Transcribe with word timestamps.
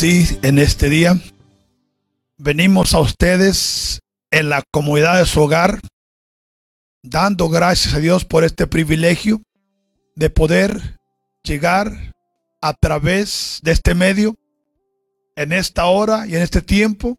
Sí, 0.00 0.38
en 0.42 0.60
este 0.60 0.88
día 0.88 1.20
venimos 2.36 2.94
a 2.94 3.00
ustedes 3.00 3.98
en 4.30 4.48
la 4.48 4.62
comodidad 4.70 5.18
de 5.18 5.26
su 5.26 5.42
hogar, 5.42 5.80
dando 7.02 7.48
gracias 7.48 7.94
a 7.94 7.98
Dios 7.98 8.24
por 8.24 8.44
este 8.44 8.68
privilegio 8.68 9.42
de 10.14 10.30
poder 10.30 11.00
llegar 11.42 12.14
a 12.62 12.74
través 12.74 13.58
de 13.64 13.72
este 13.72 13.96
medio, 13.96 14.36
en 15.34 15.52
esta 15.52 15.86
hora 15.86 16.28
y 16.28 16.36
en 16.36 16.42
este 16.42 16.62
tiempo, 16.62 17.16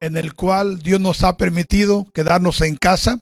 en 0.00 0.16
el 0.16 0.32
cual 0.32 0.78
Dios 0.78 1.02
nos 1.02 1.22
ha 1.22 1.36
permitido 1.36 2.06
quedarnos 2.14 2.62
en 2.62 2.76
casa, 2.76 3.18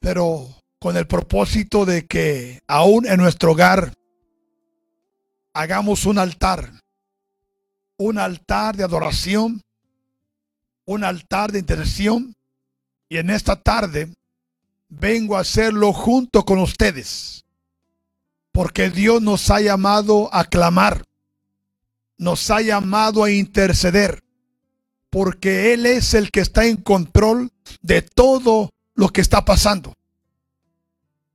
pero 0.00 0.48
con 0.80 0.96
el 0.96 1.06
propósito 1.06 1.86
de 1.86 2.06
que 2.06 2.58
aún 2.66 3.06
en 3.06 3.18
nuestro 3.18 3.52
hogar 3.52 3.92
hagamos 5.56 6.04
un 6.04 6.18
altar, 6.18 6.70
un 7.96 8.18
altar 8.18 8.76
de 8.76 8.84
adoración, 8.84 9.62
un 10.84 11.02
altar 11.02 11.50
de 11.50 11.60
intercesión, 11.60 12.36
y 13.08 13.16
en 13.16 13.30
esta 13.30 13.56
tarde 13.56 14.12
vengo 14.90 15.34
a 15.36 15.40
hacerlo 15.40 15.94
junto 15.94 16.44
con 16.44 16.58
ustedes, 16.58 17.46
porque 18.52 18.90
Dios 18.90 19.22
nos 19.22 19.50
ha 19.50 19.60
llamado 19.60 20.28
a 20.34 20.44
clamar, 20.44 21.04
nos 22.18 22.50
ha 22.50 22.60
llamado 22.60 23.24
a 23.24 23.30
interceder, 23.30 24.22
porque 25.08 25.72
Él 25.72 25.86
es 25.86 26.12
el 26.12 26.30
que 26.30 26.40
está 26.40 26.66
en 26.66 26.76
control 26.76 27.50
de 27.80 28.02
todo 28.02 28.68
lo 28.94 29.08
que 29.08 29.22
está 29.22 29.46
pasando. 29.46 29.94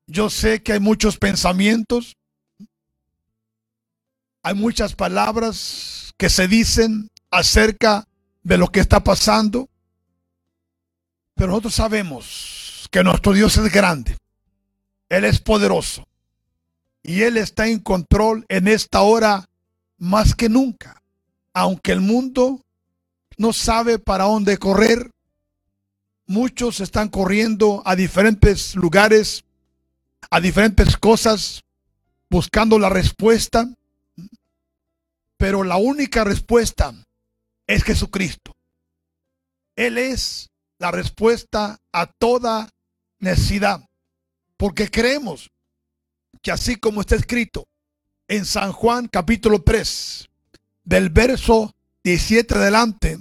Yo 0.05 0.29
sé 0.29 0.61
que 0.61 0.73
hay 0.73 0.79
muchos 0.79 1.17
pensamientos, 1.17 2.17
hay 4.43 4.53
muchas 4.55 4.95
palabras 4.95 6.13
que 6.17 6.29
se 6.29 6.47
dicen 6.47 7.09
acerca 7.29 8.07
de 8.43 8.57
lo 8.57 8.67
que 8.67 8.79
está 8.79 9.03
pasando, 9.03 9.69
pero 11.35 11.49
nosotros 11.49 11.75
sabemos 11.75 12.87
que 12.91 13.03
nuestro 13.03 13.33
Dios 13.33 13.57
es 13.57 13.71
grande, 13.71 14.17
Él 15.09 15.25
es 15.25 15.39
poderoso 15.39 16.07
y 17.03 17.21
Él 17.21 17.37
está 17.37 17.67
en 17.67 17.79
control 17.79 18.45
en 18.49 18.67
esta 18.67 19.01
hora 19.01 19.47
más 19.97 20.35
que 20.35 20.49
nunca, 20.49 21.01
aunque 21.53 21.91
el 21.91 22.01
mundo 22.01 22.61
no 23.37 23.53
sabe 23.53 23.99
para 23.99 24.25
dónde 24.25 24.57
correr. 24.57 25.11
Muchos 26.27 26.79
están 26.79 27.09
corriendo 27.09 27.81
a 27.85 27.95
diferentes 27.95 28.75
lugares, 28.75 29.43
a 30.29 30.39
diferentes 30.39 30.95
cosas, 30.97 31.63
buscando 32.29 32.79
la 32.79 32.89
respuesta. 32.89 33.67
Pero 35.41 35.63
la 35.63 35.77
única 35.77 36.23
respuesta 36.23 36.93
es 37.65 37.83
Jesucristo. 37.83 38.51
Él 39.75 39.97
es 39.97 40.51
la 40.77 40.91
respuesta 40.91 41.79
a 41.91 42.05
toda 42.05 42.69
necesidad. 43.17 43.83
Porque 44.55 44.91
creemos 44.91 45.49
que 46.43 46.51
así 46.51 46.75
como 46.75 47.01
está 47.01 47.15
escrito 47.15 47.65
en 48.27 48.45
San 48.45 48.71
Juan 48.71 49.07
capítulo 49.07 49.63
3, 49.63 50.29
del 50.83 51.09
verso 51.09 51.73
17 52.03 52.53
adelante, 52.53 53.17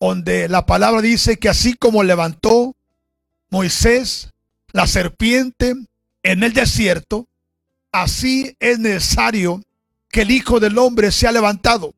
donde 0.00 0.48
la 0.48 0.66
palabra 0.66 1.00
dice 1.00 1.38
que 1.38 1.48
así 1.48 1.74
como 1.74 2.02
levantó 2.02 2.74
Moisés 3.50 4.30
la 4.72 4.88
serpiente 4.88 5.76
en 6.24 6.42
el 6.42 6.52
desierto, 6.52 7.28
así 7.92 8.56
es 8.58 8.80
necesario 8.80 9.62
que 10.16 10.22
el 10.22 10.30
Hijo 10.30 10.60
del 10.60 10.78
Hombre 10.78 11.12
sea 11.12 11.30
levantado, 11.30 11.94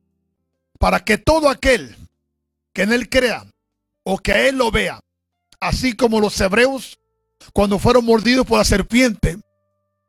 para 0.77 1.05
que 1.05 1.17
todo 1.17 1.47
aquel 1.47 1.95
que 2.73 2.81
en 2.81 2.91
él 2.91 3.07
crea 3.07 3.49
o 4.03 4.17
que 4.17 4.33
a 4.33 4.45
él 4.49 4.57
lo 4.57 4.71
vea, 4.71 4.99
así 5.61 5.93
como 5.93 6.19
los 6.19 6.37
hebreos 6.41 6.99
cuando 7.53 7.79
fueron 7.79 8.03
mordidos 8.03 8.45
por 8.45 8.57
la 8.57 8.65
serpiente, 8.65 9.39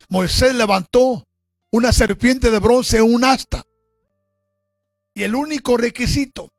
Moisés 0.08 0.56
levantó 0.56 1.24
una 1.70 1.92
serpiente 1.92 2.50
de 2.50 2.58
bronce 2.58 2.96
en 2.96 3.14
un 3.14 3.22
asta. 3.22 3.62
Y 5.14 5.22
el 5.22 5.36
único 5.36 5.76
requisito 5.76 6.50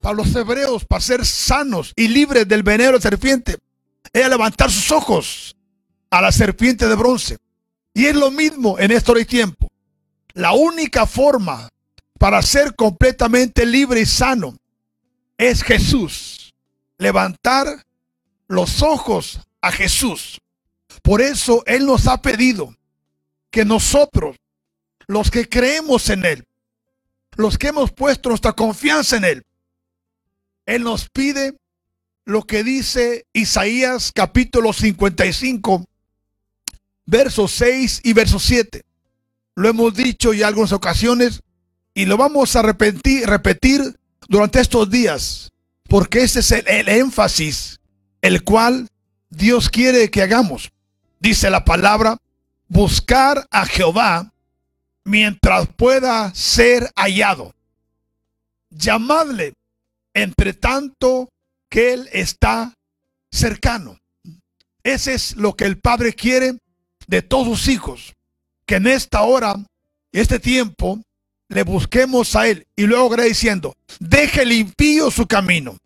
para 0.00 0.16
los 0.16 0.34
hebreos, 0.34 0.84
para 0.86 1.00
ser 1.00 1.24
sanos 1.24 1.92
y 1.94 2.08
libres 2.08 2.48
del 2.48 2.64
veneno 2.64 2.90
de 2.90 2.96
la 2.96 3.00
serpiente, 3.00 3.58
era 4.12 4.28
levantar 4.28 4.72
sus 4.72 4.90
ojos 4.90 5.54
a 6.10 6.20
la 6.20 6.32
serpiente 6.32 6.88
de 6.88 6.96
bronce. 6.96 7.38
Y 7.94 8.06
es 8.06 8.16
lo 8.16 8.32
mismo 8.32 8.76
en 8.80 8.90
este 8.90 9.20
y 9.20 9.24
tiempo. 9.24 9.70
La 10.34 10.52
única 10.52 11.06
forma 11.06 11.68
para 12.18 12.42
ser 12.42 12.74
completamente 12.74 13.64
libre 13.64 14.00
y 14.00 14.06
sano 14.06 14.56
es 15.38 15.62
Jesús. 15.62 16.54
Levantar 16.98 17.84
los 18.46 18.82
ojos 18.82 19.40
a 19.60 19.72
Jesús. 19.72 20.40
Por 21.02 21.20
eso 21.22 21.62
Él 21.66 21.86
nos 21.86 22.06
ha 22.06 22.20
pedido 22.20 22.76
que 23.50 23.64
nosotros, 23.64 24.36
los 25.06 25.30
que 25.30 25.48
creemos 25.48 26.10
en 26.10 26.24
Él, 26.24 26.44
los 27.36 27.58
que 27.58 27.68
hemos 27.68 27.92
puesto 27.92 28.28
nuestra 28.28 28.52
confianza 28.52 29.16
en 29.16 29.24
Él, 29.24 29.46
él 30.66 30.82
nos 30.82 31.10
pide 31.10 31.56
lo 32.24 32.42
que 32.42 32.64
dice 32.64 33.26
Isaías 33.34 34.12
capítulo 34.14 34.72
55, 34.72 35.84
versos 37.04 37.52
6 37.52 38.00
y 38.02 38.12
verso 38.14 38.38
7. 38.38 38.82
Lo 39.54 39.68
hemos 39.68 39.94
dicho 39.94 40.32
ya 40.32 40.48
algunas 40.48 40.72
ocasiones 40.72 41.42
y 41.94 42.06
lo 42.06 42.16
vamos 42.16 42.56
a 42.56 42.62
repetir, 42.62 43.26
repetir 43.26 43.98
durante 44.28 44.60
estos 44.60 44.90
días, 44.90 45.52
porque 45.88 46.22
ese 46.22 46.40
es 46.40 46.52
el, 46.52 46.66
el 46.66 46.88
énfasis 46.88 47.80
el 48.24 48.42
cual 48.42 48.88
Dios 49.28 49.68
quiere 49.68 50.10
que 50.10 50.22
hagamos. 50.22 50.72
Dice 51.20 51.50
la 51.50 51.66
palabra, 51.66 52.16
buscar 52.68 53.46
a 53.50 53.66
Jehová 53.66 54.32
mientras 55.04 55.68
pueda 55.76 56.34
ser 56.34 56.90
hallado. 56.96 57.54
Llamadle 58.70 59.52
entre 60.14 60.54
tanto 60.54 61.28
que 61.68 61.92
Él 61.92 62.08
está 62.12 62.72
cercano. 63.30 63.98
Ese 64.82 65.12
es 65.12 65.36
lo 65.36 65.54
que 65.54 65.66
el 65.66 65.78
Padre 65.78 66.14
quiere 66.14 66.58
de 67.06 67.20
todos 67.20 67.58
sus 67.58 67.68
hijos, 67.68 68.14
que 68.66 68.76
en 68.76 68.86
esta 68.86 69.22
hora, 69.22 69.54
este 70.12 70.38
tiempo, 70.38 71.00
le 71.48 71.62
busquemos 71.62 72.34
a 72.36 72.48
Él. 72.48 72.66
Y 72.76 72.86
luego 72.86 73.16
diciendo, 73.16 73.76
deje 73.98 74.42
el 74.42 74.52
impío 74.52 75.10
su 75.10 75.26
camino 75.26 75.76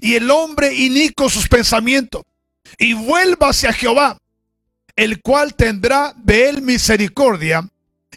y 0.00 0.14
el 0.14 0.30
hombre 0.30 0.74
inico 0.74 1.28
sus 1.28 1.48
pensamientos 1.48 2.22
y 2.78 2.92
vuelva 2.92 3.50
hacia 3.50 3.72
Jehová, 3.72 4.18
el 4.96 5.22
cual 5.22 5.54
tendrá 5.54 6.14
de 6.16 6.48
él 6.48 6.62
misericordia 6.62 7.68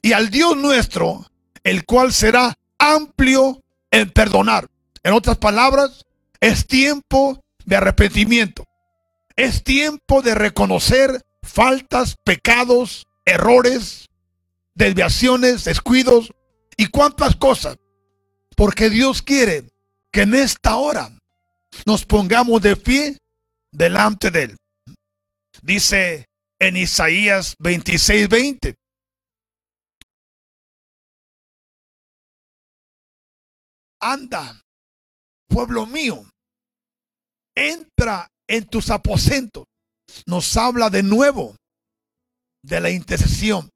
y 0.02 0.14
al 0.14 0.30
Dios 0.30 0.58
nuestro, 0.58 1.26
el 1.64 1.86
cual 1.86 2.12
será 2.12 2.58
amplio 2.78 3.62
en 3.92 4.10
perdonar. 4.10 4.68
En 5.04 5.14
otras 5.14 5.38
palabras, 5.38 6.06
es 6.40 6.66
tiempo 6.66 7.44
de 7.66 7.76
arrepentimiento. 7.76 8.66
Es 9.36 9.64
tiempo 9.64 10.22
de 10.22 10.36
reconocer 10.36 11.24
faltas, 11.44 12.18
pecados, 12.24 13.08
errores, 13.26 14.10
desviaciones, 14.76 15.64
descuidos 15.64 16.32
y 16.78 16.88
cuántas 16.88 17.36
cosas. 17.36 17.78
Porque 18.56 18.90
Dios 18.90 19.22
quiere 19.22 19.70
que 20.12 20.22
en 20.22 20.36
esta 20.36 20.76
hora 20.76 21.18
nos 21.86 22.06
pongamos 22.06 22.62
de 22.62 22.76
pie 22.76 23.18
delante 23.72 24.30
de 24.32 24.44
Él. 24.44 24.58
Dice 25.62 26.26
en 26.60 26.78
Isaías 26.78 27.56
26, 27.60 28.30
20. 28.30 28.76
Anda, 34.04 34.60
pueblo 35.48 35.86
mío, 35.86 36.24
entra 37.56 38.28
en 38.48 38.66
tus 38.66 38.90
aposentos. 38.90 39.66
Nos 40.26 40.58
habla 40.58 40.90
de 40.90 41.04
nuevo 41.04 41.56
de 42.64 42.80
la 42.80 42.90
intercesión. 42.90 43.70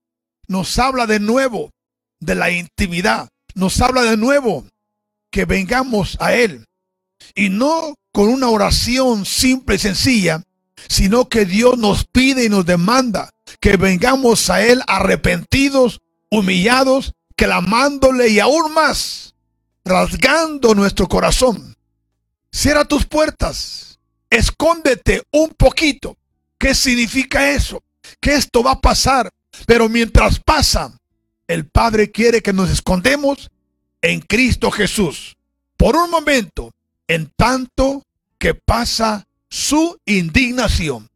Nos 0.48 0.78
habla 0.80 1.08
de 1.08 1.20
nuevo 1.20 1.72
de 2.20 2.36
la 2.36 2.52
intimidad. 2.52 3.30
Nos 3.54 3.82
habla 3.82 4.04
de 4.04 4.18
nuevo 4.18 4.66
que 5.32 5.46
vengamos 5.46 6.18
a 6.20 6.34
Él. 6.34 6.66
Y 7.34 7.50
no 7.50 7.96
con 8.12 8.30
una 8.30 8.50
oración 8.50 9.26
simple 9.26 9.76
y 9.76 9.80
sencilla, 9.80 10.44
sino 10.88 11.28
que 11.30 11.46
Dios 11.46 11.78
nos 11.78 12.06
pide 12.06 12.46
y 12.46 12.50
nos 12.50 12.66
demanda 12.66 13.30
que 13.60 13.78
vengamos 13.78 14.50
a 14.50 14.66
Él 14.66 14.82
arrepentidos, 14.88 16.02
humillados, 16.30 17.14
clamándole 17.36 18.30
y 18.30 18.40
aún 18.40 18.74
más 18.74 19.26
rasgando 19.86 20.74
nuestro 20.74 21.08
corazón. 21.08 21.76
Cierra 22.52 22.86
tus 22.86 23.06
puertas, 23.06 24.00
escóndete 24.30 25.24
un 25.32 25.50
poquito. 25.50 26.18
¿Qué 26.58 26.74
significa 26.74 27.52
eso? 27.52 27.82
Que 28.20 28.36
esto 28.36 28.64
va 28.64 28.72
a 28.72 28.82
pasar, 28.82 29.32
pero 29.66 29.90
mientras 29.90 30.40
pasa, 30.40 30.98
el 31.48 31.68
Padre 31.68 32.12
quiere 32.12 32.42
que 32.42 32.54
nos 32.54 32.70
escondemos 32.70 33.52
en 34.02 34.22
Cristo 34.22 34.72
Jesús. 34.72 35.38
Por 35.78 35.96
un 35.96 36.10
momento, 36.10 36.72
en 37.08 37.32
tanto 37.36 38.04
que 38.38 38.54
pasa 38.54 39.28
su 39.50 40.00
indignación. 40.06 41.10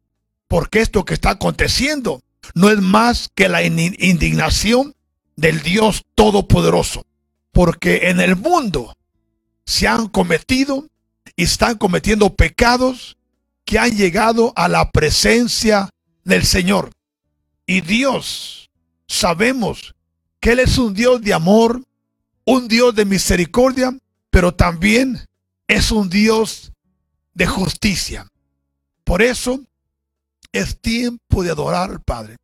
Porque 0.48 0.80
esto 0.80 1.04
que 1.04 1.14
está 1.14 1.30
aconteciendo 1.30 2.22
no 2.54 2.70
es 2.70 2.80
más 2.80 3.30
que 3.34 3.48
la 3.48 3.62
indignación 3.62 4.94
del 5.36 5.62
Dios 5.62 6.04
Todopoderoso. 6.14 7.06
Porque 7.52 8.08
en 8.08 8.20
el 8.20 8.36
mundo 8.36 8.96
se 9.64 9.86
han 9.86 10.08
cometido 10.08 10.88
y 11.36 11.44
están 11.44 11.78
cometiendo 11.78 12.34
pecados 12.34 13.16
que 13.64 13.78
han 13.78 13.96
llegado 13.96 14.52
a 14.56 14.68
la 14.68 14.90
presencia 14.90 15.90
del 16.24 16.44
Señor. 16.44 16.92
Y 17.66 17.80
Dios, 17.80 18.70
sabemos 19.06 19.94
que 20.40 20.52
Él 20.52 20.60
es 20.60 20.78
un 20.78 20.94
Dios 20.94 21.20
de 21.22 21.34
amor, 21.34 21.84
un 22.44 22.68
Dios 22.68 22.94
de 22.94 23.04
misericordia, 23.04 23.96
pero 24.30 24.54
también 24.54 25.26
es 25.68 25.90
un 25.90 26.08
Dios 26.08 26.72
de 27.34 27.46
justicia. 27.46 28.26
Por 29.04 29.22
eso 29.22 29.60
es 30.52 30.80
tiempo 30.80 31.42
de 31.42 31.50
adorar 31.50 31.90
al 31.90 32.02
Padre. 32.02 32.36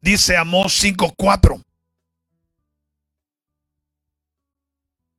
Dice 0.00 0.36
Amós 0.36 0.72
5:4. 0.82 1.62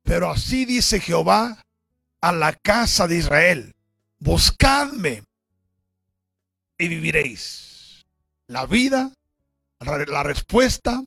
Pero 0.02 0.30
así 0.30 0.64
dice 0.64 1.00
Jehová 1.00 1.64
a 2.20 2.32
la 2.32 2.52
casa 2.52 3.08
de 3.08 3.18
Israel, 3.18 3.74
buscadme 4.18 5.24
y 6.78 6.88
viviréis. 6.88 7.65
La 8.48 8.66
vida, 8.66 9.12
la 9.80 10.22
respuesta 10.22 11.02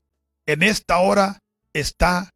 en 0.45 0.63
esta 0.63 0.99
hora 0.99 1.39
está 1.73 2.31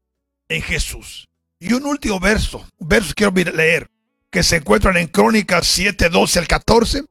en 0.48 0.62
Jesús. 0.62 1.28
Y 1.60 1.74
un 1.74 1.86
último 1.86 2.20
verso, 2.20 2.68
un 2.78 2.88
verso 2.88 3.14
quiero 3.16 3.34
leer, 3.34 3.90
que 4.30 4.44
se 4.44 4.58
encuentran 4.58 4.98
en 4.98 5.08
Crónicas 5.08 5.68
7, 5.68 6.10
12 6.10 6.40
al 6.40 6.48
14, 6.48 7.06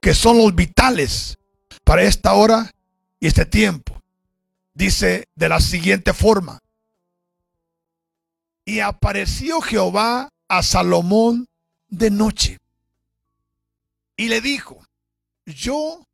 que 0.00 0.14
son 0.14 0.38
los 0.38 0.54
vitales 0.54 1.38
para 1.84 2.02
esta 2.02 2.32
hora 2.32 2.70
y 3.20 3.26
este 3.26 3.46
tiempo. 3.46 4.00
Dice 4.74 5.28
de 5.34 5.48
la 5.48 5.60
siguiente 5.60 6.12
forma, 6.12 6.60
y 8.64 8.80
apareció 8.80 9.60
Jehová 9.60 10.30
a 10.48 10.62
Salomón 10.62 11.46
de 11.88 12.10
noche 12.10 12.58
y 14.16 14.28
le 14.28 14.40
dijo, 14.40 14.84
yo 15.46 16.06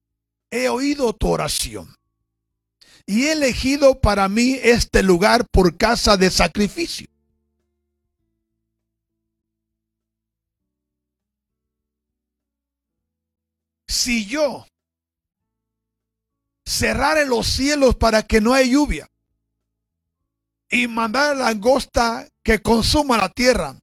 he 0.50 0.68
oído 0.68 1.12
tu 1.12 1.28
oración 1.28 1.94
y 3.06 3.24
he 3.24 3.32
elegido 3.32 4.00
para 4.00 4.28
mí 4.28 4.58
este 4.62 5.02
lugar 5.02 5.46
por 5.50 5.76
casa 5.76 6.16
de 6.16 6.30
sacrificio. 6.30 7.08
Si 13.86 14.26
yo 14.26 14.66
cerrare 16.66 17.24
los 17.24 17.46
cielos 17.46 17.96
para 17.96 18.22
que 18.22 18.42
no 18.42 18.52
haya 18.52 18.70
lluvia 18.70 19.10
y 20.68 20.86
mandar 20.86 21.34
la 21.34 21.46
langosta 21.46 22.28
que 22.42 22.60
consuma 22.60 23.16
la 23.16 23.30
tierra, 23.30 23.78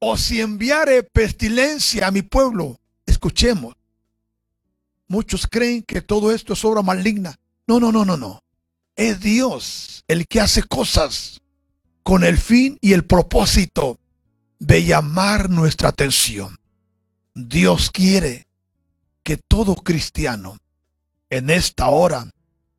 o 0.00 0.16
si 0.16 0.40
enviare 0.40 1.04
pestilencia 1.04 2.08
a 2.08 2.10
mi 2.10 2.22
pueblo, 2.22 2.80
escuchemos, 3.06 3.76
Muchos 5.08 5.46
creen 5.46 5.82
que 5.82 6.00
todo 6.00 6.32
esto 6.32 6.52
es 6.54 6.64
obra 6.64 6.82
maligna. 6.82 7.36
No, 7.66 7.80
no, 7.80 7.92
no, 7.92 8.04
no, 8.04 8.16
no. 8.16 8.40
Es 8.96 9.20
Dios 9.20 10.04
el 10.08 10.26
que 10.26 10.40
hace 10.40 10.62
cosas 10.62 11.40
con 12.02 12.24
el 12.24 12.38
fin 12.38 12.78
y 12.80 12.92
el 12.92 13.04
propósito 13.04 13.98
de 14.58 14.84
llamar 14.84 15.50
nuestra 15.50 15.88
atención. 15.88 16.58
Dios 17.34 17.90
quiere 17.90 18.46
que 19.22 19.36
todo 19.36 19.74
cristiano 19.74 20.56
en 21.30 21.50
esta 21.50 21.88
hora 21.88 22.30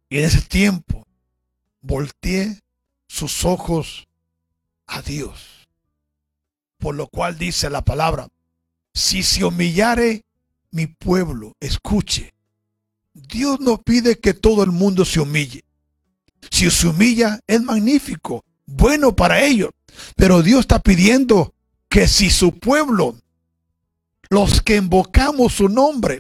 y 0.10 0.20
en 0.20 0.26
ese 0.26 0.42
tiempo 0.42 1.06
voltee 1.82 2.60
sus 3.08 3.44
ojos 3.46 4.08
a 4.88 5.02
Dios. 5.02 5.68
Por 6.78 6.96
lo 6.96 7.08
cual 7.08 7.38
dice 7.38 7.70
la 7.70 7.84
palabra, 7.84 8.28
si 8.94 9.24
se 9.24 9.44
humillare 9.44 10.24
mi 10.76 10.88
pueblo, 10.88 11.56
escuche. 11.62 12.34
Dios 13.14 13.62
no 13.62 13.82
pide 13.82 14.20
que 14.20 14.34
todo 14.34 14.62
el 14.62 14.72
mundo 14.72 15.06
se 15.06 15.22
humille. 15.22 15.64
Si 16.52 16.70
se 16.70 16.88
humilla, 16.88 17.40
es 17.48 17.64
magnífico, 17.64 18.44
bueno 18.66 19.16
para 19.16 19.42
ellos. 19.42 19.70
Pero 20.18 20.44
Dios 20.44 20.60
está 20.62 20.80
pidiendo 20.80 21.54
que 21.88 22.10
si 22.10 22.30
su 22.30 22.60
pueblo, 22.60 23.16
los 24.30 24.62
que 24.62 24.76
invocamos 24.76 25.54
su 25.54 25.70
nombre, 25.70 26.20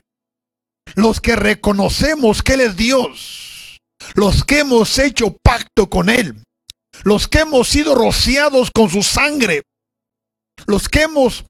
los 0.95 1.19
que 1.19 1.35
reconocemos 1.35 2.41
que 2.41 2.53
Él 2.53 2.61
es 2.61 2.77
Dios, 2.77 3.81
los 4.13 4.45
que 4.45 4.59
hemos 4.59 4.97
hecho 4.99 5.35
pacto 5.43 5.89
con 5.89 6.09
Él, 6.09 6.41
los 7.03 7.27
que 7.27 7.39
hemos 7.39 7.67
sido 7.67 7.93
rociados 7.93 8.71
con 8.71 8.89
su 8.89 9.03
sangre, 9.03 9.63
los 10.65 10.87
que 10.87 11.01
hemos 11.01 11.43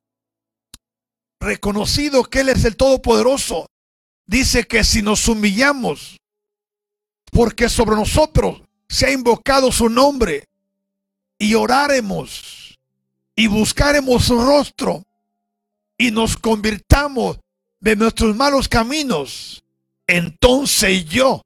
reconocido 1.45 2.23
que 2.23 2.41
Él 2.41 2.49
es 2.49 2.65
el 2.65 2.75
Todopoderoso, 2.75 3.67
dice 4.25 4.65
que 4.65 4.83
si 4.83 5.01
nos 5.01 5.27
humillamos, 5.27 6.17
porque 7.31 7.69
sobre 7.69 7.95
nosotros 7.95 8.61
se 8.89 9.05
ha 9.05 9.11
invocado 9.11 9.71
su 9.71 9.89
nombre, 9.89 10.45
y 11.37 11.53
oraremos 11.53 12.77
y 13.35 13.47
buscaremos 13.47 14.25
su 14.25 14.39
rostro, 14.41 15.03
y 15.97 16.11
nos 16.11 16.37
convirtamos 16.37 17.37
de 17.79 17.95
nuestros 17.95 18.35
malos 18.35 18.67
caminos, 18.67 19.63
entonces 20.07 21.05
yo, 21.05 21.41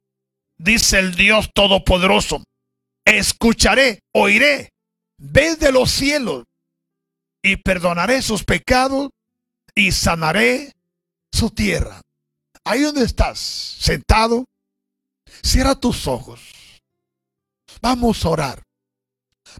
dice 0.58 0.98
el 0.98 1.14
Dios 1.14 1.50
Todopoderoso, 1.54 2.42
escucharé, 3.04 4.00
oiré 4.12 4.70
desde 5.18 5.72
los 5.72 5.90
cielos 5.90 6.44
y 7.42 7.56
perdonaré 7.56 8.22
sus 8.22 8.44
pecados 8.44 9.10
y 9.74 9.92
sanaré 9.92 10.74
su 11.32 11.50
tierra. 11.50 12.00
Ahí 12.64 12.82
donde 12.82 13.04
estás, 13.04 13.38
sentado, 13.38 14.44
cierra 15.42 15.74
tus 15.74 16.06
ojos. 16.06 16.40
Vamos 17.80 18.24
a 18.24 18.28
orar. 18.28 18.62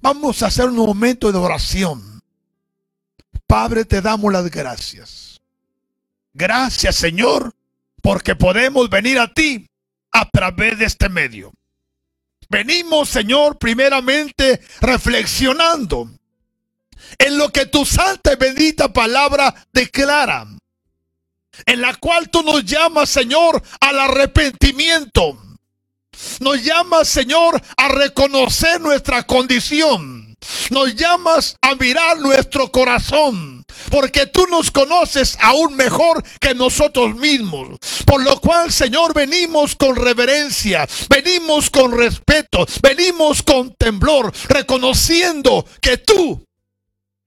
Vamos 0.01 0.43
a 0.43 0.47
hacer 0.47 0.67
un 0.67 0.77
momento 0.77 1.33
de 1.33 1.39
oración. 1.39 2.21
Padre, 3.47 3.85
te 3.85 4.01
damos 4.01 4.33
las 4.33 4.51
gracias. 4.51 5.41
Gracias, 6.33 6.97
Señor, 6.97 7.55
porque 8.03 8.37
podemos 8.37 8.89
venir 8.89 9.19
a 9.19 9.33
ti 9.33 9.67
a 10.13 10.29
través 10.29 10.79
de 10.79 10.85
este 10.85 11.09
medio. 11.09 11.53
Venimos, 12.49 13.09
Señor, 13.09 13.59
primeramente 13.59 14.61
reflexionando 14.81 16.11
en 17.19 17.39
lo 17.39 17.51
que 17.51 17.67
tu 17.67 17.85
santa 17.85 18.33
y 18.33 18.37
bendita 18.37 18.93
palabra 18.93 19.55
declara, 19.73 20.47
en 21.67 21.81
la 21.81 21.95
cual 21.95 22.31
tú 22.31 22.43
nos 22.43 22.65
llamas, 22.65 23.11
Señor, 23.11 23.63
al 23.81 24.01
arrepentimiento. 24.01 25.39
Nos 26.41 26.63
llamas, 26.63 27.09
Señor, 27.09 27.61
a 27.77 27.89
reconocer 27.89 28.81
nuestra 28.81 29.23
condición. 29.23 30.37
Nos 30.71 30.95
llamas 30.95 31.57
a 31.61 31.75
mirar 31.75 32.19
nuestro 32.19 32.71
corazón. 32.71 33.65
Porque 33.91 34.27
tú 34.27 34.47
nos 34.47 34.71
conoces 34.71 35.37
aún 35.41 35.75
mejor 35.77 36.23
que 36.41 36.55
nosotros 36.55 37.15
mismos. 37.17 37.79
Por 38.05 38.23
lo 38.23 38.41
cual, 38.41 38.73
Señor, 38.73 39.15
venimos 39.15 39.75
con 39.77 39.97
reverencia, 39.97 40.87
venimos 41.09 41.71
con 41.71 41.97
respeto, 41.97 42.67
venimos 42.83 43.43
con 43.43 43.75
temblor, 43.75 44.33
reconociendo 44.49 45.65
que 45.81 45.99
tú 45.99 46.45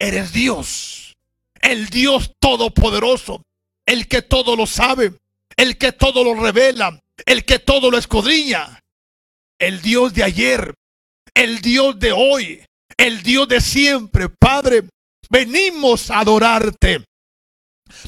Eres 0.04 0.34
Dios, 0.34 1.16
el 1.62 1.88
Dios 1.88 2.34
todopoderoso, 2.38 3.42
el 3.86 4.10
que 4.10 4.22
todo 4.22 4.58
lo 4.58 4.68
sabe, 4.68 5.14
el 5.56 5.78
que 5.78 5.94
todo 5.94 6.26
lo 6.26 6.34
revela, 6.34 7.00
el 7.26 7.46
que 7.46 7.60
todo 7.60 7.90
lo 7.90 7.98
escudriña, 7.98 8.82
el 9.58 9.82
Dios 9.82 10.14
de 10.14 10.24
ayer, 10.26 10.74
el 11.34 11.62
Dios 11.62 11.98
de 12.00 12.12
hoy, 12.12 12.66
el 12.98 13.24
Dios 13.24 13.48
de 13.48 13.62
siempre. 13.62 14.28
Padre, 14.28 14.90
venimos 15.30 16.12
a 16.12 16.20
adorarte. 16.20 17.06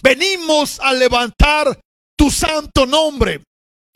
Venimos 0.04 0.82
a 0.82 0.92
levantar 0.92 1.80
tu 2.18 2.30
santo 2.30 2.86
nombre, 2.86 3.42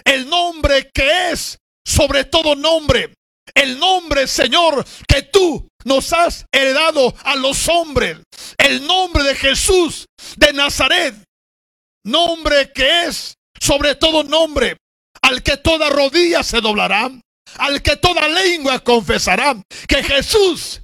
el 0.06 0.29
nombre 0.29 0.89
que 0.94 1.32
es 1.32 1.58
sobre 1.84 2.24
todo 2.24 2.56
nombre, 2.56 3.13
el 3.53 3.77
nombre, 3.77 4.25
Señor, 4.25 4.86
que 5.06 5.24
tú 5.24 5.69
nos 5.86 6.14
has 6.14 6.46
heredado 6.52 7.14
a 7.24 7.36
los 7.36 7.68
hombres. 7.70 8.20
El 8.58 8.86
nombre 8.86 9.24
de 9.24 9.36
Jesús 9.36 10.06
de 10.38 10.54
Nazaret. 10.54 11.16
Nombre 12.06 12.72
que 12.74 13.06
es 13.06 13.36
sobre 13.60 13.96
todo 13.96 14.24
nombre 14.24 14.78
al 15.22 15.44
que 15.44 15.58
toda 15.58 15.90
rodilla 15.90 16.44
se 16.44 16.62
doblará 16.62 17.12
al 17.58 17.82
que 17.82 17.96
toda 17.96 18.28
lengua 18.28 18.80
confesará 18.80 19.56
que 19.88 20.04
Jesús 20.04 20.82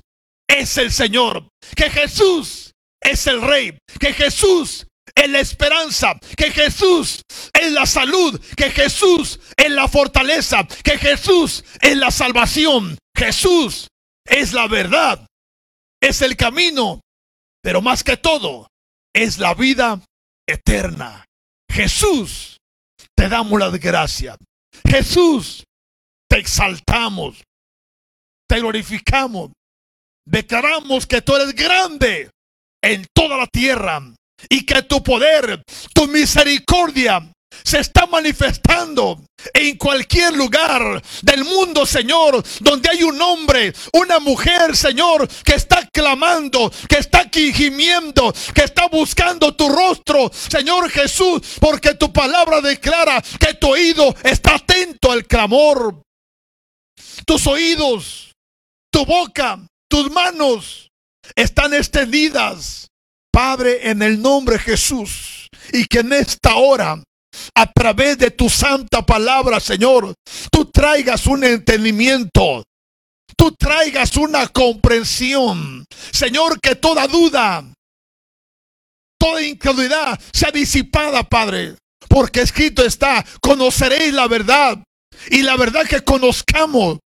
es 0.47 0.77
el 0.77 0.91
Señor, 0.91 1.47
que 1.75 1.89
Jesús 1.89 2.71
es 3.01 3.27
el 3.27 3.41
Rey, 3.41 3.77
que 3.99 4.13
Jesús 4.13 4.85
es 5.13 5.29
la 5.29 5.39
esperanza, 5.39 6.19
que 6.35 6.51
Jesús 6.51 7.21
es 7.53 7.71
la 7.71 7.85
salud, 7.85 8.39
que 8.55 8.69
Jesús 8.71 9.39
es 9.55 9.69
la 9.69 9.87
fortaleza, 9.87 10.67
que 10.83 10.97
Jesús 10.97 11.63
es 11.81 11.97
la 11.97 12.11
salvación, 12.11 12.97
Jesús 13.15 13.87
es 14.25 14.53
la 14.53 14.67
verdad, 14.67 15.27
es 16.01 16.21
el 16.21 16.35
camino, 16.35 17.01
pero 17.61 17.81
más 17.81 18.03
que 18.03 18.17
todo 18.17 18.67
es 19.13 19.37
la 19.37 19.53
vida 19.53 20.01
eterna. 20.47 21.25
Jesús, 21.71 22.57
te 23.15 23.29
damos 23.29 23.59
la 23.59 23.69
gracia. 23.69 24.37
Jesús, 24.87 25.63
te 26.29 26.39
exaltamos, 26.39 27.43
te 28.47 28.59
glorificamos, 28.59 29.51
declaramos 30.27 31.07
que 31.07 31.21
tú 31.21 31.35
eres 31.35 31.55
grande 31.55 32.29
en 32.83 33.05
toda 33.13 33.37
la 33.37 33.47
tierra 33.47 34.01
y 34.49 34.65
que 34.65 34.81
tu 34.83 35.01
poder, 35.03 35.63
tu 35.93 36.07
misericordia 36.07 37.31
se 37.63 37.79
está 37.79 38.05
manifestando 38.05 39.23
en 39.53 39.77
cualquier 39.77 40.33
lugar 40.33 41.01
del 41.21 41.43
mundo, 41.43 41.85
Señor, 41.85 42.43
donde 42.61 42.89
hay 42.89 43.03
un 43.03 43.21
hombre, 43.21 43.73
una 43.93 44.19
mujer, 44.19 44.75
Señor, 44.75 45.27
que 45.43 45.55
está 45.55 45.87
clamando, 45.91 46.71
que 46.87 46.97
está 46.97 47.29
gimiendo, 47.33 48.33
que 48.53 48.63
está 48.63 48.87
buscando 48.87 49.55
tu 49.55 49.69
rostro, 49.69 50.31
Señor 50.33 50.89
Jesús, 50.89 51.41
porque 51.59 51.95
tu 51.95 52.11
palabra 52.11 52.61
declara 52.61 53.21
que 53.39 53.53
tu 53.55 53.69
oído 53.71 54.15
está 54.23 54.55
atento 54.55 55.11
al 55.11 55.25
clamor. 55.25 56.01
Tus 57.25 57.47
oídos, 57.47 58.33
tu 58.91 59.05
boca, 59.05 59.59
tus 59.89 60.11
manos 60.11 60.89
están 61.35 61.73
extendidas, 61.73 62.87
Padre, 63.31 63.89
en 63.89 64.01
el 64.01 64.21
nombre 64.21 64.57
de 64.57 64.63
Jesús. 64.63 65.49
Y 65.73 65.85
que 65.85 65.99
en 65.99 66.13
esta 66.13 66.55
hora 66.55 67.01
a 67.55 67.71
través 67.71 68.17
de 68.17 68.31
tu 68.31 68.49
santa 68.49 69.05
palabra, 69.05 69.59
Señor, 69.59 70.13
tú 70.51 70.65
traigas 70.71 71.25
un 71.27 71.43
entendimiento, 71.43 72.63
tú 73.37 73.51
traigas 73.57 74.15
una 74.17 74.47
comprensión. 74.47 75.85
Señor, 76.11 76.59
que 76.59 76.75
toda 76.75 77.07
duda, 77.07 77.63
toda 79.19 79.41
incredulidad 79.41 80.19
sea 80.33 80.51
disipada, 80.51 81.23
Padre. 81.23 81.75
Porque 82.07 82.41
escrito 82.41 82.85
está, 82.85 83.25
conoceréis 83.41 84.13
la 84.13 84.27
verdad. 84.27 84.83
Y 85.29 85.41
la 85.41 85.57
verdad 85.57 85.85
que 85.87 86.03
conozcamos 86.03 86.99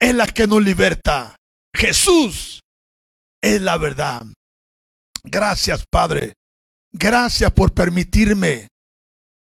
es 0.00 0.14
la 0.14 0.26
que 0.26 0.46
nos 0.46 0.62
liberta. 0.62 1.36
Jesús 1.74 2.60
es 3.42 3.60
la 3.62 3.76
verdad. 3.76 4.24
Gracias, 5.24 5.84
Padre. 5.90 6.34
Gracias 6.92 7.52
por 7.52 7.72
permitirme 7.72 8.68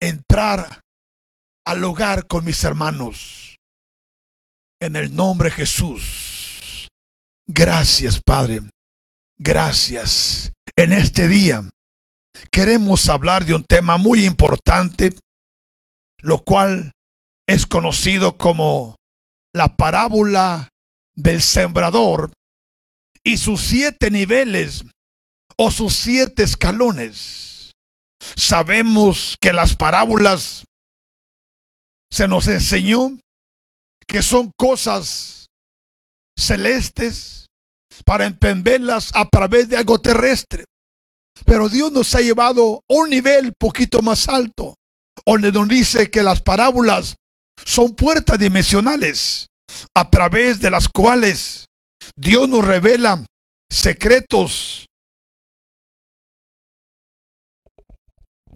entrar 0.00 0.80
al 1.66 1.84
hogar 1.84 2.26
con 2.26 2.44
mis 2.44 2.62
hermanos. 2.64 3.56
En 4.80 4.96
el 4.96 5.14
nombre 5.14 5.50
de 5.50 5.56
Jesús. 5.56 6.88
Gracias, 7.46 8.20
Padre. 8.24 8.60
Gracias. 9.38 10.52
En 10.76 10.92
este 10.92 11.28
día 11.28 11.68
queremos 12.50 13.08
hablar 13.08 13.44
de 13.44 13.54
un 13.54 13.64
tema 13.64 13.96
muy 13.96 14.24
importante, 14.24 15.14
lo 16.18 16.44
cual 16.44 16.92
es 17.48 17.66
conocido 17.66 18.36
como 18.36 18.96
la 19.52 19.76
parábola 19.76 20.68
del 21.16 21.42
sembrador 21.42 22.32
y 23.24 23.38
sus 23.38 23.60
siete 23.60 24.10
niveles 24.10 24.84
o 25.56 25.70
sus 25.70 25.94
siete 25.94 26.44
escalones. 26.44 27.57
Sabemos 28.36 29.36
que 29.40 29.52
las 29.52 29.76
parábolas 29.76 30.64
se 32.10 32.26
nos 32.26 32.48
enseñó 32.48 33.18
que 34.06 34.22
son 34.22 34.50
cosas 34.56 35.48
celestes 36.36 37.46
para 38.04 38.26
entenderlas 38.26 39.10
a 39.14 39.28
través 39.28 39.68
de 39.68 39.76
algo 39.76 40.00
terrestre. 40.00 40.64
Pero 41.44 41.68
Dios 41.68 41.92
nos 41.92 42.14
ha 42.14 42.20
llevado 42.20 42.80
a 42.88 42.94
un 42.94 43.10
nivel 43.10 43.52
poquito 43.58 44.02
más 44.02 44.28
alto, 44.28 44.74
donde 45.26 45.52
nos 45.52 45.68
dice 45.68 46.10
que 46.10 46.22
las 46.22 46.40
parábolas 46.40 47.16
son 47.64 47.94
puertas 47.94 48.38
dimensionales 48.38 49.48
a 49.94 50.08
través 50.08 50.60
de 50.60 50.70
las 50.70 50.88
cuales 50.88 51.66
Dios 52.16 52.48
nos 52.48 52.64
revela 52.64 53.24
secretos 53.70 54.87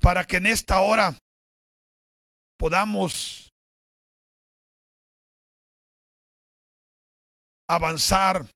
para 0.02 0.24
que 0.24 0.38
en 0.38 0.46
esta 0.46 0.80
hora 0.80 1.16
podamos 2.58 3.50
avanzar, 7.70 8.50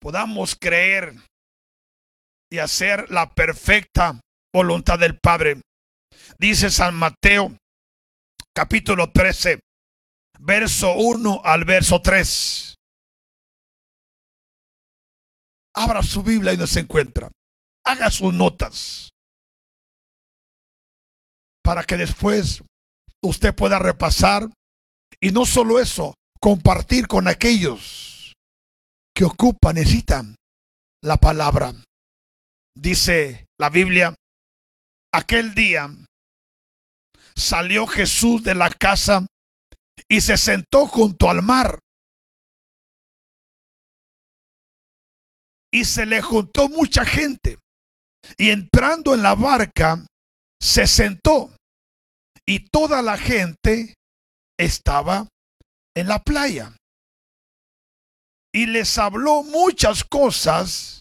podamos 0.00 0.54
creer 0.54 1.14
y 2.50 2.58
hacer 2.58 3.10
la 3.10 3.28
perfecta 3.28 4.20
voluntad 4.54 4.98
del 4.98 5.18
Padre. 5.18 5.60
Dice 6.38 6.70
San 6.70 6.94
Mateo 6.94 7.56
capítulo 8.54 9.10
13, 9.10 9.58
verso 10.38 10.94
1 10.94 11.42
al 11.44 11.64
verso 11.64 12.00
3. 12.00 12.76
Abra 15.74 16.02
su 16.02 16.22
Biblia 16.22 16.52
y 16.52 16.56
nos 16.56 16.76
encuentra. 16.76 17.30
Haga 17.84 18.10
sus 18.10 18.32
notas 18.32 19.10
para 21.70 21.84
que 21.84 21.96
después 21.96 22.64
usted 23.22 23.54
pueda 23.54 23.78
repasar 23.78 24.50
y 25.20 25.30
no 25.30 25.46
solo 25.46 25.78
eso, 25.78 26.14
compartir 26.40 27.06
con 27.06 27.28
aquellos 27.28 28.34
que 29.14 29.24
ocupan, 29.24 29.76
necesitan 29.76 30.34
la 31.00 31.18
palabra. 31.18 31.72
Dice 32.76 33.46
la 33.56 33.70
Biblia, 33.70 34.16
aquel 35.14 35.54
día 35.54 35.88
salió 37.36 37.86
Jesús 37.86 38.42
de 38.42 38.56
la 38.56 38.70
casa 38.70 39.24
y 40.08 40.22
se 40.22 40.38
sentó 40.38 40.88
junto 40.88 41.30
al 41.30 41.40
mar. 41.40 41.78
Y 45.72 45.84
se 45.84 46.04
le 46.04 46.20
juntó 46.20 46.68
mucha 46.68 47.04
gente. 47.04 47.58
Y 48.36 48.50
entrando 48.50 49.14
en 49.14 49.22
la 49.22 49.36
barca, 49.36 50.04
se 50.60 50.86
sentó 50.86 51.50
y 52.46 52.68
toda 52.70 53.02
la 53.02 53.16
gente 53.16 53.94
estaba 54.58 55.28
en 55.94 56.08
la 56.08 56.18
playa. 56.18 56.76
Y 58.52 58.66
les 58.66 58.98
habló 58.98 59.42
muchas 59.42 60.04
cosas 60.04 61.00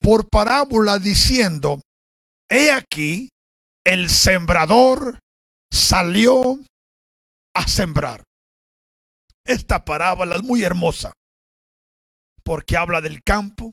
por 0.00 0.28
parábola 0.28 0.98
diciendo, 0.98 1.80
he 2.50 2.70
aquí, 2.70 3.30
el 3.84 4.10
sembrador 4.10 5.18
salió 5.72 6.58
a 7.54 7.66
sembrar. 7.66 8.22
Esta 9.44 9.84
parábola 9.84 10.36
es 10.36 10.42
muy 10.42 10.62
hermosa 10.62 11.12
porque 12.44 12.76
habla 12.76 13.00
del 13.00 13.22
campo, 13.22 13.72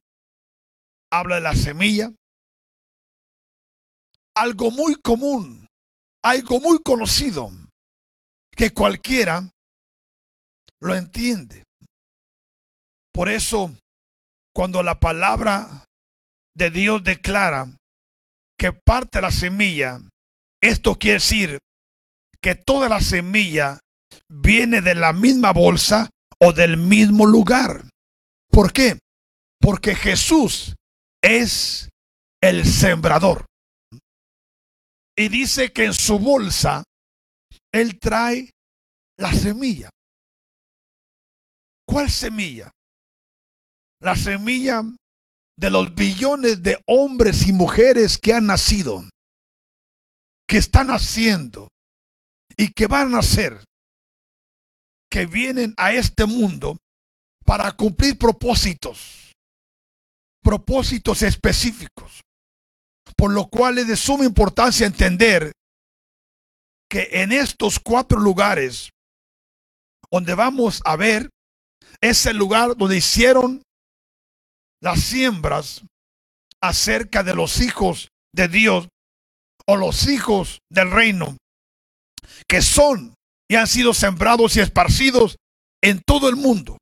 habla 1.12 1.36
de 1.36 1.42
la 1.42 1.56
semilla, 1.56 2.12
algo 4.36 4.72
muy 4.72 4.96
común 4.96 5.65
algo 6.26 6.60
muy 6.60 6.80
conocido 6.80 7.52
que 8.56 8.72
cualquiera 8.72 9.48
lo 10.82 10.96
entiende. 10.96 11.64
Por 13.14 13.30
eso, 13.30 13.72
cuando 14.52 14.82
la 14.82 15.00
palabra 15.00 15.86
de 16.56 16.72
Dios 16.72 17.04
declara 17.04 17.78
que 18.58 18.74
parte 18.74 19.22
la 19.22 19.30
semilla, 19.30 20.02
esto 20.62 20.96
quiere 20.96 21.16
decir 21.16 21.60
que 22.42 22.56
toda 22.56 22.90
la 22.90 23.02
semilla 23.02 23.80
viene 24.28 24.82
de 24.82 24.96
la 24.96 25.14
misma 25.14 25.54
bolsa 25.54 26.10
o 26.40 26.54
del 26.54 26.78
mismo 26.78 27.28
lugar. 27.28 27.88
¿Por 28.50 28.74
qué? 28.74 28.98
Porque 29.62 29.94
Jesús 29.94 30.74
es 31.22 31.90
el 32.42 32.66
sembrador. 32.66 33.46
Y 35.18 35.30
dice 35.30 35.72
que 35.72 35.86
en 35.86 35.94
su 35.94 36.20
bolsa 36.20 36.84
él 37.72 38.00
trae 38.00 38.52
la 39.18 39.32
semilla. 39.34 39.90
¿Cuál 41.88 42.10
semilla? 42.10 42.72
La 44.02 44.16
semilla 44.16 44.84
de 45.58 45.70
los 45.70 45.96
billones 45.96 46.62
de 46.62 46.82
hombres 46.88 47.48
y 47.48 47.54
mujeres 47.54 48.18
que 48.18 48.34
han 48.34 48.48
nacido, 48.48 49.04
que 50.48 50.58
están 50.58 50.88
naciendo 50.88 51.70
y 52.58 52.72
que 52.74 52.88
van 52.88 53.08
a 53.08 53.18
nacer. 53.18 53.64
que 55.10 55.26
vienen 55.26 55.74
a 55.78 55.94
este 55.94 56.26
mundo 56.26 56.76
para 57.46 57.72
cumplir 57.72 58.18
propósitos, 58.18 59.32
propósitos 60.44 61.22
específicos, 61.22 62.20
por 63.18 63.32
lo 63.32 63.48
cual 63.48 63.78
es 63.78 63.88
de 63.88 63.96
suma 63.96 64.26
importancia 64.26 64.86
entender 64.86 65.52
que 66.90 67.10
en 67.12 67.32
estos 67.32 67.80
cuatro 67.80 68.20
lugares 68.20 68.90
donde 70.12 70.36
vamos 70.36 70.82
a 70.86 70.96
ver 70.96 71.30
es 72.02 72.26
el 72.26 72.38
lugar 72.38 72.76
donde 72.78 72.98
hicieron 72.98 73.64
las 74.82 75.02
siembras 75.02 75.84
acerca 76.62 77.24
de 77.24 77.36
los 77.36 77.62
hijos 77.62 78.10
de 78.34 78.48
Dios 78.48 78.88
o 79.68 79.78
los 79.78 80.08
hijos 80.08 80.60
del 80.70 80.92
reino 80.92 81.38
que 82.48 82.62
son 82.62 83.16
y 83.50 83.56
han 83.56 83.68
sido 83.68 83.94
sembrados 83.94 84.56
y 84.56 84.60
esparcidos 84.60 85.38
en 85.82 86.02
todo 86.06 86.30
el 86.30 86.36
mundo. 86.36 86.78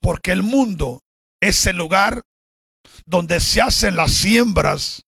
Porque 0.00 0.32
el 0.32 0.42
mundo 0.42 1.00
es 1.40 1.66
el 1.66 1.76
lugar 1.76 2.22
donde 3.04 3.40
se 3.40 3.60
hacen 3.60 3.96
las 3.96 4.12
siembras 4.12 5.02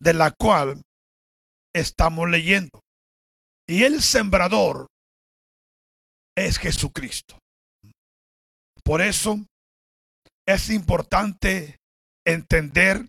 de 0.00 0.14
la 0.14 0.30
cual 0.30 0.82
estamos 1.74 2.28
leyendo. 2.28 2.80
Y 3.68 3.84
el 3.84 4.02
sembrador 4.02 4.86
es 6.36 6.58
Jesucristo. 6.58 7.38
Por 8.84 9.02
eso 9.02 9.44
es 10.46 10.70
importante 10.70 11.76
entender 12.26 13.06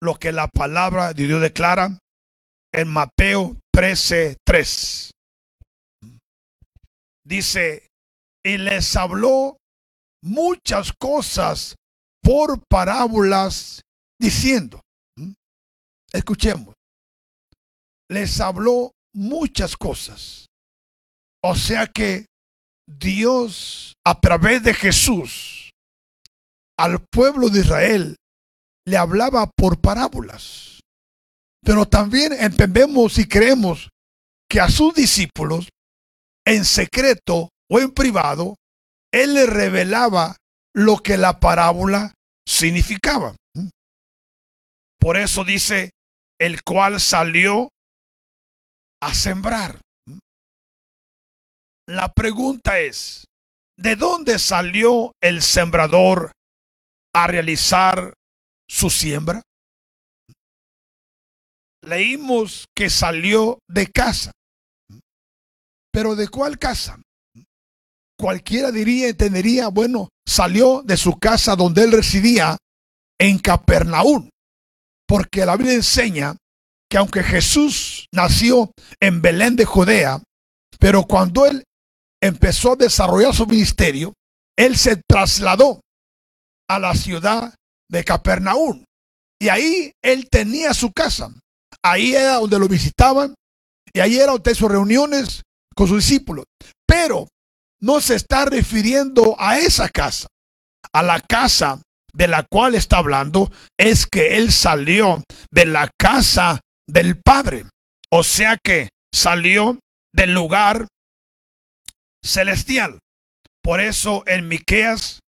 lo 0.00 0.16
que 0.16 0.32
la 0.32 0.48
palabra 0.48 1.12
de 1.12 1.26
Dios 1.26 1.40
declara 1.40 1.98
en 2.72 2.88
Mateo 2.88 3.56
13, 3.72 4.36
3. 4.44 5.10
Dice, 7.24 7.88
y 8.44 8.58
les 8.58 8.96
habló 8.96 9.56
muchas 10.22 10.92
cosas 10.92 11.76
por 12.22 12.64
parábolas 12.68 13.82
diciendo, 14.20 14.80
escuchemos, 16.12 16.74
les 18.08 18.40
habló 18.40 18.92
muchas 19.14 19.76
cosas. 19.76 20.46
O 21.42 21.56
sea 21.56 21.86
que 21.86 22.26
Dios 22.86 23.94
a 24.04 24.20
través 24.20 24.62
de 24.62 24.74
Jesús 24.74 25.70
al 26.78 27.04
pueblo 27.10 27.48
de 27.48 27.60
Israel 27.60 28.16
le 28.86 28.96
hablaba 28.96 29.50
por 29.56 29.80
parábolas. 29.80 30.80
Pero 31.64 31.86
también 31.86 32.32
entendemos 32.32 33.18
y 33.18 33.26
creemos 33.26 33.88
que 34.48 34.60
a 34.60 34.68
sus 34.68 34.94
discípulos, 34.94 35.68
en 36.44 36.64
secreto 36.64 37.50
o 37.70 37.78
en 37.78 37.92
privado, 37.92 38.56
Él 39.12 39.34
le 39.34 39.46
revelaba 39.46 40.36
lo 40.74 40.98
que 40.98 41.16
la 41.16 41.38
parábola 41.38 42.14
significaba. 42.46 43.36
Por 44.98 45.16
eso 45.16 45.44
dice, 45.44 45.90
el 46.42 46.64
cual 46.64 47.00
salió 47.00 47.68
a 49.00 49.14
sembrar. 49.14 49.80
La 51.86 52.12
pregunta 52.12 52.80
es, 52.80 53.26
¿de 53.78 53.94
dónde 53.94 54.40
salió 54.40 55.12
el 55.22 55.40
sembrador 55.40 56.32
a 57.14 57.28
realizar 57.28 58.14
su 58.68 58.90
siembra? 58.90 59.42
Leímos 61.84 62.66
que 62.76 62.90
salió 62.90 63.60
de 63.68 63.86
casa. 63.86 64.32
¿Pero 65.92 66.16
de 66.16 66.26
cuál 66.26 66.58
casa? 66.58 67.00
Cualquiera 68.18 68.72
diría, 68.72 69.10
entendería, 69.10 69.68
bueno, 69.68 70.08
salió 70.26 70.82
de 70.82 70.96
su 70.96 71.18
casa 71.20 71.54
donde 71.54 71.84
él 71.84 71.92
residía 71.92 72.56
en 73.20 73.38
Capernaum. 73.38 74.28
Porque 75.06 75.44
la 75.44 75.56
Biblia 75.56 75.74
enseña 75.74 76.36
que 76.92 76.98
aunque 76.98 77.22
Jesús 77.22 78.04
nació 78.12 78.70
en 79.00 79.22
Belén 79.22 79.56
de 79.56 79.64
Judea, 79.64 80.22
pero 80.78 81.04
cuando 81.04 81.46
él 81.46 81.64
empezó 82.22 82.72
a 82.72 82.76
desarrollar 82.76 83.34
su 83.34 83.46
ministerio, 83.46 84.12
él 84.58 84.76
se 84.76 85.00
trasladó 85.08 85.80
a 86.68 86.78
la 86.78 86.94
ciudad 86.94 87.54
de 87.90 88.04
Capernaum. 88.04 88.84
Y 89.40 89.48
ahí 89.48 89.92
él 90.04 90.28
tenía 90.30 90.74
su 90.74 90.92
casa. 90.92 91.32
Ahí 91.82 92.14
era 92.14 92.34
donde 92.34 92.58
lo 92.58 92.68
visitaban. 92.68 93.34
Y 93.94 94.00
ahí 94.00 94.18
era 94.18 94.32
donde 94.32 94.54
sus 94.54 94.70
reuniones 94.70 95.40
con 95.74 95.88
sus 95.88 96.06
discípulos. 96.06 96.44
Pero 96.86 97.26
no 97.80 98.02
se 98.02 98.16
está 98.16 98.44
refiriendo 98.44 99.34
a 99.38 99.58
esa 99.58 99.88
casa. 99.88 100.26
A 100.92 101.02
la 101.02 101.20
casa 101.20 101.80
de 102.12 102.28
la 102.28 102.42
cual 102.42 102.74
está 102.74 102.98
hablando 102.98 103.50
es 103.78 104.06
que 104.06 104.36
él 104.36 104.52
salió 104.52 105.22
de 105.50 105.64
la 105.64 105.90
casa 105.98 106.60
del 106.92 107.20
Padre. 107.20 107.64
O 108.10 108.22
sea 108.22 108.58
que 108.62 108.90
salió 109.12 109.78
del 110.14 110.34
lugar 110.34 110.86
celestial. 112.22 112.98
Por 113.62 113.80
eso 113.80 114.22
en 114.26 114.48
Miqueas 114.48 115.20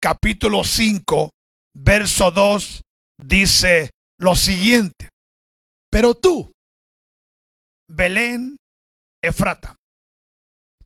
capítulo 0.00 0.64
5, 0.64 1.30
verso 1.74 2.30
2 2.32 2.82
dice 3.22 3.90
lo 4.18 4.34
siguiente: 4.34 5.10
Pero 5.90 6.14
tú, 6.14 6.52
Belén 7.88 8.56
Efrata, 9.22 9.76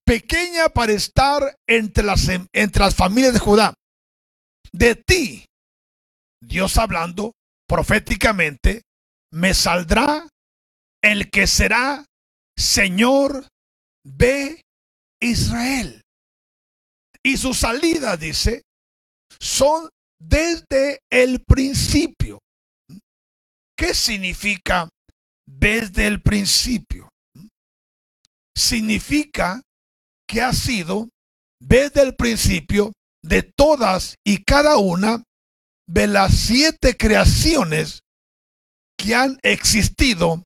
pequeña 0.05 0.69
para 0.69 0.93
estar 0.93 1.57
entre 1.67 2.05
las, 2.05 2.29
entre 2.53 2.83
las 2.83 2.95
familias 2.95 3.33
de 3.33 3.39
Judá, 3.39 3.75
de 4.73 4.97
ti, 4.97 5.47
Dios 6.43 6.77
hablando 6.77 7.33
proféticamente, 7.67 8.83
me 9.33 9.55
saldrá 9.55 10.29
el 11.03 11.31
que 11.31 11.47
será 11.47 12.05
Señor 12.57 13.49
de 14.05 14.63
Israel. 15.21 16.03
Y 17.23 17.37
su 17.37 17.55
salida, 17.55 18.17
dice, 18.17 18.63
son 19.41 19.89
desde 20.21 21.01
el 21.11 21.43
principio. 21.45 22.39
¿Qué 23.77 23.95
significa 23.95 24.89
desde 25.47 26.07
el 26.07 26.23
principio? 26.23 27.09
Significa 28.57 29.61
que 30.27 30.41
ha 30.41 30.53
sido 30.53 31.09
desde 31.61 32.03
el 32.03 32.17
principio 32.17 32.93
de 33.23 33.43
todas 33.43 34.15
y 34.25 34.43
cada 34.45 34.77
una 34.79 35.23
de 35.89 36.07
las 36.07 36.35
siete 36.35 36.97
creaciones 36.97 38.01
que 38.97 39.15
han 39.15 39.39
existido 39.43 40.43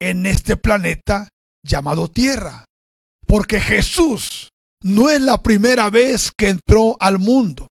en 0.00 0.26
este 0.26 0.56
planeta 0.56 1.28
llamado 1.64 2.08
Tierra. 2.08 2.64
Porque 3.26 3.60
Jesús 3.60 4.50
no 4.82 5.10
es 5.10 5.20
la 5.20 5.42
primera 5.42 5.90
vez 5.90 6.32
que 6.36 6.48
entró 6.48 6.96
al 7.00 7.18
mundo, 7.18 7.68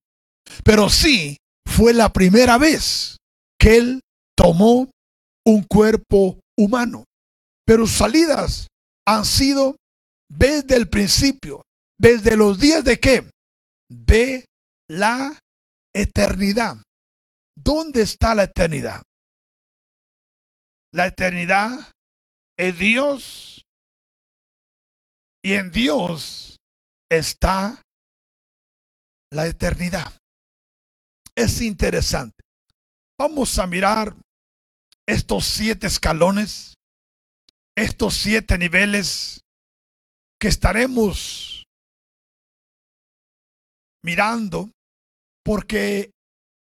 pero 0.64 0.90
sí 0.90 1.38
fue 1.66 1.94
la 1.94 2.12
primera 2.12 2.58
vez 2.58 3.18
que 3.60 3.78
Él 3.78 4.02
tomó 4.36 4.90
un 5.46 5.64
cuerpo 5.64 6.40
humano. 6.58 7.04
Pero 7.66 7.86
sus 7.86 7.98
salidas 7.98 8.68
han 9.06 9.26
sido 9.26 9.76
desde 10.30 10.78
el 10.78 10.88
principio, 10.88 11.64
desde 12.00 12.38
los 12.38 12.60
días 12.60 12.84
de 12.84 13.00
qué? 13.00 13.30
De 13.90 14.46
la 14.90 15.38
eternidad. 15.94 16.78
¿Dónde 17.56 18.02
está 18.02 18.34
la 18.34 18.44
eternidad? 18.44 19.02
La 20.94 21.08
eternidad 21.08 21.92
es 22.58 22.78
Dios 22.78 23.66
y 25.44 25.54
en 25.54 25.72
Dios 25.72 26.58
está 27.10 27.82
la 29.32 29.48
eternidad. 29.48 30.14
Es 31.36 31.62
interesante. 31.62 32.44
Vamos 33.18 33.58
a 33.58 33.68
mirar 33.68 34.16
estos 35.08 35.46
siete 35.46 35.88
escalones, 35.88 36.76
estos 37.76 38.16
siete 38.16 38.58
niveles 38.58 39.42
que 40.40 40.50
estaremos 40.50 41.64
mirando, 44.04 44.72
porque 45.44 46.12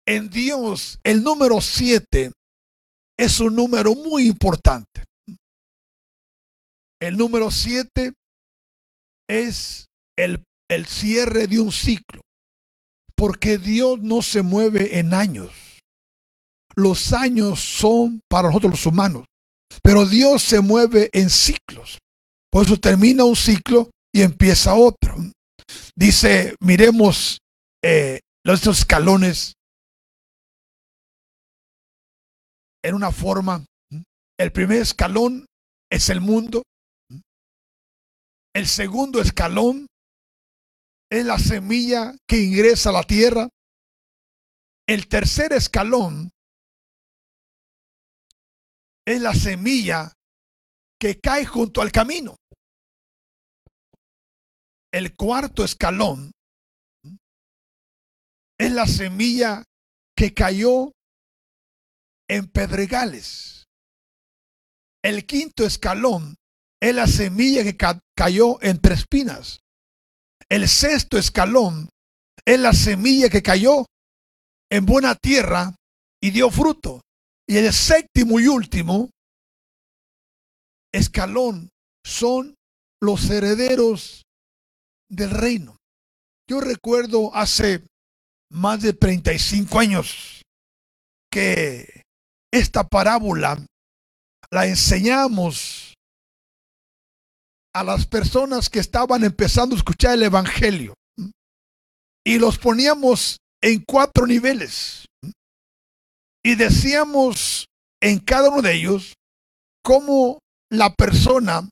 en 0.07 0.29
Dios 0.29 0.99
el 1.05 1.23
número 1.23 1.61
siete 1.61 2.33
es 3.19 3.41
un 3.41 3.57
número 3.57 3.95
muy 3.95 4.27
importante. 4.27 5.05
El 7.01 7.17
número 7.17 7.51
siete 7.51 8.13
es 9.29 9.87
el, 10.17 10.45
el 10.71 10.87
cierre 10.87 11.47
de 11.47 11.61
un 11.61 11.73
ciclo. 11.73 12.23
Porque 13.17 13.59
Dios 13.59 14.01
no 14.01 14.23
se 14.23 14.43
mueve 14.43 14.99
en 14.99 15.13
años. 15.13 15.51
Los 16.77 17.13
años 17.13 17.61
son 17.61 18.21
para 18.29 18.49
nosotros 18.49 18.73
los 18.73 18.87
humanos. 18.87 19.25
Pero 19.83 20.07
Dios 20.07 20.43
se 20.43 20.61
mueve 20.61 21.11
en 21.13 21.29
ciclos. 21.29 21.99
Por 22.51 22.65
eso 22.65 22.77
termina 22.77 23.25
un 23.25 23.37
ciclo 23.37 23.91
y 24.15 24.23
empieza 24.23 24.75
otro. 24.75 25.17
Dice, 25.97 26.55
miremos 26.61 27.39
eh, 27.83 28.21
los 28.45 28.65
escalones 28.67 29.55
en 32.83 32.95
una 32.95 33.13
forma. 33.13 33.65
El 34.39 34.53
primer 34.53 34.83
escalón 34.83 35.47
es 35.91 36.09
el 36.11 36.21
mundo. 36.21 36.63
El 38.55 38.67
segundo 38.67 39.21
escalón 39.21 39.87
es 41.11 41.25
la 41.25 41.39
semilla 41.39 42.15
que 42.29 42.43
ingresa 42.43 42.91
a 42.91 42.93
la 42.93 43.03
tierra. 43.03 43.49
El 44.87 45.09
tercer 45.09 45.53
escalón 45.53 46.31
es 49.07 49.21
la 49.21 49.35
semilla 49.35 50.13
que 51.01 51.19
cae 51.19 51.47
junto 51.47 51.81
al 51.81 51.93
camino. 51.93 52.37
El 54.93 55.15
cuarto 55.17 55.65
escalón 55.65 56.31
es 58.59 58.73
la 58.73 58.87
semilla 58.87 59.65
que 60.17 60.35
cayó 60.35 60.93
en 62.29 62.47
pedregales. 62.49 63.67
El 65.03 65.27
quinto 65.27 65.65
escalón 65.65 66.37
es 66.81 66.95
la 66.95 67.07
semilla 67.07 67.63
que 67.65 67.77
cayó 68.17 68.63
entre 68.63 68.95
espinas. 68.95 69.61
El 70.49 70.69
sexto 70.69 71.19
escalón 71.19 71.89
es 72.45 72.61
la 72.61 72.73
semilla 72.73 73.29
que 73.29 73.43
cayó 73.43 73.87
en 74.71 74.87
buena 74.87 75.15
tierra 75.15 75.75
y 76.23 76.31
dio 76.31 76.51
fruto. 76.51 77.01
Y 77.47 77.57
el 77.57 77.73
séptimo 77.73 78.41
y 78.41 78.47
último 78.47 79.11
escalón 80.93 81.71
son 82.05 82.55
los 83.01 83.31
herederos 83.31 84.25
del 85.11 85.31
reino. 85.31 85.77
Yo 86.49 86.61
recuerdo 86.61 87.35
hace 87.35 87.85
más 88.51 88.83
de 88.83 88.93
35 88.93 89.79
años 89.79 90.43
que 91.31 91.98
esta 92.53 92.85
parábola 92.85 93.59
la 94.51 94.67
enseñamos 94.67 95.95
a 97.75 97.85
las 97.85 98.07
personas 98.07 98.71
que 98.71 98.79
estaban 98.79 99.25
empezando 99.25 99.75
a 99.75 99.79
escuchar 99.79 100.15
el 100.15 100.23
Evangelio 100.23 100.95
y 102.25 102.39
los 102.39 102.59
poníamos 102.59 103.39
en 103.63 103.85
cuatro 103.87 104.27
niveles 104.27 105.07
y 106.45 106.55
decíamos 106.55 107.67
en 108.03 108.19
cada 108.19 108.49
uno 108.49 108.63
de 108.63 108.75
ellos 108.75 109.15
cómo 109.83 110.39
la 110.71 110.93
persona 110.95 111.69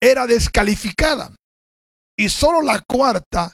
era 0.00 0.26
descalificada 0.26 1.34
y 2.16 2.28
solo 2.28 2.62
la 2.62 2.80
cuarta 2.80 3.52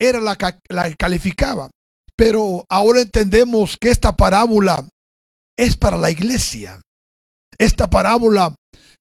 era 0.00 0.20
la 0.20 0.36
que 0.36 0.58
la 0.68 0.92
calificaba. 0.94 1.70
Pero 2.16 2.64
ahora 2.68 3.00
entendemos 3.00 3.76
que 3.80 3.90
esta 3.90 4.14
parábola 4.14 4.88
es 5.56 5.76
para 5.76 5.96
la 5.96 6.10
iglesia. 6.10 6.80
Esta 7.58 7.88
parábola 7.88 8.54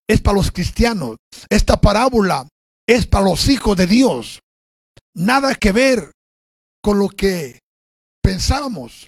es 0.07 0.21
para 0.21 0.37
los 0.37 0.51
cristianos. 0.51 1.17
Esta 1.49 1.79
parábola 1.79 2.47
es 2.87 3.07
para 3.07 3.25
los 3.25 3.47
hijos 3.49 3.77
de 3.77 3.87
Dios. 3.87 4.39
Nada 5.15 5.55
que 5.55 5.71
ver 5.71 6.11
con 6.83 6.99
lo 6.99 7.09
que 7.09 7.59
pensábamos. 8.21 9.07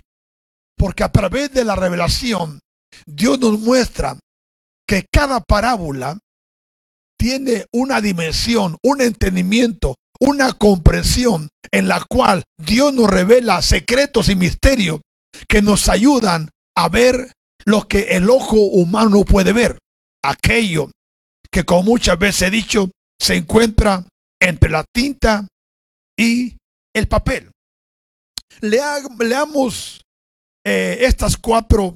Porque 0.77 1.03
a 1.03 1.11
través 1.11 1.51
de 1.51 1.63
la 1.63 1.75
revelación, 1.75 2.59
Dios 3.05 3.39
nos 3.39 3.59
muestra 3.59 4.17
que 4.87 5.05
cada 5.11 5.39
parábola 5.39 6.17
tiene 7.17 7.65
una 7.71 8.01
dimensión, 8.01 8.77
un 8.83 9.01
entendimiento, 9.01 9.95
una 10.19 10.53
comprensión 10.53 11.49
en 11.71 11.87
la 11.87 12.03
cual 12.03 12.43
Dios 12.57 12.93
nos 12.93 13.09
revela 13.09 13.61
secretos 13.61 14.29
y 14.29 14.35
misterios 14.35 15.01
que 15.47 15.61
nos 15.61 15.89
ayudan 15.89 16.49
a 16.75 16.89
ver 16.89 17.31
lo 17.65 17.87
que 17.87 18.15
el 18.15 18.29
ojo 18.29 18.57
humano 18.57 19.23
puede 19.23 19.53
ver. 19.53 19.77
Aquello 20.23 20.89
que 21.53 21.63
como 21.63 21.83
muchas 21.83 22.17
veces 22.17 22.47
he 22.47 22.51
dicho, 22.51 22.89
se 23.19 23.35
encuentra 23.35 24.03
entre 24.41 24.69
la 24.69 24.83
tinta 24.91 25.47
y 26.17 26.57
el 26.93 27.07
papel. 27.07 27.51
leamos 28.61 30.01
eh, 30.65 30.97
estas 31.01 31.37
cuatro 31.37 31.95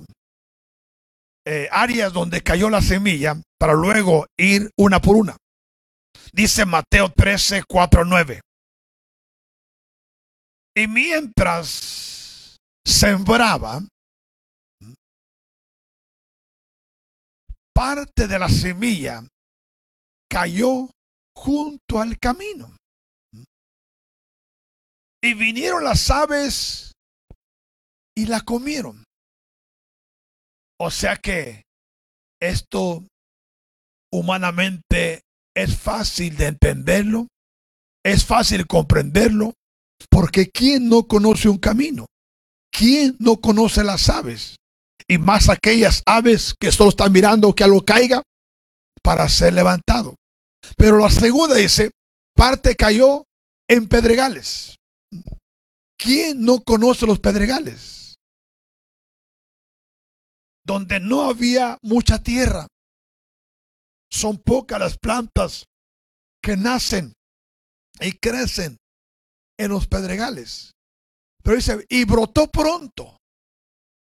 eh, 1.45 1.67
áreas 1.71 2.13
donde 2.13 2.43
cayó 2.43 2.69
la 2.69 2.81
semilla 2.81 3.41
para 3.57 3.73
luego 3.73 4.27
ir 4.37 4.69
una 4.77 5.01
por 5.01 5.15
una. 5.15 5.35
Dice 6.31 6.65
Mateo 6.65 7.11
13, 7.11 7.63
4, 7.67 8.05
9. 8.05 8.41
Y 10.75 10.87
mientras 10.87 12.57
sembraba, 12.85 13.81
parte 17.77 18.27
de 18.27 18.39
la 18.39 18.49
semilla 18.49 19.21
cayó 20.27 20.89
junto 21.35 22.01
al 22.01 22.17
camino. 22.17 22.75
Y 25.23 25.35
vinieron 25.35 25.83
las 25.83 26.09
aves 26.09 26.93
y 28.17 28.25
la 28.25 28.41
comieron. 28.41 29.03
O 30.79 30.89
sea 30.89 31.17
que 31.17 31.65
esto 32.41 33.03
humanamente 34.11 35.21
es 35.55 35.77
fácil 35.77 36.35
de 36.35 36.47
entenderlo, 36.47 37.27
es 38.03 38.25
fácil 38.25 38.65
comprenderlo, 38.65 39.53
porque 40.09 40.49
¿quién 40.49 40.89
no 40.89 41.03
conoce 41.03 41.47
un 41.47 41.59
camino? 41.59 42.07
¿Quién 42.71 43.15
no 43.19 43.37
conoce 43.37 43.83
las 43.83 44.09
aves? 44.09 44.55
Y 45.09 45.17
más 45.17 45.49
aquellas 45.49 46.03
aves 46.05 46.53
que 46.59 46.71
solo 46.71 46.89
están 46.89 47.11
mirando 47.11 47.55
que 47.55 47.63
algo 47.63 47.83
caiga 47.83 48.21
para 49.01 49.27
ser 49.29 49.53
levantado. 49.53 50.15
Pero 50.75 50.97
la 50.97 51.09
segunda 51.09 51.55
dice, 51.55 51.91
parte 52.35 52.75
cayó 52.75 53.23
en 53.69 53.87
pedregales. 53.87 54.75
¿Quién 55.97 56.43
no 56.43 56.61
conoce 56.61 57.05
los 57.05 57.19
pedregales? 57.19 57.97
donde 60.67 60.99
no 60.99 61.23
había 61.23 61.77
mucha 61.81 62.21
tierra. 62.21 62.67
Son 64.11 64.37
pocas 64.37 64.79
las 64.79 64.97
plantas 64.97 65.65
que 66.43 66.57
nacen 66.57 67.13
y 68.01 68.11
crecen 68.11 68.77
en 69.57 69.71
los 69.71 69.87
pedregales. 69.87 70.71
Pero 71.41 71.55
dice, 71.55 71.85
y 71.87 72.03
brotó 72.03 72.47
pronto, 72.51 73.16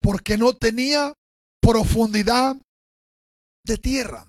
porque 0.01 0.39
no 0.39 0.55
tenía 0.55 1.15
profundidad 1.61 2.57
de 3.65 3.77
tierra. 3.77 4.27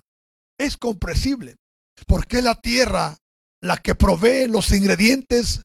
Es 0.58 0.76
comprensible, 0.76 1.56
porque 2.06 2.38
es 2.38 2.44
la 2.44 2.54
tierra 2.54 3.16
la 3.62 3.78
que 3.78 3.94
provee 3.94 4.48
los 4.48 4.72
ingredientes, 4.72 5.62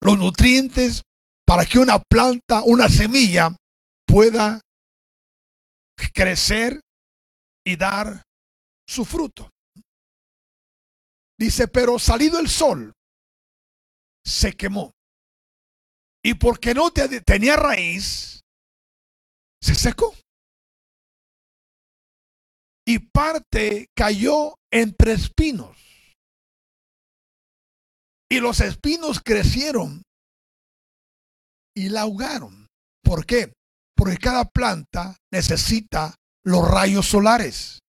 los 0.00 0.18
nutrientes, 0.18 1.02
para 1.44 1.66
que 1.66 1.78
una 1.78 1.98
planta, 1.98 2.62
una 2.62 2.88
semilla 2.88 3.56
pueda 4.06 4.60
crecer 6.14 6.80
y 7.64 7.76
dar 7.76 8.22
su 8.88 9.04
fruto. 9.04 9.50
Dice, 11.38 11.68
pero 11.68 11.98
salido 11.98 12.38
el 12.38 12.48
sol, 12.48 12.92
se 14.24 14.56
quemó. 14.56 14.92
Y 16.22 16.34
porque 16.34 16.74
no 16.74 16.92
tenía 16.92 17.56
raíz, 17.56 18.40
se 19.62 19.74
secó. 19.74 20.14
Y 22.86 22.98
parte 22.98 23.88
cayó 23.94 24.54
entre 24.72 25.12
espinos. 25.12 25.76
Y 28.30 28.40
los 28.40 28.60
espinos 28.60 29.20
crecieron 29.24 30.02
y 31.74 31.88
la 31.88 32.02
ahogaron. 32.02 32.68
¿Por 33.02 33.26
qué? 33.26 33.52
Porque 33.96 34.16
cada 34.16 34.44
planta 34.44 35.16
necesita 35.32 36.14
los 36.44 36.68
rayos 36.68 37.06
solares, 37.06 37.80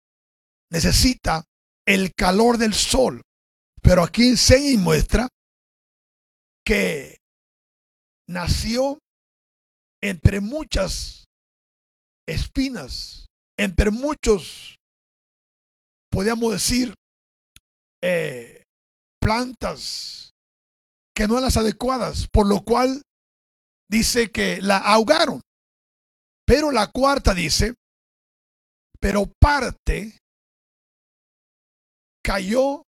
necesita 0.71 1.45
el 1.85 2.13
calor 2.13 2.57
del 2.57 2.73
sol. 2.73 3.21
Pero 3.81 4.03
aquí 4.03 4.27
enseña 4.27 4.71
y 4.71 4.77
muestra 4.77 5.27
que 6.65 7.17
nació 8.27 8.99
entre 10.01 10.39
muchas 10.39 11.20
espinas, 12.27 13.27
entre 13.57 13.91
muchos, 13.91 14.77
podríamos 16.11 16.51
decir, 16.53 16.93
eh, 18.03 18.63
plantas 19.21 20.31
que 21.15 21.27
no 21.27 21.33
eran 21.33 21.43
las 21.43 21.57
adecuadas, 21.57 22.27
por 22.31 22.47
lo 22.47 22.63
cual 22.63 23.03
dice 23.89 24.31
que 24.31 24.61
la 24.61 24.77
ahogaron. 24.77 25.41
Pero 26.45 26.71
la 26.71 26.87
cuarta 26.87 27.33
dice, 27.33 27.75
pero 28.99 29.31
parte 29.39 30.17
cayó 32.23 32.83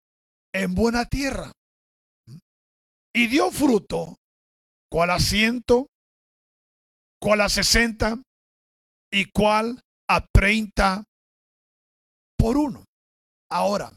en 0.53 0.75
buena 0.75 1.05
tierra. 1.05 1.51
y 3.13 3.27
dio 3.27 3.51
fruto, 3.51 4.15
cual 4.89 5.09
a 5.09 5.19
ciento, 5.19 5.87
cual 7.21 7.41
a 7.41 7.49
sesenta 7.49 8.21
y 9.11 9.25
cual 9.31 9.81
a 10.09 10.25
treinta 10.33 11.03
por 12.37 12.57
uno. 12.57 12.85
Ahora, 13.49 13.91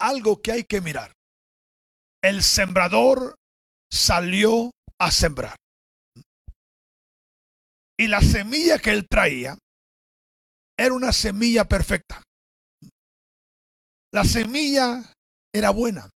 algo 0.00 0.40
que 0.42 0.52
hay 0.52 0.64
que 0.64 0.80
mirar. 0.80 1.12
El 2.22 2.42
sembrador 2.42 3.36
salió 3.90 4.70
a 4.98 5.10
sembrar. 5.10 5.56
Y 7.98 8.08
la 8.08 8.20
semilla 8.20 8.78
que 8.78 8.90
él 8.90 9.06
traía 9.08 9.56
era 10.78 10.92
una 10.92 11.12
semilla 11.12 11.64
perfecta. 11.64 12.22
La 14.12 14.24
semilla 14.24 15.12
era 15.54 15.70
buena. 15.70 16.10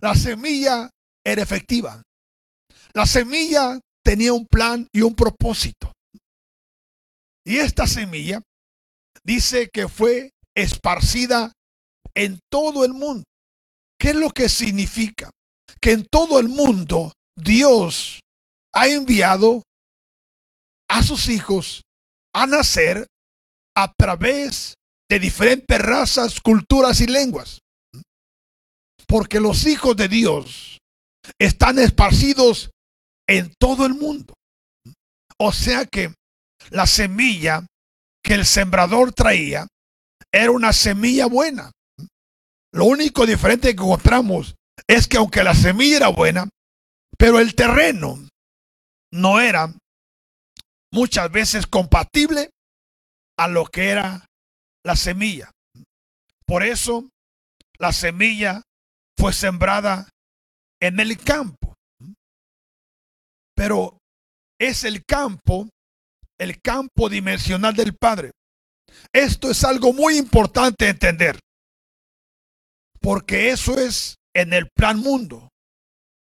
La 0.00 0.14
semilla 0.14 0.88
era 1.24 1.42
efectiva. 1.42 2.02
La 2.94 3.04
semilla 3.04 3.78
tenía 4.02 4.32
un 4.32 4.46
plan 4.46 4.88
y 4.92 5.02
un 5.02 5.14
propósito. 5.14 5.92
Y 7.44 7.58
esta 7.58 7.86
semilla 7.86 8.42
dice 9.24 9.68
que 9.72 9.88
fue 9.88 10.30
esparcida 10.54 11.52
en 12.14 12.40
todo 12.50 12.84
el 12.84 12.92
mundo. 12.92 13.24
¿Qué 13.98 14.10
es 14.10 14.16
lo 14.16 14.30
que 14.30 14.48
significa? 14.48 15.30
Que 15.80 15.92
en 15.92 16.06
todo 16.10 16.38
el 16.38 16.48
mundo 16.48 17.12
Dios 17.36 18.20
ha 18.74 18.88
enviado 18.88 19.62
a 20.88 21.02
sus 21.02 21.28
hijos 21.28 21.82
a 22.34 22.46
nacer 22.46 23.06
a 23.76 23.92
través 23.96 24.74
de 25.08 25.18
diferentes 25.18 25.78
razas, 25.80 26.40
culturas 26.40 27.00
y 27.00 27.06
lenguas. 27.06 27.60
Porque 29.06 29.40
los 29.40 29.66
hijos 29.66 29.96
de 29.96 30.08
Dios 30.08 30.78
están 31.38 31.78
esparcidos 31.78 32.70
en 33.28 33.52
todo 33.58 33.86
el 33.86 33.94
mundo. 33.94 34.34
O 35.38 35.52
sea 35.52 35.84
que 35.86 36.14
la 36.70 36.86
semilla 36.86 37.66
que 38.22 38.34
el 38.34 38.46
sembrador 38.46 39.12
traía 39.12 39.66
era 40.32 40.50
una 40.50 40.72
semilla 40.72 41.26
buena. 41.26 41.70
Lo 42.72 42.84
único 42.84 43.26
diferente 43.26 43.74
que 43.74 43.82
encontramos 43.82 44.54
es 44.86 45.08
que 45.08 45.16
aunque 45.16 45.42
la 45.42 45.54
semilla 45.54 45.96
era 45.96 46.08
buena, 46.08 46.48
pero 47.18 47.40
el 47.40 47.54
terreno 47.54 48.16
no 49.12 49.40
era 49.40 49.74
muchas 50.92 51.30
veces 51.30 51.66
compatible 51.66 52.50
a 53.36 53.48
lo 53.48 53.66
que 53.66 53.90
era 53.90 54.26
la 54.84 54.96
semilla. 54.96 55.50
Por 56.46 56.62
eso 56.62 57.08
la 57.78 57.92
semilla 57.92 58.62
fue 59.18 59.32
sembrada 59.32 60.08
en 60.80 61.00
el 61.00 61.18
campo. 61.18 61.74
Pero 63.54 63.98
es 64.58 64.84
el 64.84 65.04
campo, 65.04 65.68
el 66.40 66.60
campo 66.62 67.10
dimensional 67.10 67.74
del 67.76 67.94
Padre. 67.94 68.32
Esto 69.12 69.50
es 69.50 69.62
algo 69.62 69.92
muy 69.92 70.16
importante 70.16 70.88
entender. 70.88 71.38
Porque 72.98 73.50
eso 73.50 73.78
es 73.78 74.16
en 74.34 74.54
el 74.54 74.70
plan 74.74 74.98
mundo. 74.98 75.50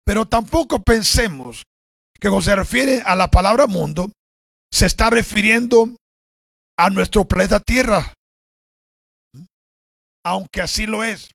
Pero 0.05 0.25
tampoco 0.25 0.81
pensemos 0.81 1.63
que 2.13 2.29
cuando 2.29 2.43
se 2.43 2.55
refiere 2.55 3.01
a 3.05 3.15
la 3.15 3.29
palabra 3.29 3.67
mundo, 3.67 4.09
se 4.71 4.85
está 4.85 5.09
refiriendo 5.09 5.97
a 6.77 6.89
nuestro 6.89 7.25
planeta 7.25 7.59
Tierra. 7.59 8.13
Aunque 10.23 10.61
así 10.61 10.85
lo 10.85 11.03
es. 11.03 11.29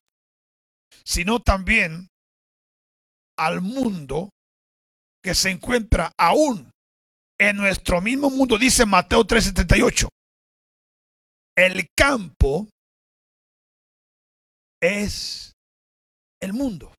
Sino 1.05 1.41
también 1.41 2.09
al 3.37 3.61
mundo 3.61 4.31
que 5.23 5.35
se 5.35 5.51
encuentra 5.51 6.13
aún 6.17 6.70
en 7.41 7.57
nuestro 7.57 8.03
mismo 8.03 8.29
mundo, 8.29 8.59
dice 8.59 8.85
Mateo 8.85 9.25
3:78. 9.27 10.09
El 11.57 11.89
campo 11.97 12.69
es 14.81 15.53
el 16.41 16.53
mundo. 16.53 16.95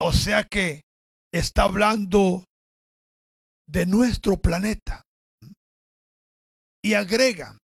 O 0.00 0.12
sea 0.12 0.44
que 0.44 0.82
está 1.32 1.64
hablando 1.64 2.44
de 3.68 3.86
nuestro 3.86 4.36
planeta. 4.36 5.02
Y 6.82 6.94
agrega, 6.94 7.58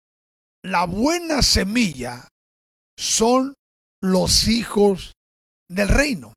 la 0.64 0.86
buena 0.86 1.42
semilla 1.42 2.28
son 2.98 3.54
los 4.02 4.48
hijos 4.48 5.14
del 5.70 5.88
reino. 5.88 6.34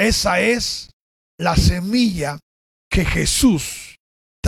Esa 0.00 0.40
es 0.40 0.90
la 1.38 1.56
semilla 1.56 2.38
que 2.90 3.04
Jesús 3.04 3.97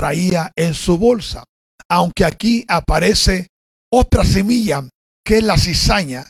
traía 0.01 0.51
en 0.57 0.73
su 0.73 0.97
bolsa. 0.97 1.45
Aunque 1.91 2.25
aquí 2.25 2.65
aparece 2.69 3.49
otra 3.93 4.25
semilla 4.25 4.89
que 5.23 5.37
es 5.37 5.45
la 5.45 5.59
cizaña. 5.59 6.27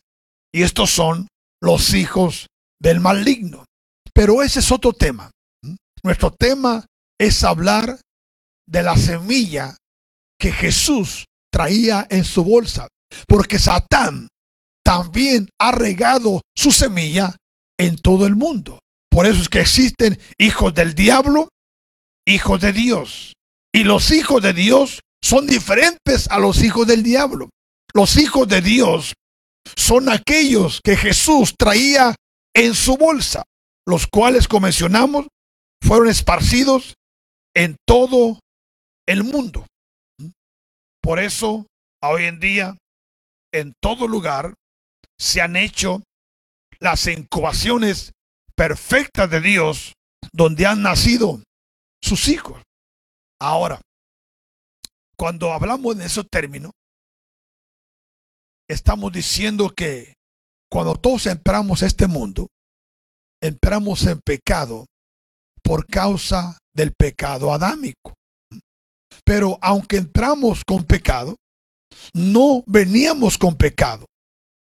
Y 0.52 0.64
estos 0.64 0.90
son 0.90 1.28
los 1.62 1.94
hijos 1.94 2.48
del 2.82 2.98
maligno. 2.98 3.64
Pero 4.12 4.42
ese 4.42 4.58
es 4.58 4.72
otro 4.72 4.92
tema. 4.92 5.30
Nuestro 6.02 6.32
tema 6.32 6.84
es 7.16 7.44
hablar 7.44 8.00
de 8.66 8.82
la 8.82 8.96
semilla 8.96 9.76
que 10.36 10.50
Jesús 10.50 11.26
traía 11.52 12.08
en 12.10 12.24
su 12.24 12.42
bolsa. 12.42 12.88
Porque 13.28 13.60
Satán 13.60 14.26
también 14.84 15.48
ha 15.60 15.70
regado 15.70 16.40
su 16.56 16.72
semilla 16.72 17.36
en 17.78 17.96
todo 17.98 18.26
el 18.26 18.34
mundo. 18.34 18.80
Por 19.08 19.26
eso 19.26 19.40
es 19.40 19.48
que 19.48 19.60
existen 19.60 20.18
hijos 20.38 20.74
del 20.74 20.96
diablo, 20.96 21.50
hijos 22.26 22.60
de 22.60 22.72
Dios. 22.72 23.32
Y 23.72 23.84
los 23.84 24.10
hijos 24.10 24.42
de 24.42 24.52
Dios 24.52 25.00
son 25.22 25.46
diferentes 25.46 26.28
a 26.30 26.38
los 26.38 26.62
hijos 26.62 26.86
del 26.86 27.02
diablo. 27.02 27.50
Los 27.94 28.16
hijos 28.16 28.48
de 28.48 28.60
Dios 28.60 29.14
son 29.76 30.08
aquellos 30.08 30.80
que 30.82 30.96
Jesús 30.96 31.54
traía 31.58 32.14
en 32.54 32.74
su 32.74 32.96
bolsa, 32.96 33.44
los 33.86 34.06
cuales, 34.06 34.48
como 34.48 34.66
mencionamos, 34.66 35.26
fueron 35.82 36.08
esparcidos 36.08 36.94
en 37.54 37.76
todo 37.86 38.40
el 39.06 39.24
mundo. 39.24 39.66
Por 41.02 41.18
eso, 41.18 41.66
hoy 42.02 42.24
en 42.24 42.40
día, 42.40 42.76
en 43.52 43.72
todo 43.80 44.06
lugar, 44.06 44.54
se 45.18 45.40
han 45.40 45.56
hecho 45.56 46.02
las 46.78 47.06
incubaciones 47.06 48.12
perfectas 48.54 49.30
de 49.30 49.40
Dios 49.40 49.92
donde 50.32 50.66
han 50.66 50.82
nacido 50.82 51.42
sus 52.02 52.28
hijos. 52.28 52.62
Ahora, 53.40 53.80
cuando 55.16 55.52
hablamos 55.52 55.96
de 55.96 56.04
esos 56.04 56.26
términos, 56.30 56.72
estamos 58.68 59.10
diciendo 59.12 59.70
que 59.70 60.14
cuando 60.70 60.94
todos 60.94 61.26
entramos 61.26 61.82
a 61.82 61.86
este 61.86 62.06
mundo, 62.06 62.48
entramos 63.42 64.06
en 64.06 64.20
pecado 64.20 64.86
por 65.62 65.86
causa 65.86 66.58
del 66.74 66.92
pecado 66.92 67.52
adámico. 67.52 68.14
Pero 69.24 69.58
aunque 69.62 69.96
entramos 69.96 70.62
con 70.64 70.84
pecado, 70.84 71.36
no 72.12 72.62
veníamos 72.66 73.38
con 73.38 73.56
pecado, 73.56 74.06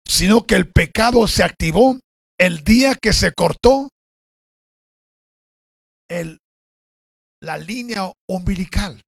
sino 0.06 0.46
que 0.46 0.54
el 0.54 0.70
pecado 0.70 1.26
se 1.26 1.42
activó 1.42 1.98
el 2.38 2.62
día 2.62 2.94
que 2.94 3.12
se 3.12 3.32
cortó 3.32 3.88
el, 6.08 6.38
la 7.42 7.58
línea 7.58 8.12
umbilical. 8.28 9.02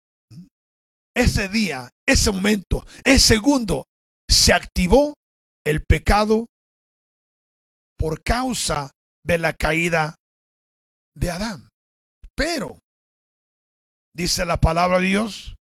Ese 1.14 1.48
día, 1.48 1.90
ese 2.06 2.30
momento, 2.30 2.86
ese 3.04 3.34
segundo, 3.34 3.84
se 4.30 4.52
activó 4.52 5.14
el 5.66 5.82
pecado 5.84 6.46
por 7.98 8.22
causa 8.22 8.90
de 9.24 9.38
la 9.38 9.52
caída 9.52 10.14
de 11.16 11.30
Adán. 11.30 11.68
Pero, 12.36 12.78
dice 14.14 14.44
la 14.44 14.60
palabra 14.60 15.00
de 15.00 15.06
Dios, 15.06 15.56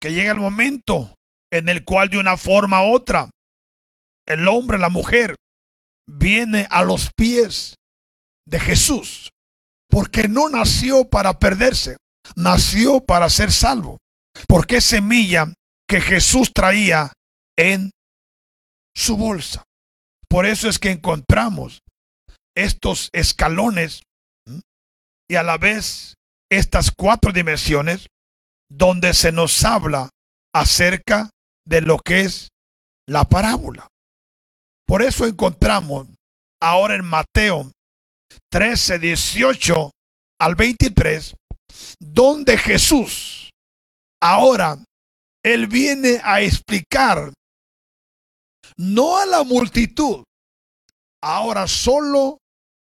que 0.00 0.12
llega 0.12 0.32
el 0.32 0.38
momento 0.38 1.14
en 1.52 1.68
el 1.68 1.84
cual 1.84 2.08
de 2.10 2.18
una 2.18 2.36
forma 2.36 2.84
u 2.84 2.94
otra, 2.94 3.30
el 4.26 4.46
hombre, 4.48 4.78
la 4.78 4.88
mujer, 4.88 5.36
viene 6.06 6.66
a 6.70 6.84
los 6.84 7.10
pies 7.16 7.74
de 8.46 8.60
Jesús, 8.60 9.30
porque 9.94 10.26
no 10.26 10.48
nació 10.48 11.08
para 11.08 11.38
perderse, 11.38 11.98
nació 12.34 13.04
para 13.04 13.30
ser 13.30 13.52
salvo, 13.52 13.98
porque 14.48 14.78
es 14.78 14.84
semilla 14.84 15.54
que 15.88 16.00
Jesús 16.00 16.50
traía 16.52 17.12
en 17.56 17.92
su 18.92 19.16
bolsa. 19.16 19.62
Por 20.28 20.46
eso 20.46 20.68
es 20.68 20.80
que 20.80 20.90
encontramos 20.90 21.78
estos 22.56 23.08
escalones 23.12 24.02
y 25.30 25.36
a 25.36 25.44
la 25.44 25.58
vez 25.58 26.14
estas 26.50 26.90
cuatro 26.90 27.30
dimensiones 27.30 28.08
donde 28.68 29.14
se 29.14 29.30
nos 29.30 29.64
habla 29.64 30.10
acerca 30.52 31.30
de 31.64 31.82
lo 31.82 32.00
que 32.00 32.22
es 32.22 32.48
la 33.06 33.26
parábola. 33.26 33.86
Por 34.88 35.02
eso 35.02 35.24
encontramos 35.24 36.08
ahora 36.60 36.96
en 36.96 37.04
Mateo 37.04 37.70
13, 38.50 38.98
18 38.98 39.90
al 40.40 40.54
23, 40.54 41.34
donde 42.00 42.58
Jesús, 42.58 43.50
ahora, 44.22 44.78
Él 45.44 45.66
viene 45.66 46.20
a 46.22 46.40
explicar, 46.40 47.32
no 48.76 49.18
a 49.18 49.26
la 49.26 49.44
multitud, 49.44 50.24
ahora 51.22 51.66
solo 51.66 52.38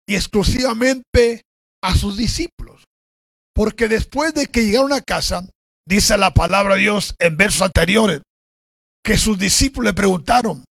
y 0.06 0.14
exclusivamente 0.14 1.42
a 1.82 1.94
sus 1.94 2.16
discípulos. 2.16 2.84
Porque 3.54 3.88
después 3.88 4.34
de 4.34 4.46
que 4.46 4.64
llegaron 4.64 4.92
a 4.92 5.00
casa, 5.00 5.48
dice 5.86 6.16
la 6.16 6.32
palabra 6.32 6.74
de 6.74 6.82
Dios 6.82 7.14
en 7.18 7.36
versos 7.36 7.62
anteriores, 7.62 8.22
que 9.04 9.16
sus 9.16 9.38
discípulos 9.38 9.90
le 9.90 9.94
preguntaron 9.94 10.64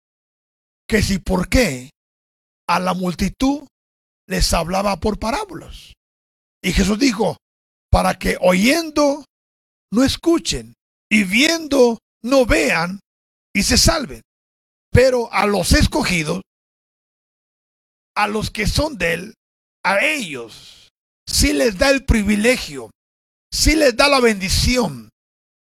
que 0.88 1.02
si 1.02 1.18
por 1.18 1.48
qué 1.48 1.90
a 2.68 2.78
la 2.78 2.94
multitud 2.94 3.66
les 4.28 4.52
hablaba 4.52 4.98
por 4.98 5.18
parábolas. 5.18 5.92
Y 6.62 6.72
Jesús 6.72 6.98
dijo, 6.98 7.36
para 7.90 8.18
que 8.18 8.36
oyendo 8.40 9.24
no 9.92 10.04
escuchen 10.04 10.74
y 11.10 11.24
viendo 11.24 11.98
no 12.22 12.44
vean 12.44 13.00
y 13.54 13.62
se 13.62 13.78
salven. 13.78 14.22
Pero 14.90 15.32
a 15.32 15.46
los 15.46 15.72
escogidos, 15.72 16.42
a 18.16 18.26
los 18.28 18.50
que 18.50 18.66
son 18.66 18.98
de 18.98 19.14
él, 19.14 19.34
a 19.84 20.04
ellos 20.04 20.88
sí 21.26 21.52
les 21.52 21.78
da 21.78 21.90
el 21.90 22.04
privilegio, 22.04 22.90
sí 23.52 23.76
les 23.76 23.96
da 23.96 24.08
la 24.08 24.20
bendición 24.20 25.10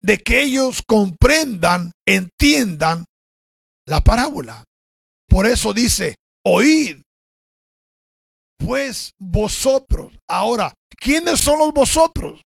de 0.03 0.19
que 0.19 0.43
ellos 0.43 0.83
comprendan, 0.87 1.93
entiendan 2.07 3.05
la 3.87 4.03
parábola. 4.03 4.65
Por 5.29 5.47
eso 5.47 5.73
dice, 5.73 6.17
oíd, 6.45 7.03
pues 8.65 9.15
vosotros. 9.19 10.13
Ahora, 10.29 10.75
¿quiénes 10.97 11.41
son 11.41 11.59
los 11.59 11.73
vosotros? 11.73 12.43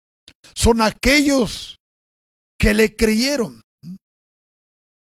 Son 0.55 0.81
aquellos 0.81 1.77
que 2.59 2.73
le 2.73 2.95
creyeron, 2.95 3.61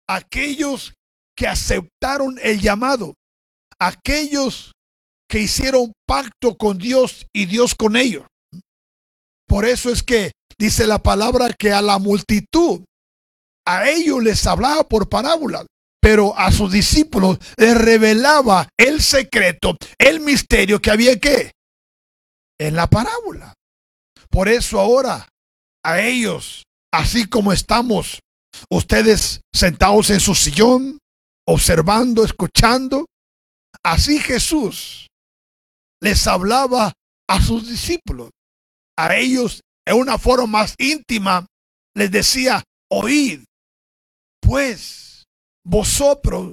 aquellos 0.09 0.95
que 1.37 1.47
aceptaron 1.47 2.39
el 2.43 2.61
llamado, 2.61 3.15
aquellos 3.79 4.73
que 5.29 5.41
hicieron 5.41 5.93
pacto 6.07 6.57
con 6.57 6.79
Dios 6.79 7.27
y 7.35 7.47
Dios 7.47 7.75
con 7.75 7.97
ellos. 7.97 8.27
Por 9.47 9.65
eso 9.65 9.91
es 9.91 10.03
que 10.03 10.33
dice 10.59 10.87
la 10.87 10.99
palabra 10.99 11.53
que 11.53 11.73
a 11.73 11.83
la 11.83 11.99
multitud, 11.99 12.85
a 13.67 13.89
ellos 13.91 14.23
les 14.23 14.47
hablaba 14.47 14.89
por 14.89 15.09
parábolas, 15.09 15.67
pero 16.07 16.39
a 16.39 16.53
sus 16.53 16.71
discípulos 16.71 17.37
les 17.57 17.77
revelaba 17.77 18.69
el 18.79 19.03
secreto, 19.03 19.77
el 19.99 20.21
misterio 20.21 20.81
que 20.81 20.93
había 20.93 21.19
que 21.19 21.51
en 22.61 22.77
la 22.77 22.87
parábola. 22.87 23.55
Por 24.31 24.49
eso 24.49 24.79
ahora 24.79 25.27
a 25.85 26.01
ellos, 26.01 26.63
así 26.95 27.29
como 27.29 27.53
estamos 27.53 28.21
ustedes 28.71 29.41
sentados 29.53 30.11
en 30.11 30.21
su 30.21 30.37
sillón, 30.37 30.99
observando, 31.45 32.25
escuchando, 32.25 33.07
así 33.83 34.21
Jesús 34.21 35.09
les 36.01 36.25
hablaba 36.29 36.93
a 37.29 37.43
sus 37.43 37.69
discípulos. 37.69 38.31
A 38.97 39.17
ellos 39.17 39.61
en 39.85 39.97
una 39.97 40.19
forma 40.19 40.47
más 40.47 40.77
íntima 40.79 41.47
les 41.97 42.13
decía, 42.13 42.63
oíd, 42.93 43.43
pues 44.41 45.06
vosotros 45.67 46.53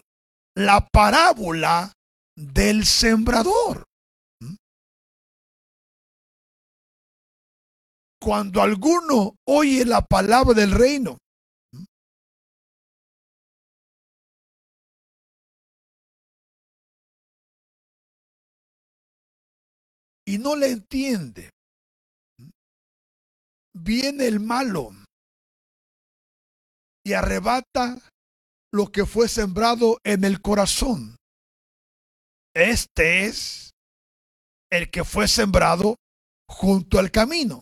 la 0.56 0.88
parábola 0.92 1.94
del 2.36 2.86
sembrador. 2.86 3.84
¿Mm? 4.42 4.56
Cuando 8.20 8.62
alguno 8.62 9.36
oye 9.48 9.86
la 9.86 10.02
palabra 10.02 10.54
del 10.54 10.72
reino, 10.72 11.18
¿Mm? 11.74 11.84
y 20.26 20.38
no 20.40 20.56
le 20.56 20.72
entiende, 20.72 21.52
viene 23.76 24.26
el 24.26 24.40
malo 24.40 24.92
y 27.06 27.14
arrebata 27.14 28.00
lo 28.74 28.92
que 28.92 29.06
fue 29.06 29.30
sembrado 29.30 30.00
en 30.04 30.24
el 30.24 30.42
corazón. 30.42 31.16
Este 32.56 33.26
es 33.26 33.72
el 34.72 34.90
que 34.90 35.04
fue 35.04 35.28
sembrado 35.28 35.98
junto 36.50 36.98
al 36.98 37.12
camino. 37.12 37.62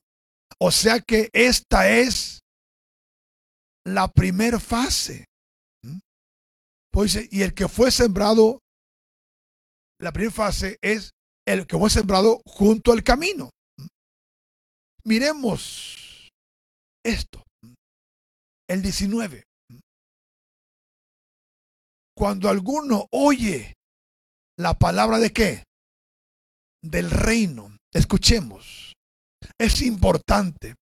O 0.57 0.71
sea 0.71 1.01
que 1.01 1.29
esta 1.33 1.89
es 1.89 2.39
la 3.85 4.07
primera 4.07 4.59
fase. 4.59 5.25
¿Mm? 5.83 5.99
Pues, 6.91 7.19
y 7.29 7.41
el 7.41 7.53
que 7.53 7.67
fue 7.67 7.91
sembrado, 7.91 8.59
la 9.99 10.13
primera 10.13 10.33
fase 10.33 10.77
es 10.81 11.11
el 11.45 11.67
que 11.67 11.77
fue 11.77 11.89
sembrado 11.89 12.41
junto 12.45 12.93
al 12.93 13.03
camino. 13.03 13.49
¿Mm? 13.77 13.87
Miremos 15.03 16.29
esto. 17.03 17.43
El 18.69 18.81
19. 18.81 19.50
Cuando 22.21 22.49
alguno 22.49 23.07
oye 23.09 23.73
la 24.55 24.75
palabra 24.75 25.17
de 25.17 25.33
qué? 25.33 25.63
Del 26.83 27.09
reino. 27.09 27.75
Escuchemos. 27.91 28.93
Es 29.57 29.81
importante 29.81 30.75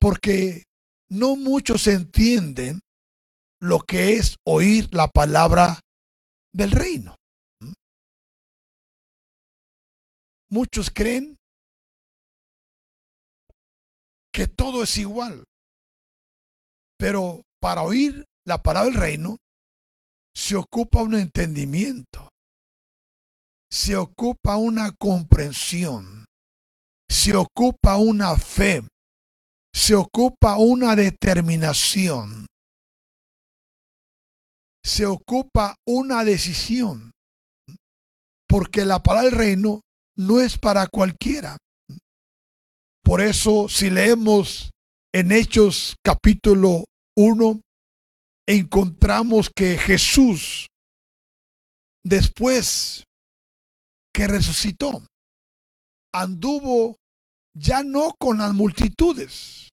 porque 0.00 0.62
no 1.08 1.34
muchos 1.34 1.88
entienden 1.88 2.78
lo 3.60 3.80
que 3.80 4.18
es 4.18 4.36
oír 4.46 4.88
la 4.94 5.08
palabra 5.08 5.80
del 6.54 6.70
reino. 6.70 7.16
Muchos 10.48 10.92
creen 10.94 11.36
que 14.32 14.46
todo 14.46 14.84
es 14.84 14.96
igual. 14.96 15.42
Pero 16.96 17.42
para 17.60 17.82
oír 17.82 18.24
la 18.46 18.62
palabra 18.62 18.92
del 18.92 19.00
reino 19.00 19.36
se 20.40 20.56
ocupa 20.56 21.02
un 21.02 21.14
entendimiento, 21.14 22.30
se 23.70 23.94
ocupa 23.94 24.56
una 24.56 24.90
comprensión, 24.92 26.24
se 27.10 27.36
ocupa 27.36 27.98
una 27.98 28.34
fe, 28.36 28.82
se 29.74 29.94
ocupa 29.94 30.56
una 30.56 30.96
determinación, 30.96 32.46
se 34.82 35.04
ocupa 35.04 35.76
una 35.86 36.24
decisión, 36.24 37.10
porque 38.48 38.86
la 38.86 39.02
palabra 39.02 39.28
del 39.28 39.38
reino 39.38 39.82
no 40.16 40.40
es 40.40 40.56
para 40.56 40.86
cualquiera. 40.86 41.58
Por 43.04 43.20
eso, 43.20 43.68
si 43.68 43.90
leemos 43.90 44.70
en 45.12 45.32
Hechos 45.32 45.96
capítulo 46.02 46.84
1, 47.14 47.60
encontramos 48.46 49.50
que 49.54 49.78
Jesús, 49.78 50.66
después 52.04 53.04
que 54.12 54.26
resucitó, 54.26 55.04
anduvo 56.12 56.96
ya 57.54 57.82
no 57.82 58.14
con 58.18 58.38
las 58.38 58.52
multitudes, 58.52 59.68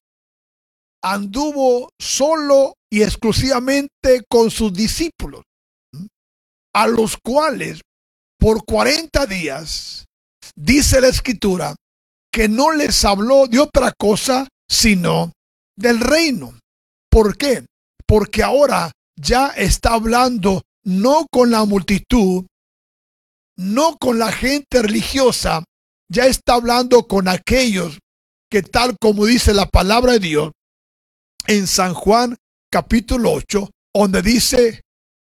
anduvo 1.04 1.89
solo 2.00 2.74
y 2.91 3.04
exclusivamente 3.04 4.24
con 4.30 4.52
sus 4.52 4.74
discípulos, 4.74 5.44
a 6.74 6.88
los 6.88 7.18
cuales 7.18 7.82
por 8.39 8.66
40 8.66 9.26
días, 9.26 10.06
dice 10.56 11.02
la 11.02 11.08
escritura, 11.08 11.76
que 12.32 12.48
no 12.48 12.72
les 12.72 13.04
habló 13.04 13.48
de 13.48 13.60
otra 13.60 13.94
cosa 13.98 14.48
sino 14.70 15.32
del 15.76 16.00
reino. 16.00 16.60
¿Por 17.10 17.38
qué? 17.38 17.66
Porque 18.08 18.43
ahora 18.43 18.91
ya 19.16 19.47
está 19.49 19.93
hablando 19.93 20.62
no 20.84 21.28
con 21.30 21.51
la 21.51 21.66
multitud, 21.66 22.45
no 23.58 23.97
con 23.97 24.20
la 24.20 24.32
gente 24.32 24.82
religiosa, 24.82 25.64
ya 26.10 26.26
está 26.26 26.53
hablando 26.53 27.08
con 27.08 27.28
aquellos 27.28 27.99
que 28.49 28.62
tal 28.62 28.97
como 28.97 29.26
dice 29.26 29.53
la 29.53 29.66
palabra 29.66 30.14
de 30.14 30.20
Dios 30.20 30.51
en 31.47 31.68
San 31.68 31.93
Juan 31.93 32.38
capítulo 32.72 33.34
8, 33.34 33.70
donde 33.93 34.22
dice 34.22 34.82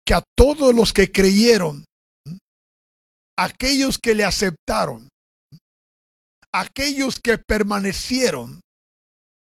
que 0.05 0.13
a 0.15 0.23
todos 0.35 0.73
los 0.73 0.93
que 0.93 1.11
creyeron, 1.11 1.85
aquellos 3.37 3.99
que 3.99 4.15
le 4.15 4.23
aceptaron, 4.23 5.07
aquellos 6.53 7.19
que 7.19 7.37
permanecieron. 7.37 8.61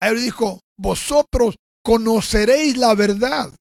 Él 0.00 0.20
dijo, 0.20 0.60
vosotros 0.78 1.56
conoceréis 1.84 2.76
la 2.76 2.94
verdad. 2.94 3.52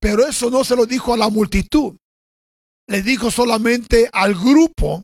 Pero 0.00 0.26
eso 0.26 0.50
no 0.50 0.64
se 0.64 0.76
lo 0.76 0.86
dijo 0.86 1.14
a 1.14 1.16
la 1.16 1.28
multitud. 1.28 1.96
Le 2.88 3.02
dijo 3.02 3.30
solamente 3.30 4.08
al 4.12 4.34
grupo 4.34 5.02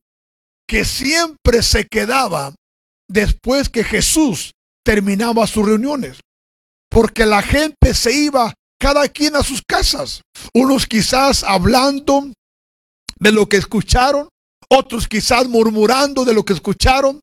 que 0.69 0.85
siempre 0.85 1.63
se 1.63 1.87
quedaba 1.87 2.55
después 3.09 3.69
que 3.69 3.85
Jesús 3.85 4.53
terminaba 4.85 5.47
sus 5.47 5.67
reuniones. 5.67 6.21
Porque 6.91 7.27
la 7.27 7.43
gente 7.43 7.95
se 7.95 8.13
iba 8.13 8.55
cada 8.79 9.09
quien 9.09 9.37
a 9.37 9.43
sus 9.43 9.63
casas. 9.67 10.23
Unos 10.55 10.87
quizás 10.87 11.45
hablando 11.45 12.33
de 13.19 13.33
lo 13.33 13.49
que 13.49 13.57
escucharon, 13.57 14.29
otros 14.69 15.09
quizás 15.09 15.49
murmurando 15.49 16.25
de 16.25 16.35
lo 16.35 16.45
que 16.45 16.53
escucharon, 16.53 17.21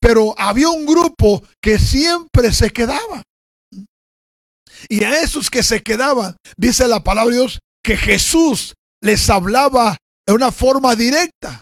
pero 0.00 0.34
había 0.38 0.68
un 0.68 0.86
grupo 0.86 1.42
que 1.62 1.78
siempre 1.78 2.52
se 2.52 2.70
quedaba. 2.70 3.22
Y 4.88 5.04
a 5.04 5.20
esos 5.20 5.50
que 5.50 5.62
se 5.62 5.82
quedaban, 5.82 6.36
dice 6.56 6.88
la 6.88 7.02
palabra 7.02 7.30
de 7.30 7.40
Dios, 7.40 7.58
que 7.84 7.96
Jesús 7.96 8.74
les 9.02 9.28
hablaba 9.30 9.96
de 10.26 10.34
una 10.34 10.52
forma 10.52 10.94
directa. 10.94 11.60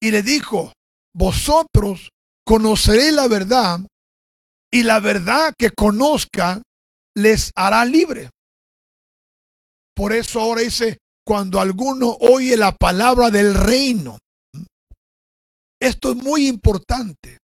Y 0.00 0.10
le 0.10 0.22
dijo, 0.22 0.72
vosotros 1.14 2.10
conoceréis 2.46 3.12
la 3.12 3.28
verdad 3.28 3.80
y 4.72 4.82
la 4.82 5.00
verdad 5.00 5.52
que 5.58 5.70
conozcan 5.70 6.62
les 7.16 7.50
hará 7.56 7.84
libre. 7.84 8.30
Por 9.94 10.12
eso 10.12 10.40
ahora 10.40 10.60
dice, 10.60 10.98
cuando 11.26 11.60
alguno 11.60 12.16
oye 12.20 12.56
la 12.56 12.72
palabra 12.72 13.30
del 13.30 13.54
reino, 13.54 14.18
esto 15.80 16.12
es 16.12 16.16
muy 16.16 16.46
importante, 16.46 17.38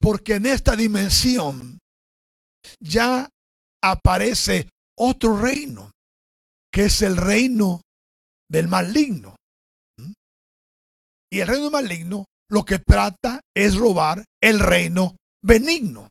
porque 0.00 0.34
en 0.34 0.46
esta 0.46 0.76
dimensión 0.76 1.78
ya 2.80 3.28
aparece 3.82 4.68
otro 4.96 5.38
reino, 5.40 5.90
que 6.72 6.86
es 6.86 7.02
el 7.02 7.16
reino 7.16 7.82
del 8.50 8.68
maligno. 8.68 9.36
Y 11.30 11.40
el 11.40 11.48
reino 11.48 11.70
maligno 11.70 12.24
lo 12.50 12.64
que 12.64 12.78
trata 12.78 13.40
es 13.54 13.76
robar 13.76 14.24
el 14.42 14.60
reino 14.60 15.16
benigno. 15.42 16.08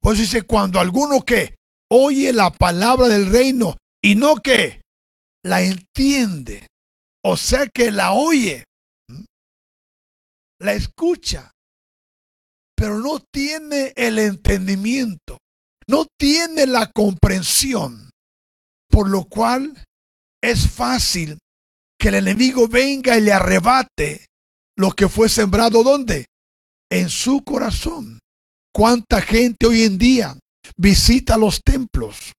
Pues 0.00 0.18
dice, 0.18 0.42
cuando 0.42 0.80
alguno 0.80 1.22
que 1.22 1.56
oye 1.90 2.32
la 2.32 2.50
palabra 2.50 3.08
del 3.08 3.30
reino 3.30 3.76
y 4.02 4.14
no 4.14 4.36
que 4.36 4.80
la 5.44 5.62
entiende, 5.62 6.66
o 7.24 7.36
sea 7.36 7.66
que 7.66 7.90
la 7.90 8.12
oye, 8.12 8.64
la 10.60 10.74
escucha, 10.74 11.50
pero 12.76 12.98
no 12.98 13.20
tiene 13.32 13.92
el 13.96 14.18
entendimiento, 14.18 15.38
no 15.88 16.06
tiene 16.18 16.66
la 16.66 16.90
comprensión, 16.90 18.10
por 18.88 19.08
lo 19.08 19.24
cual 19.24 19.84
es 20.42 20.68
fácil 20.70 21.38
que 21.98 22.08
el 22.08 22.16
enemigo 22.16 22.68
venga 22.68 23.16
y 23.16 23.20
le 23.20 23.32
arrebate 23.32 24.26
lo 24.76 24.90
que 24.90 25.08
fue 25.08 25.28
sembrado 25.28 25.82
¿dónde? 25.82 26.26
En 26.90 27.08
su 27.08 27.42
corazón. 27.44 28.18
¿Cuánta 28.74 29.20
gente 29.20 29.66
hoy 29.66 29.82
en 29.82 29.98
día 29.98 30.38
visita 30.76 31.36
los 31.36 31.60
templos 31.62 32.32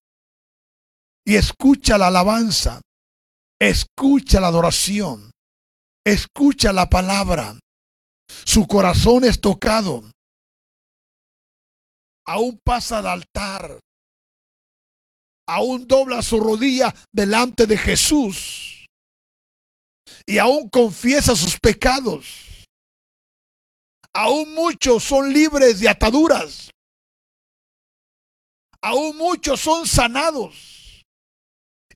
y 1.25 1.35
escucha 1.35 1.97
la 1.97 2.07
alabanza, 2.07 2.81
escucha 3.61 4.41
la 4.41 4.47
adoración, 4.47 5.31
escucha 6.05 6.73
la 6.73 6.89
palabra? 6.89 7.57
Su 8.45 8.67
corazón 8.67 9.23
es 9.23 9.39
tocado. 9.39 10.03
Aún 12.25 12.59
pasa 12.63 12.99
al 12.99 13.07
altar. 13.07 13.79
Aún 15.47 15.87
dobla 15.87 16.21
su 16.21 16.39
rodilla 16.39 16.93
delante 17.11 17.65
de 17.67 17.77
Jesús. 17.77 18.85
Y 20.25 20.37
aún 20.37 20.69
confiesa 20.69 21.35
sus 21.35 21.59
pecados. 21.59 22.65
Aún 24.13 24.53
muchos 24.53 25.03
son 25.03 25.33
libres 25.33 25.79
de 25.79 25.89
ataduras. 25.89 26.69
Aún 28.81 29.17
muchos 29.17 29.59
son 29.59 29.87
sanados. 29.87 31.03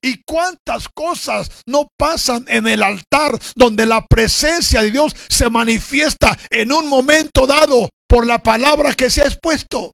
¿Y 0.00 0.22
cuántas 0.22 0.88
cosas 0.88 1.50
no 1.66 1.88
pasan 1.96 2.44
en 2.48 2.66
el 2.66 2.82
altar 2.82 3.38
donde 3.56 3.84
la 3.86 4.06
presencia 4.06 4.82
de 4.82 4.90
Dios 4.90 5.14
se 5.28 5.50
manifiesta 5.50 6.38
en 6.50 6.72
un 6.72 6.88
momento 6.88 7.46
dado 7.46 7.88
por 8.08 8.26
la 8.26 8.42
palabra 8.42 8.94
que 8.94 9.10
se 9.10 9.22
ha 9.22 9.26
expuesto? 9.26 9.92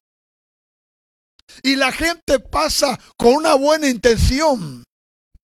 Y 1.62 1.76
la 1.76 1.92
gente 1.92 2.40
pasa 2.40 2.98
con 3.16 3.34
una 3.34 3.54
buena 3.54 3.88
intención, 3.88 4.84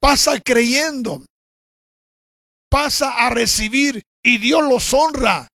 pasa 0.00 0.40
creyendo, 0.40 1.24
pasa 2.70 3.26
a 3.26 3.30
recibir 3.30 4.02
y 4.24 4.38
Dios 4.38 4.62
los 4.62 4.92
honra 4.92 5.48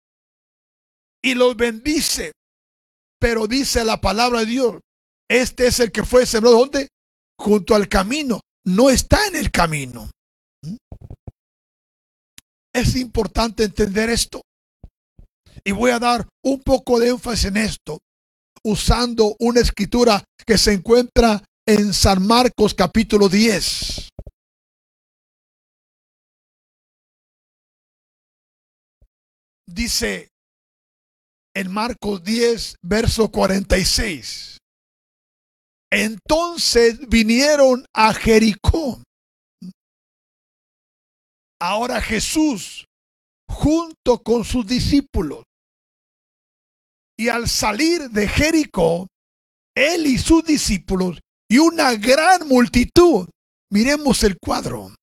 y 1.23 1.33
los 1.33 1.55
bendice. 1.55 2.31
Pero 3.19 3.47
dice 3.47 3.83
la 3.83 3.99
palabra 4.01 4.41
de 4.41 4.45
Dios, 4.45 4.75
este 5.29 5.67
es 5.67 5.79
el 5.79 5.91
que 5.91 6.03
fue 6.03 6.25
sembrado 6.25 6.59
donde? 6.59 6.89
Junto 7.39 7.75
al 7.75 7.89
camino. 7.89 8.41
No 8.65 8.89
está 8.89 9.27
en 9.27 9.35
el 9.35 9.51
camino. 9.51 10.09
¿Mm? 10.63 10.75
Es 12.73 12.95
importante 12.95 13.63
entender 13.63 14.09
esto. 14.09 14.41
Y 15.63 15.71
voy 15.71 15.91
a 15.91 15.99
dar 15.99 16.27
un 16.43 16.61
poco 16.61 16.99
de 16.99 17.09
énfasis 17.09 17.45
en 17.45 17.57
esto 17.57 17.99
usando 18.65 19.35
una 19.39 19.61
escritura 19.61 20.23
que 20.45 20.57
se 20.57 20.73
encuentra 20.73 21.43
en 21.67 21.93
San 21.93 22.25
Marcos 22.25 22.73
capítulo 22.73 23.29
10. 23.29 24.09
Dice 29.67 30.29
en 31.55 31.71
Marcos 31.71 32.23
10, 32.23 32.75
verso 32.83 33.31
46. 33.31 34.57
Entonces 35.91 36.99
vinieron 37.07 37.85
a 37.95 38.13
Jericó. 38.13 39.01
Ahora 41.61 42.01
Jesús, 42.01 42.85
junto 43.49 44.21
con 44.21 44.43
sus 44.43 44.67
discípulos, 44.67 45.43
y 47.17 47.29
al 47.29 47.47
salir 47.47 48.09
de 48.09 48.27
Jericó, 48.27 49.07
él 49.75 50.05
y 50.05 50.17
sus 50.17 50.43
discípulos 50.43 51.19
y 51.49 51.59
una 51.59 51.93
gran 51.95 52.47
multitud, 52.47 53.27
miremos 53.71 54.23
el 54.23 54.37
cuadro. 54.37 54.93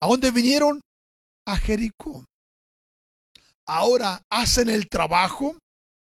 ¿A 0.00 0.06
dónde 0.06 0.30
vinieron? 0.30 0.80
A 1.46 1.56
Jericó. 1.56 2.24
Ahora 3.66 4.22
hacen 4.30 4.68
el 4.68 4.88
trabajo 4.88 5.56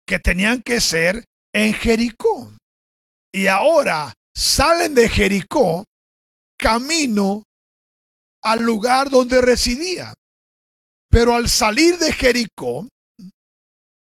que 0.07 0.19
tenían 0.19 0.63
que 0.63 0.77
hacer 0.77 1.25
en 1.53 1.75
Jericó. 1.75 2.53
Y 3.33 3.47
ahora 3.47 4.15
salen 4.35 4.95
de 4.95 5.09
Jericó 5.09 5.85
camino 6.59 7.43
al 8.43 8.63
lugar 8.63 9.11
donde 9.11 9.41
residía. 9.41 10.15
Pero 11.11 11.35
al 11.35 11.49
salir 11.49 11.99
de 11.99 12.13
Jericó, 12.13 12.89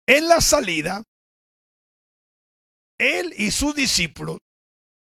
en 0.08 0.28
la 0.28 0.42
salida, 0.42 1.04
él 3.00 3.34
y 3.38 3.52
sus 3.52 3.76
discípulos 3.76 4.38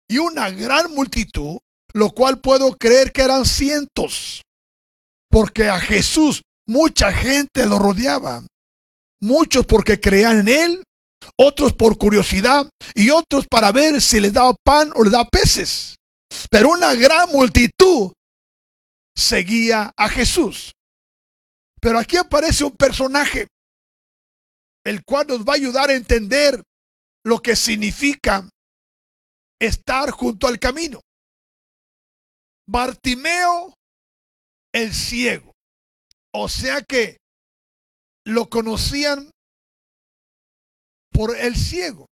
y 0.09 0.17
una 0.17 0.49
gran 0.49 0.93
multitud, 0.93 1.57
lo 1.93 2.09
cual 2.11 2.39
puedo 2.39 2.75
creer 2.77 3.11
que 3.11 3.21
eran 3.21 3.45
cientos, 3.45 4.41
porque 5.29 5.69
a 5.69 5.79
Jesús 5.79 6.41
mucha 6.67 7.11
gente 7.11 7.65
lo 7.65 7.79
rodeaba, 7.79 8.45
muchos 9.21 9.65
porque 9.65 9.99
creían 9.99 10.39
en 10.41 10.47
él, 10.47 10.83
otros 11.37 11.73
por 11.73 11.97
curiosidad 11.97 12.69
y 12.93 13.09
otros 13.09 13.45
para 13.47 13.71
ver 13.71 14.01
si 14.01 14.19
les 14.19 14.33
daba 14.33 14.53
pan 14.63 14.91
o 14.95 15.03
les 15.03 15.11
daba 15.11 15.29
peces. 15.29 15.95
Pero 16.49 16.69
una 16.69 16.93
gran 16.95 17.29
multitud 17.29 18.11
seguía 19.15 19.91
a 19.95 20.09
Jesús. 20.09 20.71
Pero 21.79 21.99
aquí 21.99 22.17
aparece 22.17 22.63
un 22.63 22.75
personaje 22.75 23.47
el 24.85 25.03
cual 25.03 25.27
nos 25.27 25.45
va 25.45 25.53
a 25.53 25.57
ayudar 25.57 25.89
a 25.89 25.95
entender 25.95 26.63
lo 27.23 27.39
que 27.39 27.55
significa 27.55 28.49
estar 29.59 30.11
junto 30.11 30.47
al 30.47 30.59
camino. 30.59 31.01
Bartimeo 32.67 33.73
el 34.73 34.93
ciego. 34.93 35.51
O 36.33 36.47
sea 36.47 36.81
que 36.81 37.17
lo 38.25 38.49
conocían 38.49 39.29
por 41.11 41.35
el 41.35 41.55
ciego. 41.55 42.07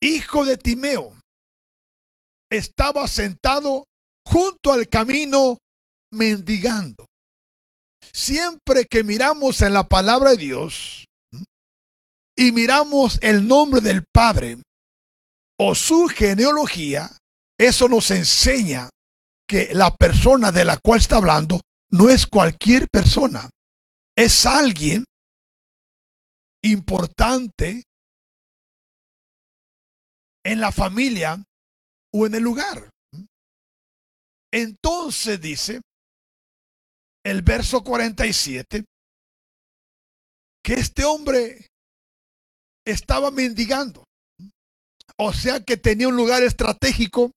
Hijo 0.00 0.44
de 0.44 0.56
Timeo. 0.56 1.12
Estaba 2.50 3.08
sentado 3.08 3.84
junto 4.24 4.72
al 4.72 4.88
camino 4.88 5.58
mendigando. 6.12 7.06
Siempre 8.12 8.86
que 8.86 9.02
miramos 9.02 9.62
en 9.62 9.72
la 9.72 9.88
palabra 9.88 10.30
de 10.30 10.36
Dios, 10.36 11.05
y 12.36 12.52
miramos 12.52 13.18
el 13.22 13.48
nombre 13.48 13.80
del 13.80 14.04
Padre 14.12 14.58
o 15.58 15.74
su 15.74 16.06
genealogía, 16.08 17.10
eso 17.58 17.88
nos 17.88 18.10
enseña 18.10 18.90
que 19.48 19.72
la 19.72 19.94
persona 19.94 20.52
de 20.52 20.64
la 20.64 20.76
cual 20.76 21.00
está 21.00 21.16
hablando 21.16 21.60
no 21.90 22.10
es 22.10 22.26
cualquier 22.26 22.88
persona, 22.92 23.48
es 24.16 24.44
alguien 24.44 25.04
importante 26.62 27.84
en 30.44 30.60
la 30.60 30.72
familia 30.72 31.42
o 32.12 32.26
en 32.26 32.34
el 32.34 32.42
lugar. 32.42 32.90
Entonces 34.52 35.40
dice 35.40 35.80
el 37.24 37.42
verso 37.42 37.82
47 37.82 38.84
que 40.62 40.74
este 40.74 41.04
hombre 41.04 41.66
estaba 42.86 43.30
mendigando. 43.30 44.04
O 45.18 45.32
sea 45.32 45.60
que 45.60 45.76
tenía 45.76 46.08
un 46.08 46.16
lugar 46.16 46.42
estratégico 46.42 47.32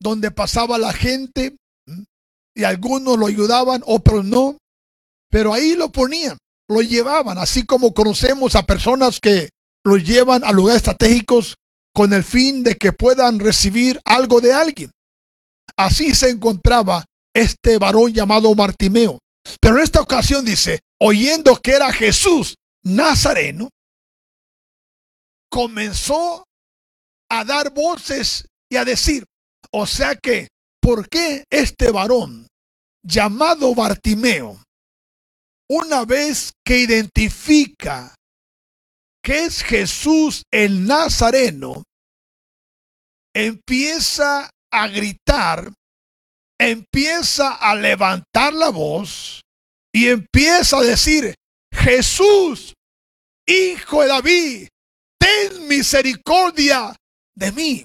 donde 0.00 0.30
pasaba 0.30 0.78
la 0.78 0.92
gente 0.92 1.56
y 2.54 2.64
algunos 2.64 3.18
lo 3.18 3.26
ayudaban, 3.26 3.82
otros 3.86 4.24
no, 4.24 4.58
pero 5.30 5.52
ahí 5.52 5.74
lo 5.74 5.90
ponían, 5.90 6.36
lo 6.68 6.82
llevaban, 6.82 7.38
así 7.38 7.64
como 7.64 7.94
conocemos 7.94 8.56
a 8.56 8.64
personas 8.64 9.20
que 9.20 9.50
lo 9.84 9.96
llevan 9.96 10.44
a 10.44 10.52
lugares 10.52 10.78
estratégicos 10.78 11.54
con 11.94 12.12
el 12.12 12.24
fin 12.24 12.62
de 12.62 12.76
que 12.76 12.92
puedan 12.92 13.38
recibir 13.38 14.00
algo 14.04 14.40
de 14.40 14.52
alguien. 14.52 14.90
Así 15.76 16.14
se 16.14 16.30
encontraba 16.30 17.04
este 17.34 17.78
varón 17.78 18.12
llamado 18.12 18.54
Martimeo. 18.54 19.18
Pero 19.60 19.76
en 19.76 19.84
esta 19.84 20.00
ocasión 20.00 20.44
dice, 20.44 20.80
oyendo 21.00 21.56
que 21.56 21.72
era 21.72 21.92
Jesús 21.92 22.56
Nazareno, 22.84 23.70
comenzó 25.50 26.44
a 27.30 27.44
dar 27.44 27.72
voces 27.72 28.46
y 28.70 28.76
a 28.76 28.84
decir, 28.84 29.24
o 29.72 29.86
sea 29.86 30.14
que, 30.14 30.48
¿por 30.80 31.08
qué 31.08 31.44
este 31.50 31.90
varón 31.90 32.46
llamado 33.02 33.74
Bartimeo, 33.74 34.62
una 35.68 36.04
vez 36.04 36.52
que 36.64 36.78
identifica 36.78 38.14
que 39.22 39.44
es 39.44 39.62
Jesús 39.62 40.42
el 40.50 40.86
Nazareno, 40.86 41.82
empieza 43.34 44.50
a 44.72 44.88
gritar, 44.88 45.72
empieza 46.58 47.54
a 47.54 47.74
levantar 47.74 48.52
la 48.52 48.70
voz 48.70 49.42
y 49.92 50.08
empieza 50.08 50.78
a 50.78 50.82
decir, 50.82 51.34
Jesús, 51.72 52.74
hijo 53.46 54.02
de 54.02 54.08
David, 54.08 54.68
ten 55.30 55.68
misericordia 55.68 56.94
de 57.34 57.52
mí. 57.52 57.84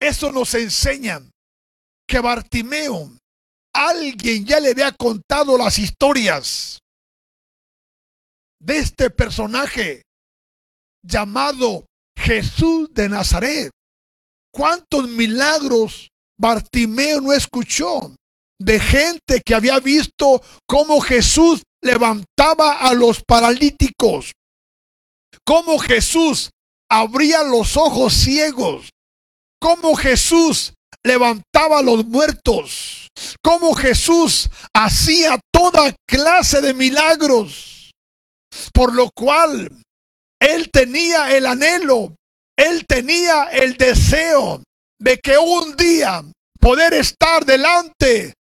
Eso 0.00 0.30
nos 0.32 0.54
enseña 0.54 1.20
que 2.08 2.20
Bartimeo, 2.20 3.16
alguien 3.74 4.44
ya 4.44 4.60
le 4.60 4.70
había 4.70 4.92
contado 4.92 5.58
las 5.58 5.78
historias 5.78 6.78
de 8.60 8.78
este 8.78 9.10
personaje 9.10 10.02
llamado 11.02 11.86
Jesús 12.16 12.88
de 12.92 13.08
Nazaret. 13.08 13.70
¿Cuántos 14.52 15.08
milagros 15.08 16.08
Bartimeo 16.38 17.20
no 17.20 17.32
escuchó 17.32 18.14
de 18.58 18.80
gente 18.80 19.42
que 19.44 19.54
había 19.54 19.78
visto 19.80 20.42
cómo 20.66 21.00
Jesús 21.00 21.62
levantaba 21.82 22.78
a 22.78 22.94
los 22.94 23.22
paralíticos, 23.22 24.32
cómo 25.46 25.78
Jesús 25.78 26.50
abría 26.90 27.42
los 27.44 27.76
ojos 27.76 28.12
ciegos, 28.12 28.90
cómo 29.60 29.94
Jesús 29.94 30.74
levantaba 31.04 31.78
a 31.78 31.82
los 31.82 32.04
muertos, 32.04 33.08
cómo 33.42 33.74
Jesús 33.74 34.50
hacía 34.74 35.38
toda 35.52 35.94
clase 36.06 36.60
de 36.60 36.74
milagros, 36.74 37.92
por 38.72 38.94
lo 38.94 39.10
cual 39.14 39.70
él 40.40 40.70
tenía 40.70 41.34
el 41.36 41.46
anhelo, 41.46 42.14
él 42.58 42.84
tenía 42.86 43.44
el 43.44 43.76
deseo 43.76 44.62
de 44.98 45.18
que 45.18 45.38
un 45.38 45.76
día 45.76 46.24
poder 46.58 46.94
estar 46.94 47.44
delante 47.44 48.34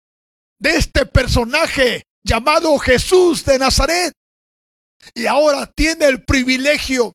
de 0.59 0.75
este 0.75 1.05
personaje 1.05 2.03
llamado 2.25 2.77
Jesús 2.77 3.43
de 3.43 3.59
Nazaret. 3.59 4.13
Y 5.13 5.25
ahora 5.25 5.71
tiene 5.75 6.05
el 6.05 6.23
privilegio, 6.23 7.13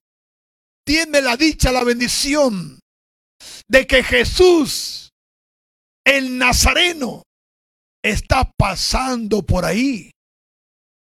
tiene 0.85 1.21
la 1.21 1.37
dicha, 1.37 1.73
la 1.73 1.85
bendición 1.85 2.79
de 3.69 3.87
que 3.87 4.03
Jesús, 4.03 5.11
el 6.05 6.39
Nazareno, 6.39 7.23
está 8.03 8.51
pasando 8.57 9.43
por 9.43 9.65
ahí. 9.65 10.11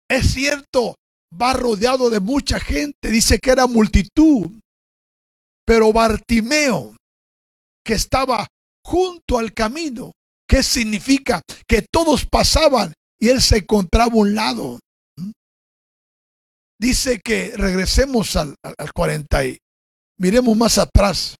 Es 0.08 0.32
cierto, 0.32 0.94
va 1.40 1.52
rodeado 1.52 2.10
de 2.10 2.20
mucha 2.20 2.60
gente, 2.60 3.10
dice 3.10 3.38
que 3.38 3.50
era 3.50 3.66
multitud, 3.66 4.50
pero 5.66 5.92
Bartimeo, 5.92 6.96
que 7.84 7.94
estaba 7.94 8.46
junto 8.84 9.38
al 9.38 9.52
camino, 9.54 10.12
¿qué 10.48 10.62
significa? 10.62 11.42
Que 11.66 11.82
todos 11.90 12.26
pasaban 12.26 12.92
y 13.18 13.28
él 13.28 13.40
se 13.40 13.58
encontraba 13.58 14.12
a 14.12 14.16
un 14.16 14.34
lado. 14.34 14.78
Dice 16.84 17.18
que 17.24 17.52
regresemos 17.56 18.36
al, 18.36 18.56
al 18.62 18.92
40 18.92 19.46
y 19.46 19.58
miremos 20.20 20.54
más 20.54 20.76
atrás. 20.76 21.34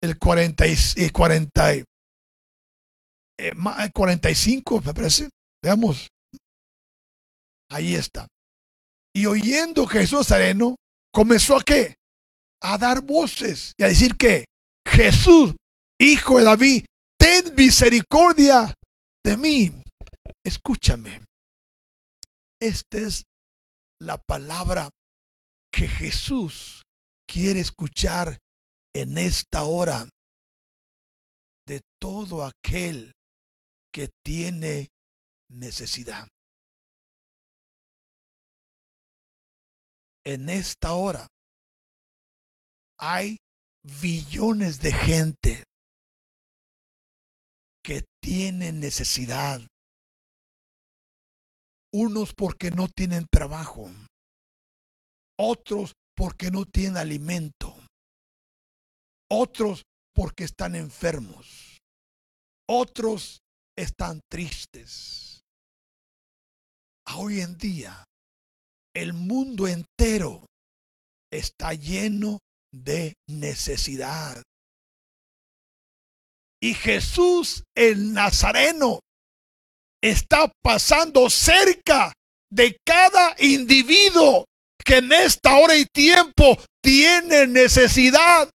El 0.00 0.16
40 0.16 0.64
y 0.68 1.10
40 1.10 1.74
y, 1.74 1.84
eh, 3.40 3.52
45, 3.92 4.80
me 4.82 4.94
parece. 4.94 5.28
Veamos. 5.60 6.06
Ahí 7.68 7.96
está. 7.96 8.28
Y 9.12 9.26
oyendo 9.26 9.88
Jesús 9.88 10.20
Nazareno, 10.20 10.76
comenzó 11.12 11.56
a 11.56 11.64
qué? 11.64 11.96
A 12.62 12.78
dar 12.78 13.02
voces 13.02 13.72
y 13.76 13.82
a 13.82 13.88
decir 13.88 14.16
que 14.16 14.44
Jesús, 14.86 15.56
hijo 16.00 16.38
de 16.38 16.44
David, 16.44 16.84
ten 17.18 17.52
misericordia 17.56 18.72
de 19.24 19.36
mí. 19.36 19.82
Escúchame. 20.44 21.22
Esta 22.60 22.98
es 22.98 23.24
la 24.02 24.18
palabra 24.18 24.90
que 25.72 25.86
Jesús 25.86 26.82
quiere 27.26 27.60
escuchar 27.60 28.38
en 28.94 29.16
esta 29.16 29.62
hora 29.64 30.08
de 31.66 31.80
todo 32.00 32.44
aquel 32.44 33.12
que 33.92 34.08
tiene 34.24 34.88
necesidad. 35.48 36.28
En 40.24 40.48
esta 40.48 40.94
hora 40.94 41.28
hay 42.98 43.38
billones 43.82 44.80
de 44.80 44.92
gente 44.92 45.64
que 47.84 48.04
tienen 48.20 48.80
necesidad. 48.80 49.60
Unos 51.94 52.32
porque 52.34 52.70
no 52.70 52.88
tienen 52.88 53.26
trabajo, 53.30 53.90
otros 55.38 55.92
porque 56.16 56.50
no 56.50 56.64
tienen 56.64 56.96
alimento, 56.96 57.76
otros 59.30 59.82
porque 60.14 60.44
están 60.44 60.74
enfermos, 60.74 61.78
otros 62.68 63.40
están 63.76 64.20
tristes. 64.30 65.42
Hoy 67.14 67.40
en 67.40 67.58
día, 67.58 68.04
el 68.94 69.12
mundo 69.12 69.66
entero 69.68 70.46
está 71.30 71.74
lleno 71.74 72.38
de 72.72 73.14
necesidad. 73.28 74.42
Y 76.60 76.74
Jesús 76.74 77.64
el 77.74 78.12
Nazareno 78.12 79.00
está 80.02 80.50
pasando 80.62 81.30
cerca 81.30 82.12
de 82.50 82.76
cada 82.84 83.34
individuo 83.38 84.44
que 84.84 84.98
en 84.98 85.12
esta 85.12 85.56
hora 85.56 85.76
y 85.76 85.86
tiempo 85.86 86.58
tiene 86.82 87.46
necesidad. 87.46 88.50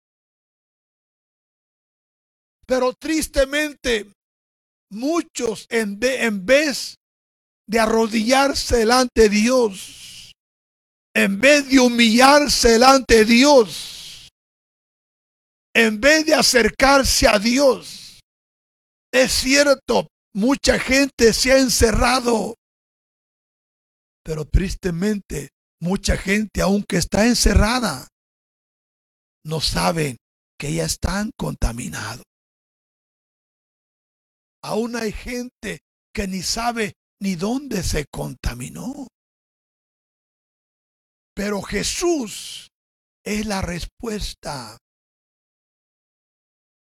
Pero 2.66 2.92
tristemente, 2.94 4.10
muchos 4.90 5.66
en, 5.70 5.98
en 6.02 6.44
vez 6.44 6.96
de 7.68 7.78
arrodillarse 7.78 8.78
delante 8.78 9.22
de 9.22 9.28
Dios, 9.28 10.32
en 11.14 11.40
vez 11.40 11.68
de 11.68 11.78
humillarse 11.78 12.70
delante 12.70 13.18
de 13.18 13.24
Dios, 13.24 14.28
en 15.74 16.00
vez 16.00 16.26
de 16.26 16.34
acercarse 16.34 17.28
a 17.28 17.38
Dios. 17.38 18.20
Es 19.12 19.32
cierto, 19.32 20.08
mucha 20.36 20.78
gente 20.78 21.32
se 21.32 21.50
ha 21.50 21.58
encerrado, 21.58 22.56
pero 24.22 24.44
tristemente 24.44 25.48
mucha 25.80 26.18
gente, 26.18 26.60
aunque 26.60 26.98
está 26.98 27.26
encerrada, 27.26 28.08
no 29.44 29.62
sabe 29.62 30.18
que 30.58 30.74
ya 30.74 30.84
están 30.84 31.30
contaminados. 31.38 32.24
Aún 34.62 34.96
hay 34.96 35.12
gente 35.12 35.78
que 36.14 36.28
ni 36.28 36.42
sabe 36.42 36.92
ni 37.18 37.36
dónde 37.36 37.82
se 37.82 38.04
contaminó. 38.12 39.06
Pero 41.34 41.62
Jesús 41.62 42.68
es 43.24 43.46
la 43.46 43.62
respuesta. 43.62 44.76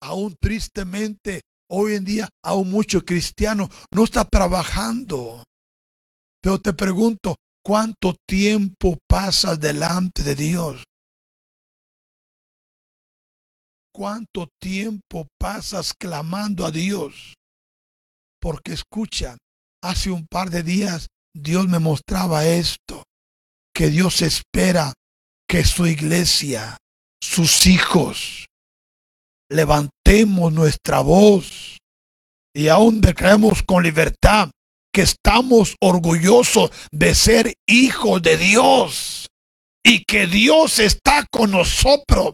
Aún 0.01 0.35
tristemente, 0.41 1.41
hoy 1.69 1.95
en 1.95 2.05
día, 2.05 2.29
aún 2.43 2.71
muchos 2.71 3.03
cristianos 3.03 3.69
no 3.91 4.03
está 4.03 4.25
trabajando. 4.25 5.43
Pero 6.41 6.59
te 6.59 6.73
pregunto, 6.73 7.35
¿cuánto 7.63 8.15
tiempo 8.27 8.97
pasas 9.07 9.59
delante 9.59 10.23
de 10.23 10.35
Dios? 10.35 10.83
¿Cuánto 13.93 14.49
tiempo 14.61 15.27
pasas 15.39 15.93
clamando 15.93 16.65
a 16.65 16.71
Dios? 16.71 17.33
Porque 18.41 18.73
escucha, 18.73 19.37
hace 19.81 20.11
un 20.11 20.27
par 20.27 20.49
de 20.49 20.63
días 20.63 21.07
Dios 21.33 21.67
me 21.67 21.79
mostraba 21.79 22.45
esto, 22.45 23.03
que 23.73 23.89
Dios 23.89 24.21
espera 24.21 24.93
que 25.47 25.63
su 25.63 25.87
iglesia, 25.87 26.77
sus 27.21 27.67
hijos, 27.67 28.45
levantemos 29.49 30.51
nuestra 30.51 31.01
voz 31.01 31.77
y 32.55 32.67
aún 32.67 33.01
declaremos 33.01 33.63
con 33.63 33.83
libertad 33.83 34.49
que 34.93 35.01
estamos 35.01 35.75
orgullosos 35.81 36.71
de 36.91 37.13
ser 37.15 37.53
hijos 37.67 38.21
de 38.21 38.37
Dios 38.37 39.27
y 39.83 40.03
que 40.05 40.25
Dios 40.27 40.79
está 40.79 41.25
con 41.31 41.51
nosotros 41.51 42.33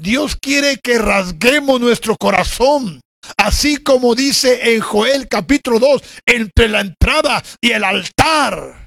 Dios 0.00 0.34
quiere 0.40 0.78
que 0.78 0.98
rasguemos 0.98 1.78
nuestro 1.78 2.16
corazón. 2.16 3.02
Así 3.36 3.76
como 3.76 4.14
dice 4.14 4.74
en 4.74 4.80
Joel 4.80 5.28
capítulo 5.28 5.78
2, 5.78 6.02
entre 6.24 6.68
la 6.68 6.80
entrada 6.80 7.42
y 7.60 7.72
el 7.72 7.84
altar. 7.84 8.86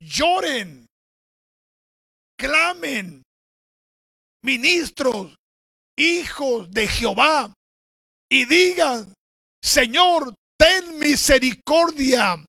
Lloren, 0.00 0.86
clamen, 2.36 3.22
ministros, 4.42 5.36
hijos 5.98 6.70
de 6.70 6.86
Jehová, 6.88 7.52
y 8.30 8.44
digan, 8.44 9.12
Señor, 9.62 10.34
ten 10.58 10.98
misericordia, 10.98 12.44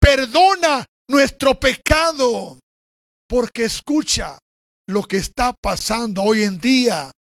perdona 0.00 0.84
nuestro 1.08 1.58
pecado, 1.58 2.58
porque 3.28 3.64
escucha, 3.64 4.38
lo 4.88 5.04
que 5.04 5.18
está 5.18 5.54
pasando 5.62 6.22
hoy 6.22 6.42
en 6.42 6.58
día, 6.58 7.12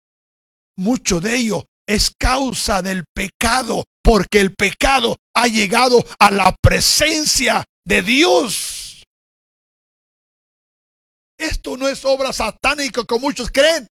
mucho 0.77 1.21
de 1.21 1.37
ello 1.37 1.64
es 1.87 2.12
causa 2.19 2.83
del 2.83 3.05
pecado, 3.14 3.85
porque 4.03 4.41
el 4.41 4.55
pecado 4.55 5.16
ha 5.35 5.49
llegado 5.49 6.05
a 6.19 6.31
la 6.31 6.55
presencia 6.62 7.64
de 7.85 8.03
Dios. 8.03 9.03
Esto 11.39 11.77
no 11.77 11.89
es 11.89 12.05
obra 12.05 12.33
satánica 12.33 13.05
como 13.05 13.27
muchos 13.27 13.51
creen, 13.51 13.87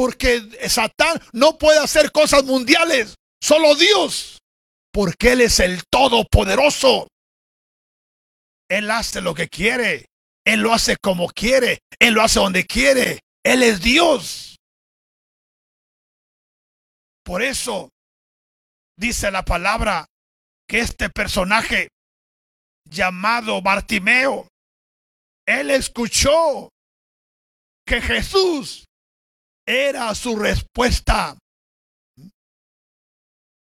porque 0.00 0.40
Satán 0.66 1.20
no 1.34 1.58
puede 1.58 1.78
hacer 1.78 2.10
cosas 2.10 2.44
mundiales, 2.44 3.16
solo 3.38 3.74
Dios, 3.74 4.38
porque 4.90 5.32
Él 5.32 5.42
es 5.42 5.60
el 5.60 5.82
Todopoderoso. 5.90 7.06
Él 8.70 8.90
hace 8.90 9.20
lo 9.20 9.34
que 9.34 9.48
quiere. 9.48 10.06
Él 10.46 10.60
lo 10.60 10.72
hace 10.72 10.96
como 10.96 11.28
quiere. 11.28 11.80
Él 11.98 12.14
lo 12.14 12.22
hace 12.22 12.40
donde 12.40 12.64
quiere. 12.64 13.20
Él 13.44 13.62
es 13.62 13.82
Dios. 13.82 14.56
Por 17.22 17.42
eso 17.42 17.90
dice 18.96 19.30
la 19.30 19.44
palabra 19.44 20.06
que 20.66 20.78
este 20.78 21.10
personaje 21.10 21.88
llamado 22.88 23.60
Bartimeo, 23.60 24.48
él 25.46 25.70
escuchó 25.70 26.70
que 27.86 28.00
Jesús 28.00 28.86
era 29.70 30.14
su 30.14 30.36
respuesta. 30.36 31.36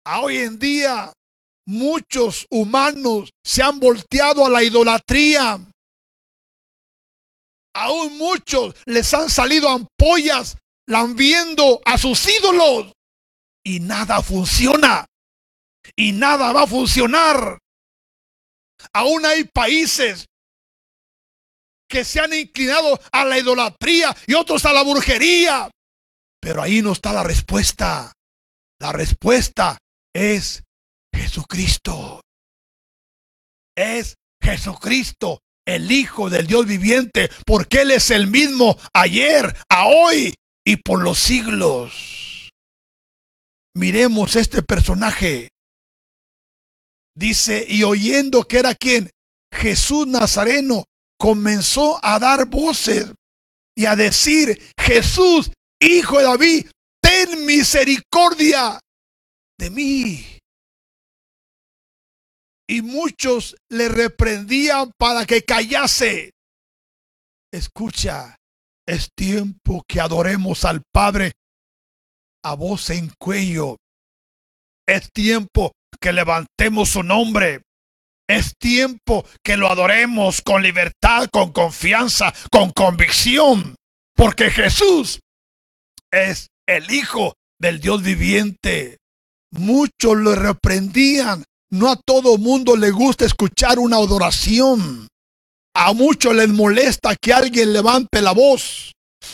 A 0.06 0.22
hoy 0.22 0.38
en 0.38 0.58
día 0.60 1.12
muchos 1.66 2.46
humanos 2.50 3.32
se 3.44 3.62
han 3.62 3.80
volteado 3.80 4.46
a 4.46 4.50
la 4.50 4.64
idolatría 4.64 5.60
aún 7.78 8.18
muchos 8.18 8.76
les 8.86 9.14
han 9.14 9.30
salido 9.30 9.70
ampollas 9.70 10.58
lambiendo 10.88 11.80
a 11.86 11.98
sus 11.98 12.28
ídolos 12.28 12.92
y 13.64 13.80
nada 13.80 14.22
funciona 14.24 15.06
y 15.96 16.12
nada 16.12 16.52
va 16.54 16.64
a 16.64 16.68
funcionar. 16.68 17.60
Aún 18.94 19.26
hay 19.26 19.44
países 19.44 20.26
que 21.88 22.04
se 22.04 22.20
han 22.20 22.34
inclinado 22.34 23.00
a 23.12 23.26
la 23.26 23.38
idolatría 23.38 24.16
y 24.26 24.34
otros 24.34 24.66
a 24.66 24.74
la 24.74 24.84
brujería. 24.84 25.70
Pero 26.40 26.62
ahí 26.62 26.82
no 26.82 26.92
está 26.92 27.14
la 27.14 27.24
respuesta. 27.24 28.14
La 28.80 28.92
respuesta 28.92 29.78
es 30.14 30.64
Jesucristo. 31.14 32.22
Es 33.76 34.16
Jesucristo 34.42 35.40
el 35.68 35.92
Hijo 35.92 36.30
del 36.30 36.48
Dios 36.48 36.66
viviente, 36.66 37.30
porque 37.46 37.82
Él 37.82 37.92
es 37.92 38.10
el 38.10 38.28
mismo 38.28 38.78
ayer, 38.94 39.56
a 39.70 39.88
hoy 39.88 40.34
y 40.66 40.78
por 40.78 41.04
los 41.04 41.20
siglos. 41.20 42.50
Miremos 43.76 44.36
este 44.36 44.64
personaje. 44.64 45.50
Dice, 47.16 47.66
y 47.68 47.84
oyendo 47.84 48.46
que 48.46 48.60
era 48.60 48.76
quien, 48.76 49.12
Jesús 49.54 50.08
Nazareno, 50.08 50.86
comenzó 51.20 52.00
a 52.04 52.18
dar 52.18 52.46
voces 52.48 53.12
y 53.76 53.86
a 53.86 53.96
decir, 53.96 54.72
Jesús, 54.80 55.52
Hijo 55.80 56.18
de 56.18 56.24
David, 56.24 56.72
ten 57.02 57.46
misericordia 57.46 58.80
de 59.60 59.70
mí 59.70 60.38
y 62.70 62.82
muchos 62.82 63.56
le 63.70 63.88
reprendían 63.88 64.92
para 64.98 65.26
que 65.26 65.44
callase. 65.44 66.32
Escucha, 67.52 68.36
es 68.86 69.10
tiempo 69.16 69.84
que 69.88 70.02
adoremos 70.02 70.66
al 70.66 70.82
Padre 70.94 71.32
a 72.44 72.56
voz 72.56 72.90
en 72.90 73.12
cuello. 73.18 73.78
Es 74.88 75.10
tiempo 75.12 75.72
que 76.00 76.12
levantemos 76.12 76.90
su 76.90 77.04
nombre. 77.04 77.62
Es 78.30 78.54
tiempo 78.60 79.26
que 79.42 79.56
lo 79.56 79.72
adoremos 79.72 80.42
con 80.42 80.62
libertad, 80.62 81.30
con 81.32 81.54
confianza, 81.54 82.34
con 82.52 82.72
convicción. 82.72 83.76
Porque 84.14 84.50
Jesús 84.50 85.20
es 86.12 86.48
el 86.68 86.92
Hijo 86.92 87.34
del 87.60 87.80
Dios 87.80 88.04
viviente. 88.04 88.98
Muchos 89.52 90.18
lo 90.18 90.36
reprendían 90.36 91.44
no 91.70 91.92
a 91.92 91.98
todo 91.98 92.38
mundo 92.38 92.78
le 92.78 92.92
gusta 92.92 93.26
escuchar 93.26 93.78
una 93.78 93.98
adoración. 93.98 95.08
A 95.76 95.94
muchos 95.94 96.34
les 96.34 96.48
molesta 96.48 97.16
que 97.16 97.34
alguien 97.34 97.74
levante 97.74 98.22
la 98.22 98.32
voz. 98.32 98.94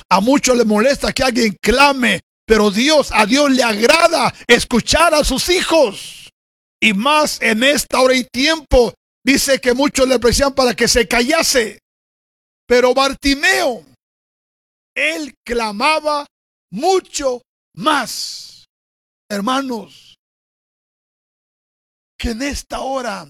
A 0.10 0.20
muchos 0.20 0.58
les 0.58 0.66
molesta 0.66 1.14
que 1.14 1.24
alguien 1.24 1.56
clame. 1.62 2.22
Pero 2.46 2.72
Dios, 2.72 3.12
a 3.14 3.26
Dios 3.26 3.52
le 3.52 3.64
agrada 3.64 4.34
escuchar 4.48 5.14
a 5.14 5.24
sus 5.24 5.48
hijos. 5.50 6.30
Y 6.82 6.94
más 6.94 7.40
en 7.42 7.64
esta 7.64 8.02
hora 8.02 8.16
y 8.16 8.26
tiempo, 8.26 8.94
dice 9.24 9.62
que 9.62 9.74
muchos 9.74 10.08
le 10.08 10.16
aprecian 10.16 10.54
para 10.54 10.74
que 10.74 10.88
se 10.88 11.08
callase. 11.08 11.80
Pero 12.68 12.94
Bartimeo, 12.94 13.86
él 14.96 15.36
clamaba 15.46 16.26
mucho 16.74 17.42
más. 17.76 18.66
Hermanos, 19.30 20.16
que 22.20 22.32
en 22.32 22.42
esta 22.42 22.82
hora 22.82 23.28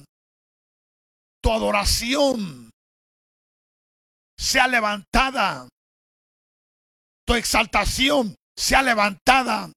tu 1.42 1.52
adoración 1.52 2.70
sea 4.38 4.68
levantada, 4.68 5.68
tu 7.26 7.36
exaltación 7.36 8.36
sea 8.58 8.82
levantada. 8.82 9.72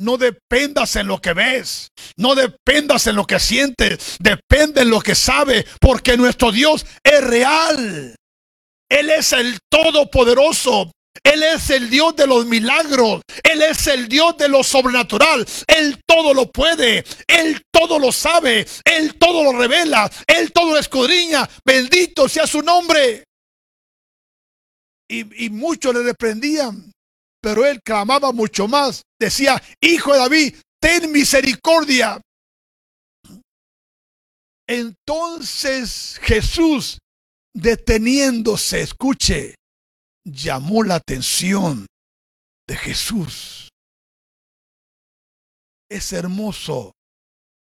No 0.00 0.16
dependas 0.16 0.94
en 0.94 1.08
lo 1.08 1.20
que 1.20 1.32
ves, 1.32 1.88
no 2.16 2.36
dependas 2.36 3.08
en 3.08 3.16
lo 3.16 3.26
que 3.26 3.40
sientes, 3.40 4.16
depende 4.20 4.82
en 4.82 4.90
lo 4.90 5.00
que 5.00 5.16
sabe, 5.16 5.66
porque 5.80 6.16
nuestro 6.16 6.52
Dios 6.52 6.86
es 7.02 7.24
real. 7.24 8.14
Él 8.88 9.10
es 9.10 9.32
el 9.32 9.58
Todopoderoso. 9.68 10.92
Él 11.22 11.42
es 11.42 11.70
el 11.70 11.90
Dios 11.90 12.16
de 12.16 12.26
los 12.26 12.46
milagros. 12.46 13.22
Él 13.42 13.62
es 13.62 13.86
el 13.86 14.08
Dios 14.08 14.36
de 14.36 14.48
lo 14.48 14.62
sobrenatural. 14.62 15.46
Él 15.66 16.00
todo 16.06 16.34
lo 16.34 16.50
puede. 16.50 17.04
Él 17.26 17.62
todo 17.70 17.98
lo 17.98 18.12
sabe. 18.12 18.66
Él 18.84 19.16
todo 19.18 19.44
lo 19.44 19.58
revela. 19.58 20.10
Él 20.26 20.52
todo 20.52 20.72
lo 20.72 20.78
escudriña. 20.78 21.48
Bendito 21.64 22.28
sea 22.28 22.46
su 22.46 22.62
nombre. 22.62 23.24
Y, 25.08 25.46
y 25.46 25.50
muchos 25.50 25.94
le 25.94 26.02
reprendían. 26.02 26.92
Pero 27.40 27.64
él 27.66 27.80
clamaba 27.82 28.32
mucho 28.32 28.68
más. 28.68 29.02
Decía, 29.18 29.62
Hijo 29.80 30.12
de 30.12 30.18
David, 30.18 30.54
ten 30.80 31.10
misericordia. 31.12 32.20
Entonces 34.68 36.20
Jesús 36.22 36.98
deteniéndose, 37.54 38.82
escuche, 38.82 39.54
llamó 40.32 40.82
la 40.82 40.96
atención 40.96 41.86
de 42.66 42.76
Jesús. 42.76 43.68
Es 45.90 46.12
hermoso 46.12 46.92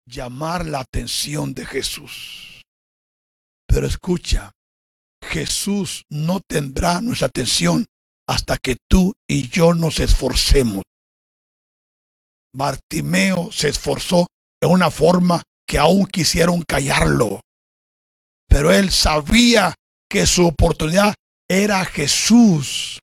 llamar 0.06 0.66
la 0.66 0.80
atención 0.80 1.54
de 1.54 1.64
Jesús. 1.64 2.62
Pero 3.66 3.86
escucha, 3.86 4.52
Jesús 5.22 6.04
no 6.10 6.40
tendrá 6.40 7.00
nuestra 7.00 7.28
atención 7.28 7.86
hasta 8.28 8.56
que 8.56 8.76
tú 8.88 9.12
y 9.28 9.48
yo 9.48 9.74
nos 9.74 10.00
esforcemos. 10.00 10.82
Bartimeo 12.54 13.52
se 13.52 13.68
esforzó 13.68 14.26
de 14.60 14.66
una 14.66 14.90
forma 14.90 15.42
que 15.66 15.78
aún 15.78 16.06
quisieron 16.06 16.62
callarlo. 16.62 17.40
Pero 18.48 18.72
él 18.72 18.90
sabía 18.90 19.74
que 20.08 20.26
su 20.26 20.46
oportunidad 20.46 21.14
era 21.48 21.84
Jesús. 21.84 22.98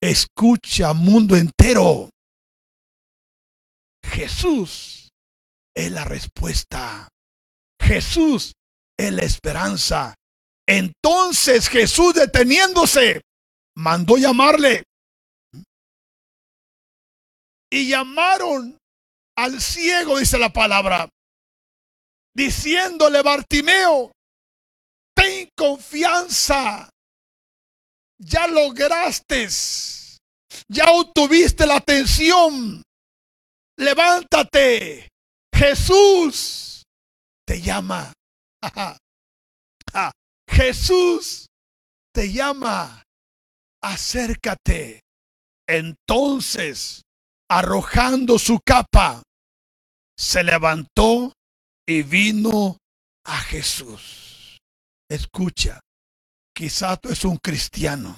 Escucha, 0.00 0.92
mundo 0.92 1.36
entero. 1.36 2.10
Jesús 4.04 5.08
es 5.74 5.92
la 5.92 6.04
respuesta. 6.04 7.08
Jesús 7.80 8.52
es 8.98 9.12
la 9.12 9.22
esperanza. 9.22 10.14
Entonces 10.68 11.68
Jesús 11.68 12.14
deteniéndose, 12.14 13.22
mandó 13.76 14.16
llamarle. 14.16 14.84
Y 17.70 17.88
llamaron 17.88 18.78
al 19.36 19.60
ciego, 19.60 20.18
dice 20.18 20.38
la 20.38 20.52
palabra, 20.52 21.08
diciéndole, 22.34 23.22
Bartimeo, 23.22 24.12
ten 25.14 25.48
confianza, 25.56 26.90
ya 28.18 28.46
lograste, 28.46 29.48
ya 30.68 30.90
obtuviste 30.90 31.66
la 31.66 31.76
atención, 31.76 32.82
levántate, 33.78 35.08
Jesús 35.54 36.82
te 37.46 37.60
llama. 37.60 38.12
Jesús 40.50 41.46
te 42.12 42.32
llama, 42.32 43.02
acércate. 43.82 45.00
Entonces, 45.68 47.02
arrojando 47.48 48.38
su 48.38 48.58
capa, 48.64 49.22
se 50.18 50.42
levantó 50.42 51.32
y 51.86 52.02
vino 52.02 52.78
a 53.24 53.36
Jesús. 53.38 54.58
Escucha, 55.08 55.80
quizás 56.58 57.00
tú 57.00 57.10
eres 57.10 57.24
un 57.24 57.36
cristiano, 57.36 58.16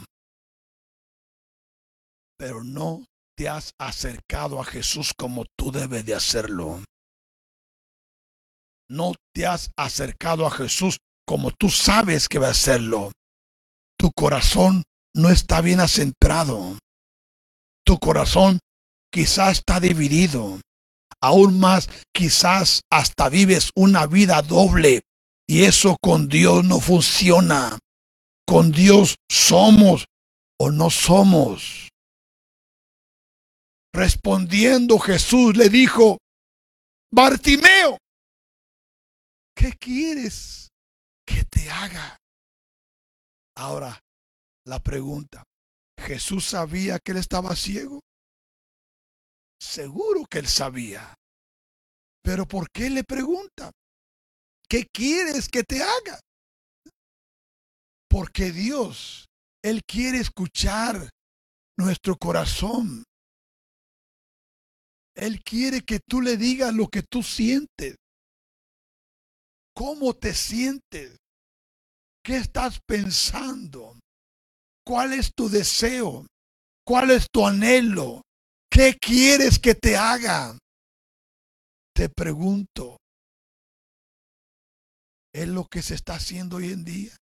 pero 2.39 2.65
no 2.65 3.05
te 3.37 3.51
has 3.51 3.75
acercado 3.79 4.59
a 4.59 4.65
Jesús 4.65 5.13
como 5.15 5.45
tú 5.59 5.71
debes 5.71 6.07
de 6.07 6.15
hacerlo. 6.15 6.83
No 8.89 9.13
te 9.35 9.47
has 9.47 9.71
acercado 9.77 10.47
a 10.47 10.51
Jesús 10.51 10.97
como 11.27 11.51
tú 11.51 11.69
sabes 11.69 12.31
que 12.31 12.39
va 12.39 12.47
a 12.47 12.53
hacerlo. 12.53 13.13
Tu 13.99 14.11
corazón 14.17 14.85
no 15.15 15.29
está 15.29 15.61
bien 15.61 15.81
acentrado. 15.81 16.79
Tu 17.85 17.99
corazón 17.99 18.59
quizás 19.13 19.59
está 19.59 19.81
dividido. 19.81 20.59
Aún 21.21 21.61
más, 21.61 21.91
quizás 22.15 22.81
hasta 22.91 23.29
vives 23.29 23.71
una 23.77 24.07
vida 24.07 24.41
doble. 24.41 25.03
Y 25.47 25.65
eso 25.65 25.99
con 26.01 26.29
Dios 26.29 26.65
no 26.65 26.81
funciona. 26.81 27.79
Con 28.51 28.73
Dios 28.73 29.15
somos 29.31 30.07
o 30.59 30.73
no 30.73 30.91
somos. 30.91 31.89
Respondiendo 33.95 34.99
Jesús 34.99 35.57
le 35.57 35.69
dijo, 35.69 36.19
Bartimeo, 37.13 37.97
¿qué 39.55 39.73
quieres 39.79 40.71
que 41.25 41.45
te 41.45 41.71
haga? 41.71 42.17
Ahora, 43.57 44.01
la 44.67 44.81
pregunta, 44.81 45.45
¿Jesús 45.97 46.45
sabía 46.45 46.99
que 46.99 47.13
él 47.13 47.19
estaba 47.19 47.55
ciego? 47.55 48.01
Seguro 49.61 50.25
que 50.29 50.41
él 50.41 50.49
sabía. 50.49 51.15
Pero 52.21 52.49
¿por 52.49 52.69
qué 52.73 52.91
le 52.91 53.05
pregunta? 53.05 53.71
¿Qué 54.69 54.87
quieres 54.93 55.49
que 55.49 55.63
te 55.63 55.85
haga? 55.85 56.19
Porque 58.11 58.51
Dios, 58.51 59.27
Él 59.63 59.83
quiere 59.87 60.19
escuchar 60.19 61.11
nuestro 61.79 62.17
corazón. 62.17 63.05
Él 65.15 65.41
quiere 65.45 65.83
que 65.83 66.01
tú 66.01 66.21
le 66.21 66.37
digas 66.37 66.75
lo 66.75 66.89
que 66.89 67.03
tú 67.03 67.23
sientes. 67.23 67.95
¿Cómo 69.75 70.15
te 70.15 70.35
sientes? 70.35 71.17
¿Qué 72.25 72.37
estás 72.37 72.81
pensando? 72.87 73.99
¿Cuál 74.85 75.13
es 75.13 75.31
tu 75.35 75.49
deseo? 75.49 76.27
¿Cuál 76.85 77.13
es 77.13 77.27
tu 77.33 77.47
anhelo? 77.47 78.23
¿Qué 78.71 78.97
quieres 79.01 79.59
que 79.59 79.75
te 79.75 79.97
haga? 79.97 80.59
Te 81.95 82.09
pregunto, 82.09 82.97
¿es 85.33 85.49
lo 85.49 85.67
que 85.67 85.83
se 85.83 85.95
está 85.95 86.15
haciendo 86.15 86.57
hoy 86.57 86.73
en 86.73 86.85
día? 86.85 87.20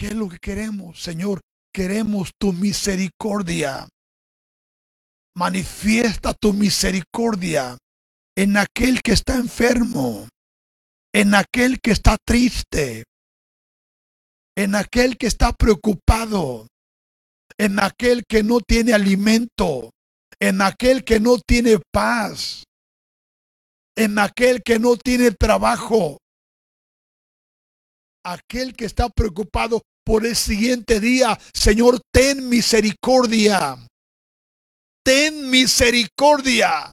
¿Qué 0.00 0.06
es 0.06 0.14
lo 0.14 0.30
que 0.30 0.38
queremos? 0.38 1.02
Señor, 1.02 1.42
queremos 1.74 2.30
tu 2.40 2.54
misericordia. 2.54 3.86
Manifiesta 5.36 6.32
tu 6.32 6.54
misericordia 6.54 7.76
en 8.34 8.56
aquel 8.56 9.02
que 9.02 9.12
está 9.12 9.34
enfermo, 9.36 10.26
en 11.14 11.34
aquel 11.34 11.80
que 11.82 11.90
está 11.90 12.16
triste, 12.26 13.04
en 14.56 14.74
aquel 14.74 15.18
que 15.18 15.26
está 15.26 15.52
preocupado, 15.52 16.66
en 17.58 17.78
aquel 17.78 18.22
que 18.26 18.42
no 18.42 18.60
tiene 18.60 18.94
alimento, 18.94 19.90
en 20.40 20.62
aquel 20.62 21.04
que 21.04 21.20
no 21.20 21.36
tiene 21.46 21.78
paz, 21.92 22.64
en 23.98 24.18
aquel 24.18 24.62
que 24.62 24.78
no 24.78 24.96
tiene 24.96 25.30
trabajo, 25.32 26.16
aquel 28.24 28.74
que 28.74 28.84
está 28.84 29.08
preocupado 29.08 29.82
por 30.04 30.26
el 30.26 30.36
siguiente 30.36 31.00
día. 31.00 31.38
Señor, 31.54 32.00
ten 32.12 32.48
misericordia. 32.48 33.76
Ten 35.04 35.50
misericordia. 35.50 36.92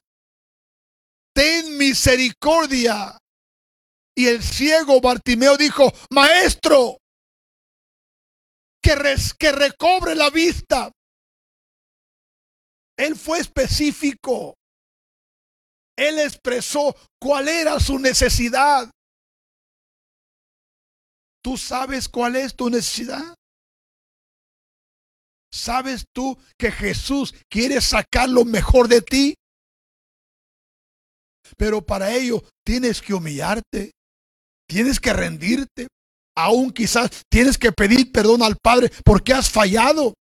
Ten 1.33 1.77
misericordia. 1.77 3.17
Y 4.15 4.27
el 4.27 4.41
ciego 4.41 4.99
Bartimeo 4.99 5.57
dijo, 5.57 5.93
maestro, 6.09 6.97
que, 9.37 9.51
recobre 9.51 10.15
la 10.15 10.29
vista. 10.29 10.91
Él 12.97 13.15
fue 13.15 13.39
específico. 13.39 14.55
Él 15.97 16.19
expresó 16.19 16.95
cuál 17.19 17.47
era 17.47 17.79
su 17.79 17.99
necesidad. 17.99 18.89
¿Tú 21.43 21.57
sabes 21.57 22.07
cuál 22.07 22.35
es 22.35 22.55
tu 22.55 22.69
necesidad? 22.69 23.35
¿Sabes 25.51 26.05
tú 26.13 26.37
que 26.57 26.71
Jesús 26.71 27.33
quiere 27.49 27.81
sacar 27.81 28.29
lo 28.29 28.45
mejor 28.45 28.87
de 28.87 29.01
ti? 29.01 29.35
Pero 31.57 31.81
para 31.81 32.13
ello 32.13 32.43
tienes 32.65 33.01
que 33.01 33.13
humillarte, 33.13 33.91
tienes 34.67 34.99
que 34.99 35.13
rendirte, 35.13 35.87
Aún 36.37 36.69
quizás 36.69 37.09
tienes 37.31 37.57
que 37.57 37.71
pedir 37.71 38.11
perdón 38.11 38.43
al 38.43 38.57
Padre 38.57 38.91
porque 39.03 39.33
has 39.33 39.49
fallado. 39.49 40.13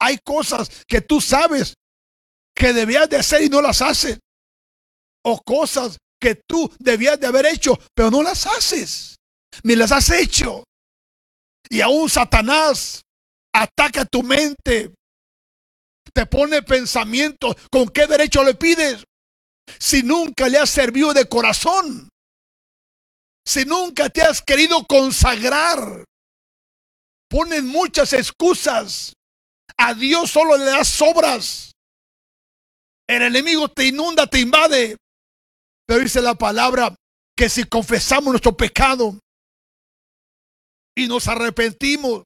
Hay 0.00 0.16
cosas 0.24 0.70
que 0.88 1.02
tú 1.02 1.20
sabes 1.20 1.74
que 2.56 2.72
debías 2.72 3.10
de 3.10 3.18
hacer 3.18 3.42
y 3.42 3.50
no 3.50 3.60
las 3.60 3.82
haces. 3.82 4.18
O 5.22 5.42
cosas 5.42 5.98
que 6.18 6.40
tú 6.48 6.72
debías 6.78 7.20
de 7.20 7.26
haber 7.26 7.44
hecho, 7.44 7.78
pero 7.94 8.10
no 8.10 8.22
las 8.22 8.46
haces. 8.46 9.16
Ni 9.62 9.76
las 9.76 9.92
has 9.92 10.10
hecho. 10.10 10.64
Y 11.68 11.80
aún 11.80 12.08
Satanás 12.10 13.02
ataca 13.54 14.04
tu 14.04 14.22
mente. 14.22 14.92
Te 16.12 16.26
pone 16.26 16.62
pensamientos. 16.62 17.56
¿Con 17.70 17.88
qué 17.88 18.06
derecho 18.06 18.44
le 18.44 18.54
pides? 18.54 19.04
Si 19.78 20.02
nunca 20.02 20.48
le 20.48 20.58
has 20.58 20.70
servido 20.70 21.14
de 21.14 21.26
corazón 21.26 22.08
si 23.46 23.64
nunca 23.64 24.08
te 24.08 24.22
has 24.22 24.40
querido 24.40 24.84
consagrar? 24.86 26.04
Ponen 27.28 27.66
muchas 27.66 28.12
excusas. 28.12 29.12
A 29.76 29.94
Dios 29.94 30.30
solo 30.30 30.56
le 30.56 30.64
das 30.64 30.88
sobras. 30.88 31.72
El 33.08 33.22
enemigo 33.22 33.68
te 33.68 33.86
inunda, 33.86 34.26
te 34.26 34.40
invade. 34.40 34.96
Pero 35.86 36.00
dice 36.00 36.22
la 36.22 36.34
palabra 36.34 36.94
que 37.36 37.48
si 37.48 37.64
confesamos 37.64 38.32
nuestro 38.32 38.56
pecado, 38.56 39.18
y 40.96 41.06
nos 41.06 41.28
arrepentimos 41.28 42.24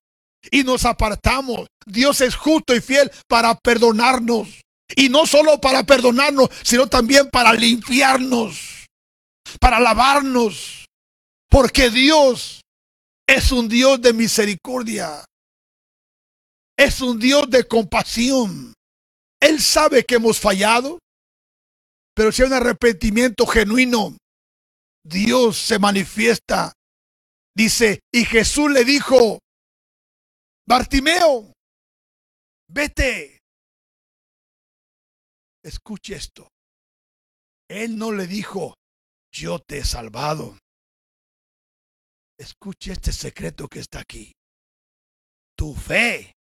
y 0.50 0.64
nos 0.64 0.84
apartamos. 0.84 1.66
Dios 1.86 2.20
es 2.20 2.34
justo 2.34 2.74
y 2.74 2.80
fiel 2.80 3.10
para 3.28 3.54
perdonarnos. 3.54 4.60
Y 4.96 5.08
no 5.08 5.26
solo 5.26 5.60
para 5.60 5.84
perdonarnos, 5.84 6.48
sino 6.62 6.86
también 6.86 7.28
para 7.30 7.52
limpiarnos, 7.52 8.86
para 9.60 9.80
lavarnos. 9.80 10.86
Porque 11.50 11.90
Dios 11.90 12.62
es 13.26 13.52
un 13.52 13.68
Dios 13.68 14.00
de 14.00 14.12
misericordia. 14.12 15.24
Es 16.76 17.00
un 17.00 17.18
Dios 17.18 17.50
de 17.50 17.64
compasión. 17.64 18.72
Él 19.40 19.60
sabe 19.60 20.04
que 20.04 20.16
hemos 20.16 20.40
fallado, 20.40 20.98
pero 22.14 22.32
si 22.32 22.42
hay 22.42 22.48
un 22.48 22.54
arrepentimiento 22.54 23.46
genuino, 23.46 24.16
Dios 25.04 25.58
se 25.58 25.78
manifiesta. 25.78 26.72
Dice, 27.58 27.98
y 28.14 28.24
Jesús 28.24 28.70
le 28.70 28.84
dijo, 28.84 29.40
Bartimeo, 30.64 31.52
vete. 32.68 33.40
Escuche 35.64 36.14
esto. 36.14 36.48
Él 37.68 37.98
no 37.98 38.12
le 38.12 38.28
dijo, 38.28 38.74
yo 39.34 39.58
te 39.58 39.78
he 39.78 39.84
salvado. 39.84 40.56
Escuche 42.38 42.92
este 42.92 43.12
secreto 43.12 43.66
que 43.66 43.80
está 43.80 43.98
aquí. 44.02 44.30
Tu 45.56 45.74
fe 45.74 46.34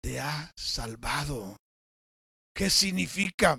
te 0.00 0.20
ha 0.20 0.52
salvado. 0.56 1.56
¿Qué 2.54 2.70
significa 2.70 3.58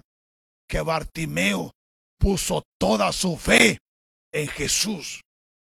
que 0.69 0.79
Bartimeo 0.79 1.71
puso 2.17 2.63
toda 2.79 3.11
su 3.11 3.35
fe 3.35 3.77
en 4.31 4.47
Jesús? 4.47 5.19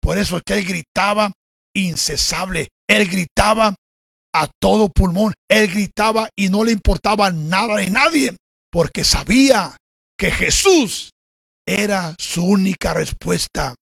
Por 0.09 0.17
eso 0.17 0.39
es 0.39 0.43
que 0.43 0.55
él 0.55 0.65
gritaba 0.65 1.31
incesable. 1.77 2.69
Él 2.89 3.11
gritaba 3.11 3.75
a 4.35 4.49
todo 4.59 4.89
pulmón. 4.89 5.35
Él 5.51 5.69
gritaba 5.69 6.31
y 6.35 6.49
no 6.49 6.65
le 6.65 6.73
importaba 6.73 7.31
nada 7.31 7.77
de 7.77 7.91
nadie, 7.91 8.35
porque 8.73 9.05
sabía 9.05 9.77
que 10.19 10.31
Jesús 10.31 11.11
era 11.67 12.15
su 12.19 12.43
única 12.43 12.95
respuesta. 12.95 13.75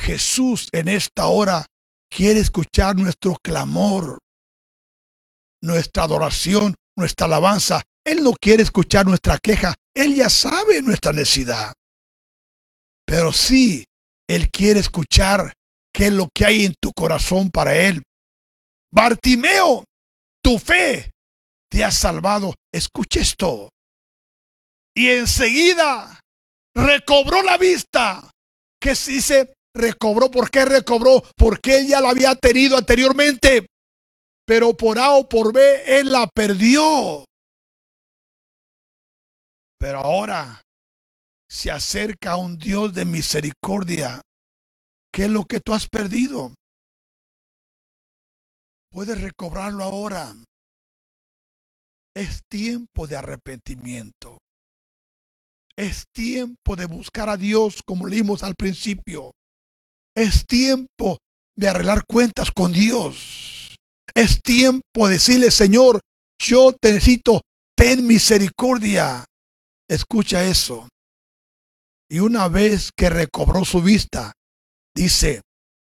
Jesús 0.00 0.68
en 0.72 0.88
esta 0.88 1.26
hora 1.26 1.66
quiere 2.10 2.40
escuchar 2.40 2.96
nuestro 2.96 3.36
clamor, 3.44 4.20
nuestra 5.62 6.04
adoración, 6.04 6.76
nuestra 6.96 7.26
alabanza. 7.26 7.82
Él 8.06 8.22
no 8.22 8.32
quiere 8.32 8.62
escuchar 8.62 9.04
nuestra 9.04 9.36
queja. 9.36 9.74
Él 9.94 10.14
ya 10.14 10.30
sabe 10.30 10.80
nuestra 10.80 11.12
necesidad. 11.12 11.74
Pero 13.04 13.34
sí, 13.34 13.84
Él 14.28 14.50
quiere 14.50 14.80
escuchar 14.80 15.52
qué 15.92 16.06
es 16.06 16.12
lo 16.12 16.28
que 16.34 16.44
hay 16.46 16.64
en 16.64 16.74
tu 16.80 16.92
corazón 16.92 17.50
para 17.50 17.76
Él. 17.76 18.02
Bartimeo, 18.92 19.84
tu 20.42 20.58
fe 20.58 21.10
te 21.70 21.84
ha 21.84 21.90
salvado. 21.90 22.54
Escucha 22.72 23.20
esto. 23.20 23.68
Y 24.96 25.10
enseguida 25.10 26.20
recobró 26.74 27.42
la 27.42 27.58
vista. 27.58 28.30
¿Qué 28.80 28.94
se 28.94 29.12
dice? 29.12 29.54
Recobró. 29.74 30.30
¿Por 30.30 30.50
qué 30.50 30.64
recobró? 30.64 31.22
Porque 31.36 31.78
ella 31.78 32.00
la 32.00 32.10
había 32.10 32.34
tenido 32.36 32.76
anteriormente. 32.76 33.66
Pero 34.46 34.76
por 34.76 34.98
A 34.98 35.12
o 35.12 35.28
por 35.28 35.52
B, 35.52 35.98
él 35.98 36.12
la 36.12 36.28
perdió. 36.28 37.24
Pero 39.78 39.98
ahora 39.98 40.63
se 41.54 41.70
acerca 41.70 42.32
a 42.32 42.36
un 42.36 42.58
Dios 42.58 42.92
de 42.92 43.04
misericordia 43.04 44.20
¿Qué 45.14 45.26
es 45.26 45.30
lo 45.30 45.44
que 45.44 45.60
tú 45.60 45.72
has 45.72 45.88
perdido? 45.88 46.52
Puedes 48.90 49.20
recobrarlo 49.20 49.84
ahora. 49.84 50.34
Es 52.16 52.40
tiempo 52.50 53.06
de 53.06 53.14
arrepentimiento. 53.14 54.38
Es 55.76 56.06
tiempo 56.12 56.74
de 56.74 56.86
buscar 56.86 57.28
a 57.28 57.36
Dios 57.36 57.80
como 57.86 58.08
leímos 58.08 58.42
al 58.42 58.56
principio. 58.56 59.30
Es 60.16 60.44
tiempo 60.46 61.18
de 61.56 61.68
arreglar 61.68 62.02
cuentas 62.08 62.50
con 62.50 62.72
Dios. 62.72 63.76
Es 64.16 64.42
tiempo 64.42 65.06
de 65.06 65.14
decirle, 65.14 65.52
Señor, 65.52 66.00
yo 66.42 66.72
te 66.72 66.92
necesito, 66.92 67.42
ten 67.76 68.04
misericordia. 68.04 69.24
Escucha 69.88 70.42
eso. 70.44 70.88
Y 72.14 72.20
una 72.20 72.46
vez 72.46 72.92
que 72.96 73.10
recobró 73.10 73.64
su 73.64 73.82
vista, 73.82 74.34
Dice, 74.96 75.42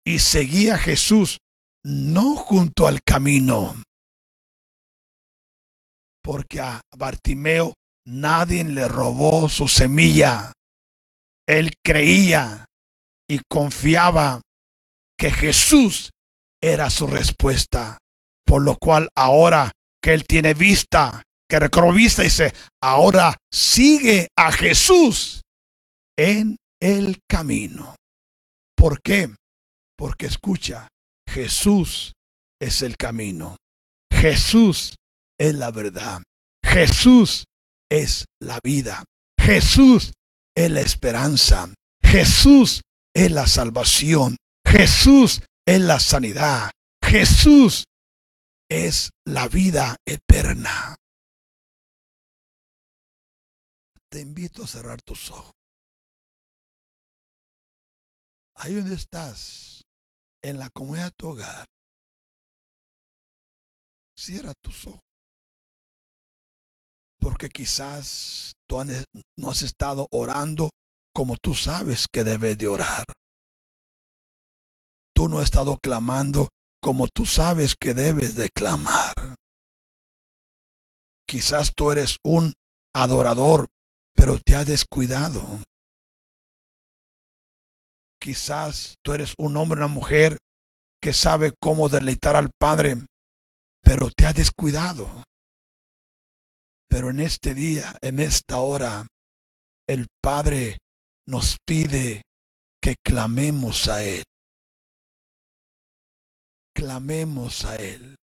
y 0.07 0.21
seguía 0.21 0.79
Jesús 0.79 1.39
no 1.85 2.37
junto 2.37 2.87
al 2.87 3.03
camino, 3.03 3.75
porque 6.23 6.61
a 6.61 6.81
Bartimeo 6.97 7.75
nadie 8.07 8.63
le 8.63 8.87
robó 8.87 9.49
su 9.49 9.67
semilla. 9.67 10.53
Él 11.49 11.73
creía 11.85 12.67
y 13.29 13.41
confiaba 13.51 14.41
que 15.19 15.33
Jesús 15.33 16.11
era 16.63 16.91
su 16.91 17.09
respuesta, 17.09 17.99
por 18.47 18.63
lo 18.63 18.77
cual 18.77 19.09
ahora 19.17 19.73
que 20.01 20.15
él 20.15 20.25
tiene 20.25 20.55
vista, 20.55 21.25
que 21.51 21.59
recobró 21.59 21.93
vista, 21.93 22.23
dice, 22.23 22.55
ahora 22.81 23.37
sigue 23.53 24.29
a 24.39 24.53
Jesús 24.53 25.44
en 26.17 26.57
el 26.81 27.21
camino. 27.29 27.97
¿Por 28.77 29.01
qué? 29.03 29.35
Porque 29.97 30.27
escucha, 30.27 30.89
Jesús 31.29 32.13
es 32.61 32.83
el 32.83 32.97
camino. 32.97 33.57
Jesús 34.13 34.95
es 35.39 35.55
la 35.55 35.71
verdad. 35.71 36.23
Jesús 36.65 37.45
es 37.91 38.27
la 38.41 38.59
vida. 38.63 39.05
Jesús 39.39 40.13
es 40.57 40.71
la 40.71 40.81
esperanza. 40.81 41.73
Jesús 42.03 42.83
es 43.15 43.31
la 43.31 43.47
salvación. 43.47 44.37
Jesús 44.67 45.43
es 45.67 45.81
la 45.81 46.01
sanidad. 46.01 46.71
Jesús 47.03 47.85
es 48.69 49.11
la 49.27 49.49
vida 49.49 49.97
eterna. 50.07 50.97
Te 54.11 54.21
invito 54.21 54.65
a 54.65 54.67
cerrar 54.67 55.03
tus 55.03 55.31
ojos. 55.31 55.64
Ahí 58.65 58.77
donde 58.77 58.95
estás, 58.95 59.85
en 60.43 60.59
la 60.59 60.71
comunidad 60.71 61.09
de 61.09 61.17
tu 61.19 61.29
hogar, 61.29 61.67
cierra 64.17 64.55
tus 64.63 64.87
ojos. 64.87 65.03
Porque 67.21 67.51
quizás 67.51 68.55
tú 68.67 68.83
no 69.37 69.51
has 69.51 69.61
estado 69.61 70.07
orando 70.11 70.71
como 71.15 71.37
tú 71.37 71.55
sabes 71.55 72.07
que 72.11 72.25
debes 72.25 72.57
de 72.57 72.69
orar. 72.69 73.05
Tú 75.15 75.29
no 75.29 75.41
has 75.41 75.45
estado 75.45 75.77
clamando 75.77 76.49
como 76.81 77.09
tú 77.09 77.27
sabes 77.27 77.75
que 77.79 77.93
debes 77.93 78.35
de 78.35 78.49
clamar. 78.49 79.37
Quizás 81.29 81.75
tú 81.77 81.93
eres 81.93 82.17
un 82.25 82.55
adorador, 82.95 83.67
pero 84.15 84.39
te 84.41 84.57
has 84.57 84.67
descuidado. 84.67 85.61
Quizás 88.25 88.95
tú 89.05 89.13
eres 89.13 89.35
un 89.37 89.55
hombre 89.59 89.77
una 89.77 89.87
mujer 89.87 90.39
que 90.99 91.13
sabe 91.13 91.53
cómo 91.61 91.91
deleitar 91.91 92.37
al 92.37 92.49
Padre, 92.59 92.97
pero 93.83 94.11
te 94.11 94.25
ha 94.25 94.33
descuidado. 94.33 95.23
Pero 96.89 97.11
en 97.11 97.21
este 97.21 97.53
día, 97.53 97.99
en 98.01 98.21
esta 98.21 98.61
hora, 98.61 99.07
el 99.87 100.07
Padre 100.23 100.79
nos 101.29 101.59
pide 101.67 102.23
que 102.81 102.95
clamemos 103.05 103.89
a 103.89 104.03
Él. 104.03 104.23
Clamemos 106.75 107.67
a 107.67 107.77
Él. 107.77 108.17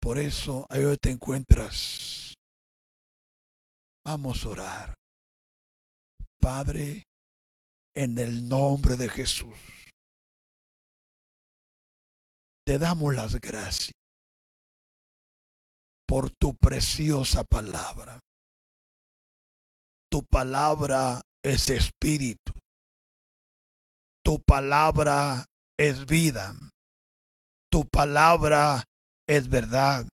Por 0.00 0.16
eso, 0.16 0.64
ahí 0.70 0.84
te 1.02 1.10
encuentras. 1.10 2.34
Vamos 4.06 4.44
a 4.44 4.48
orar. 4.48 4.94
Padre, 6.40 7.02
en 7.96 8.18
el 8.18 8.48
nombre 8.48 8.96
de 8.96 9.08
Jesús. 9.08 9.54
Te 12.66 12.78
damos 12.78 13.14
las 13.14 13.40
gracias 13.40 13.92
por 16.06 16.30
tu 16.30 16.54
preciosa 16.56 17.44
palabra. 17.44 18.18
Tu 20.10 20.24
palabra 20.24 21.20
es 21.44 21.68
espíritu. 21.70 22.52
Tu 24.24 24.40
palabra 24.42 25.44
es 25.78 26.06
vida. 26.06 26.54
Tu 27.70 27.86
palabra 27.86 28.84
es 29.28 29.48
verdad. 29.48 30.06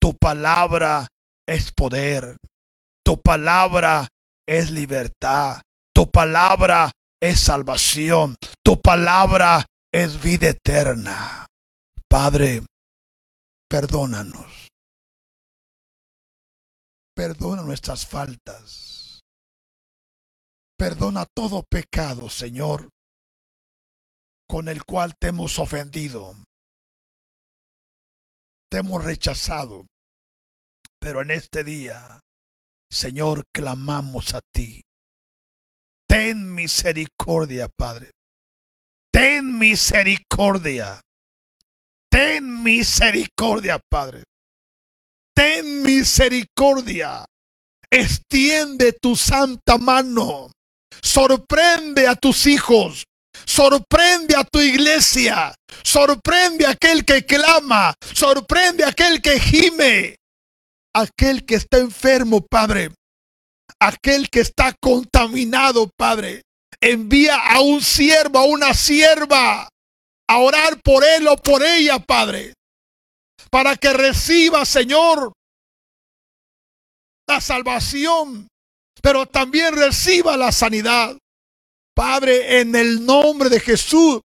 Tu 0.00 0.16
palabra 0.16 1.08
es 1.46 1.72
poder. 1.72 2.36
Tu 3.04 3.20
palabra 3.20 4.08
es 4.46 4.70
libertad. 4.70 5.60
Tu 5.98 6.08
palabra 6.08 6.92
es 7.20 7.40
salvación. 7.40 8.36
Tu 8.64 8.80
palabra 8.80 9.66
es 9.92 10.22
vida 10.22 10.50
eterna. 10.50 11.44
Padre, 12.08 12.62
perdónanos. 13.68 14.68
Perdona 17.16 17.62
nuestras 17.62 18.06
faltas. 18.06 19.22
Perdona 20.78 21.26
todo 21.34 21.64
pecado, 21.68 22.30
Señor, 22.30 22.90
con 24.48 24.68
el 24.68 24.84
cual 24.84 25.16
te 25.20 25.30
hemos 25.30 25.58
ofendido. 25.58 26.36
Te 28.70 28.78
hemos 28.78 29.02
rechazado. 29.02 29.84
Pero 31.00 31.22
en 31.22 31.32
este 31.32 31.64
día, 31.64 32.20
Señor, 32.88 33.42
clamamos 33.52 34.34
a 34.34 34.40
ti. 34.54 34.82
Ten 36.08 36.54
misericordia, 36.54 37.68
Padre. 37.68 38.10
Ten 39.12 39.58
misericordia. 39.58 41.00
Ten 42.10 42.62
misericordia, 42.62 43.78
Padre. 43.90 44.22
Ten 45.34 45.82
misericordia. 45.82 47.24
Extiende 47.90 48.92
tu 48.92 49.16
santa 49.16 49.78
mano. 49.78 50.50
Sorprende 51.02 52.06
a 52.08 52.14
tus 52.16 52.46
hijos. 52.46 53.04
Sorprende 53.46 54.34
a 54.34 54.44
tu 54.44 54.60
iglesia. 54.60 55.54
Sorprende 55.84 56.66
a 56.66 56.70
aquel 56.70 57.04
que 57.04 57.24
clama. 57.24 57.94
Sorprende 58.14 58.84
a 58.84 58.88
aquel 58.88 59.20
que 59.20 59.38
gime. 59.38 60.16
Aquel 60.94 61.44
que 61.44 61.54
está 61.54 61.78
enfermo, 61.78 62.40
Padre. 62.40 62.90
Aquel 63.80 64.28
que 64.30 64.40
está 64.40 64.74
contaminado, 64.80 65.88
Padre. 65.96 66.42
Envía 66.80 67.36
a 67.36 67.60
un 67.60 67.82
siervo, 67.82 68.38
a 68.38 68.44
una 68.44 68.74
sierva, 68.74 69.68
a 70.28 70.38
orar 70.38 70.80
por 70.82 71.04
él 71.04 71.26
o 71.28 71.36
por 71.36 71.62
ella, 71.62 71.98
Padre. 71.98 72.54
Para 73.50 73.76
que 73.76 73.92
reciba, 73.92 74.64
Señor, 74.64 75.32
la 77.28 77.40
salvación, 77.40 78.48
pero 79.02 79.26
también 79.26 79.74
reciba 79.74 80.36
la 80.36 80.52
sanidad. 80.52 81.16
Padre, 81.94 82.60
en 82.60 82.76
el 82.76 83.04
nombre 83.04 83.48
de 83.48 83.60
Jesús, 83.60 84.20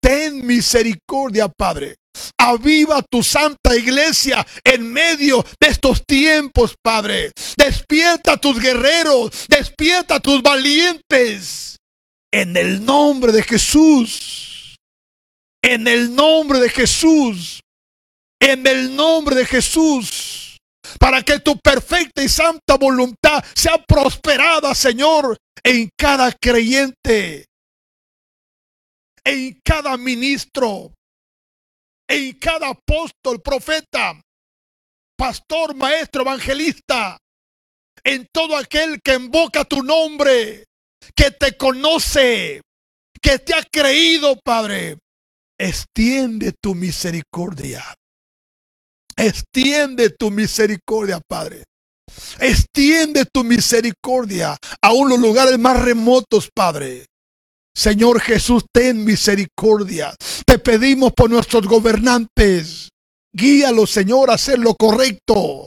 ten 0.00 0.46
misericordia, 0.46 1.48
Padre. 1.48 1.96
Aviva 2.38 3.02
tu 3.02 3.22
santa 3.22 3.76
iglesia 3.76 4.46
en 4.64 4.92
medio 4.92 5.44
de 5.60 5.68
estos 5.68 6.04
tiempos, 6.06 6.74
Padre. 6.82 7.32
Despierta 7.56 8.32
a 8.32 8.36
tus 8.36 8.60
guerreros, 8.60 9.46
despierta 9.48 10.16
a 10.16 10.20
tus 10.20 10.42
valientes. 10.42 11.76
En 12.32 12.56
el 12.56 12.84
nombre 12.84 13.32
de 13.32 13.42
Jesús. 13.42 14.76
En 15.62 15.88
el 15.88 16.14
nombre 16.14 16.60
de 16.60 16.68
Jesús. 16.68 17.60
En 18.40 18.66
el 18.66 18.94
nombre 18.94 19.34
de 19.34 19.46
Jesús. 19.46 20.56
Para 20.98 21.22
que 21.22 21.40
tu 21.40 21.58
perfecta 21.58 22.22
y 22.22 22.28
santa 22.28 22.76
voluntad 22.76 23.44
sea 23.54 23.82
prosperada, 23.84 24.74
Señor, 24.74 25.36
en 25.62 25.88
cada 25.98 26.32
creyente, 26.32 27.46
en 29.24 29.58
cada 29.64 29.96
ministro, 29.96 30.94
en 32.08 32.38
cada 32.38 32.68
apóstol, 32.70 33.40
profeta, 33.42 34.20
pastor, 35.16 35.74
maestro, 35.74 36.22
evangelista, 36.22 37.18
en 38.04 38.26
todo 38.32 38.56
aquel 38.56 39.00
que 39.02 39.14
invoca 39.14 39.64
tu 39.64 39.82
nombre, 39.82 40.64
que 41.14 41.30
te 41.30 41.56
conoce, 41.56 42.60
que 43.20 43.38
te 43.38 43.54
ha 43.54 43.62
creído, 43.64 44.36
Padre. 44.44 44.98
Extiende 45.58 46.52
tu 46.62 46.74
misericordia. 46.74 47.82
Extiende 49.16 50.10
tu 50.10 50.30
misericordia, 50.30 51.20
Padre. 51.26 51.64
Extiende 52.38 53.24
tu 53.32 53.42
misericordia 53.42 54.56
a 54.82 54.92
los 54.92 55.18
lugares 55.18 55.58
más 55.58 55.82
remotos, 55.82 56.50
Padre. 56.54 57.06
Señor 57.76 58.22
Jesús, 58.22 58.64
ten 58.72 59.04
misericordia. 59.04 60.14
Te 60.46 60.58
pedimos 60.58 61.12
por 61.12 61.28
nuestros 61.28 61.66
gobernantes. 61.66 62.88
Guíalos, 63.34 63.90
Señor, 63.90 64.30
a 64.30 64.34
hacer 64.34 64.58
lo 64.58 64.74
correcto. 64.74 65.66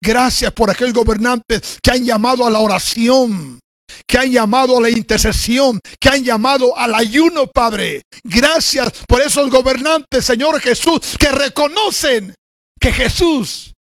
Gracias 0.00 0.52
por 0.52 0.70
aquellos 0.70 0.94
gobernantes 0.94 1.80
que 1.82 1.90
han 1.90 2.04
llamado 2.04 2.46
a 2.46 2.50
la 2.50 2.60
oración, 2.60 3.58
que 4.06 4.18
han 4.18 4.30
llamado 4.30 4.78
a 4.78 4.82
la 4.82 4.90
intercesión, 4.90 5.80
que 5.98 6.10
han 6.10 6.22
llamado 6.22 6.78
al 6.78 6.94
ayuno, 6.94 7.48
Padre. 7.48 8.02
Gracias 8.22 8.92
por 9.08 9.20
esos 9.20 9.50
gobernantes, 9.50 10.24
Señor 10.24 10.60
Jesús, 10.60 11.16
que 11.18 11.32
reconocen 11.32 12.36
que 12.78 12.92
Jesús 12.92 13.72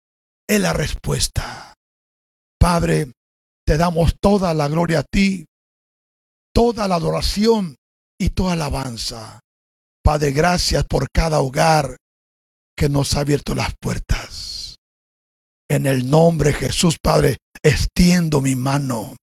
es 0.49 0.61
la 0.61 0.73
respuesta. 0.73 1.75
Padre, 2.59 3.13
te 3.67 3.77
damos 3.77 4.15
toda 4.19 4.55
la 4.55 4.67
gloria 4.69 5.01
a 5.01 5.05
ti, 5.05 5.45
toda 6.55 6.89
la 6.89 6.97
adoración 6.97 7.77
y 8.19 8.31
toda 8.31 8.53
alabanza. 8.53 9.41
Padre, 10.03 10.33
gracias 10.33 10.85
por 10.85 11.11
cada 11.11 11.41
hogar 11.41 11.97
que 12.77 12.89
nos 12.89 13.15
ha 13.15 13.21
abierto 13.21 13.55
las 13.55 13.75
puertas. 13.81 14.77
En 15.69 15.87
el 15.87 16.09
nombre 16.09 16.51
de 16.51 16.57
Jesús, 16.57 16.97
Padre, 17.03 17.37
extiendo 17.63 18.41
mi 18.41 18.57
mano 18.57 19.17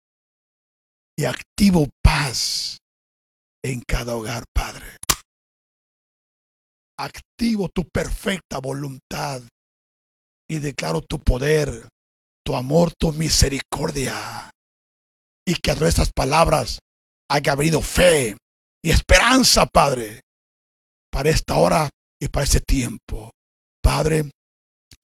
y 1.16 1.24
activo 1.24 1.88
paz 2.02 2.78
en 3.62 3.80
cada 3.86 4.16
hogar, 4.16 4.44
Padre. 4.52 4.98
Activo 6.98 7.68
tu 7.68 7.88
perfecta 7.88 8.58
voluntad 8.58 9.42
y 10.48 10.58
declaro 10.58 11.00
tu 11.00 11.18
poder, 11.18 11.88
tu 12.44 12.54
amor, 12.56 12.92
tu 12.98 13.12
misericordia. 13.12 14.50
Y 15.46 15.54
que 15.56 15.70
a 15.70 15.74
través 15.74 15.96
de 15.96 16.02
estas 16.02 16.12
palabras 16.12 16.78
haya 17.30 17.52
habido 17.52 17.80
fe 17.82 18.36
y 18.82 18.90
esperanza, 18.90 19.66
Padre, 19.66 20.20
para 21.10 21.30
esta 21.30 21.56
hora 21.56 21.90
y 22.20 22.28
para 22.28 22.44
este 22.44 22.60
tiempo. 22.60 23.30
Padre, 23.82 24.30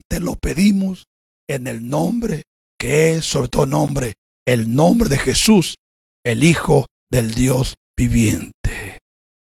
te 0.08 0.20
lo 0.20 0.36
pedimos 0.36 1.04
en 1.48 1.66
el 1.66 1.88
nombre 1.88 2.42
que 2.78 3.12
es 3.12 3.24
sobre 3.26 3.48
todo 3.48 3.66
nombre, 3.66 4.14
el 4.46 4.74
nombre 4.74 5.08
de 5.08 5.18
Jesús, 5.18 5.76
el 6.24 6.44
Hijo 6.44 6.86
del 7.10 7.34
Dios 7.34 7.74
viviente. 7.96 9.00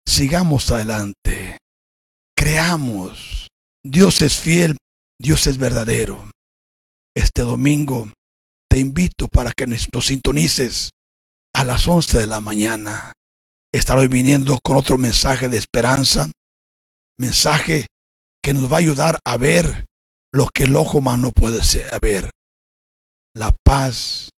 Sigamos 0.06 0.70
adelante. 0.72 1.58
Creamos. 2.36 3.48
Dios 3.86 4.22
es 4.22 4.38
fiel 4.38 4.78
Dios 5.24 5.48
es 5.48 5.58
verdadero. 5.58 6.32
Este 7.16 7.44
domingo 7.44 8.12
te 8.70 8.80
invito 8.80 9.30
para 9.30 9.54
que 9.54 9.68
nos 9.68 10.06
sintonices 10.06 10.90
a 11.54 11.64
las 11.64 11.88
11 11.88 12.20
de 12.20 12.28
la 12.28 12.42
mañana. 12.42 13.14
Estaré 13.72 14.08
viniendo 14.08 14.60
con 14.64 14.78
otro 14.78 14.98
mensaje 14.98 15.50
de 15.50 15.58
esperanza, 15.58 16.30
mensaje 17.18 17.88
que 18.42 18.54
nos 18.54 18.72
va 18.72 18.78
a 18.78 18.80
ayudar 18.80 19.20
a 19.26 19.38
ver 19.38 19.86
lo 20.32 20.48
que 20.48 20.64
el 20.64 20.76
ojo 20.76 20.98
humano 21.00 21.32
puede 21.32 21.60
ver. 22.02 22.30
La 23.36 23.56
paz 23.64 24.30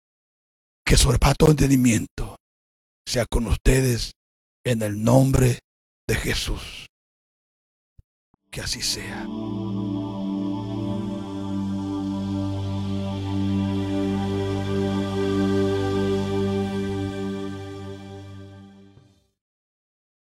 que 0.86 0.98
sobrepasa 0.98 1.36
todo 1.36 1.52
entendimiento 1.52 2.38
sea 3.06 3.26
con 3.26 3.48
ustedes 3.48 4.14
en 4.66 4.82
el 4.82 5.04
nombre 5.04 5.60
de 6.08 6.16
Jesús. 6.16 6.88
Que 8.52 8.62
así 8.62 8.82
sea. 8.82 9.26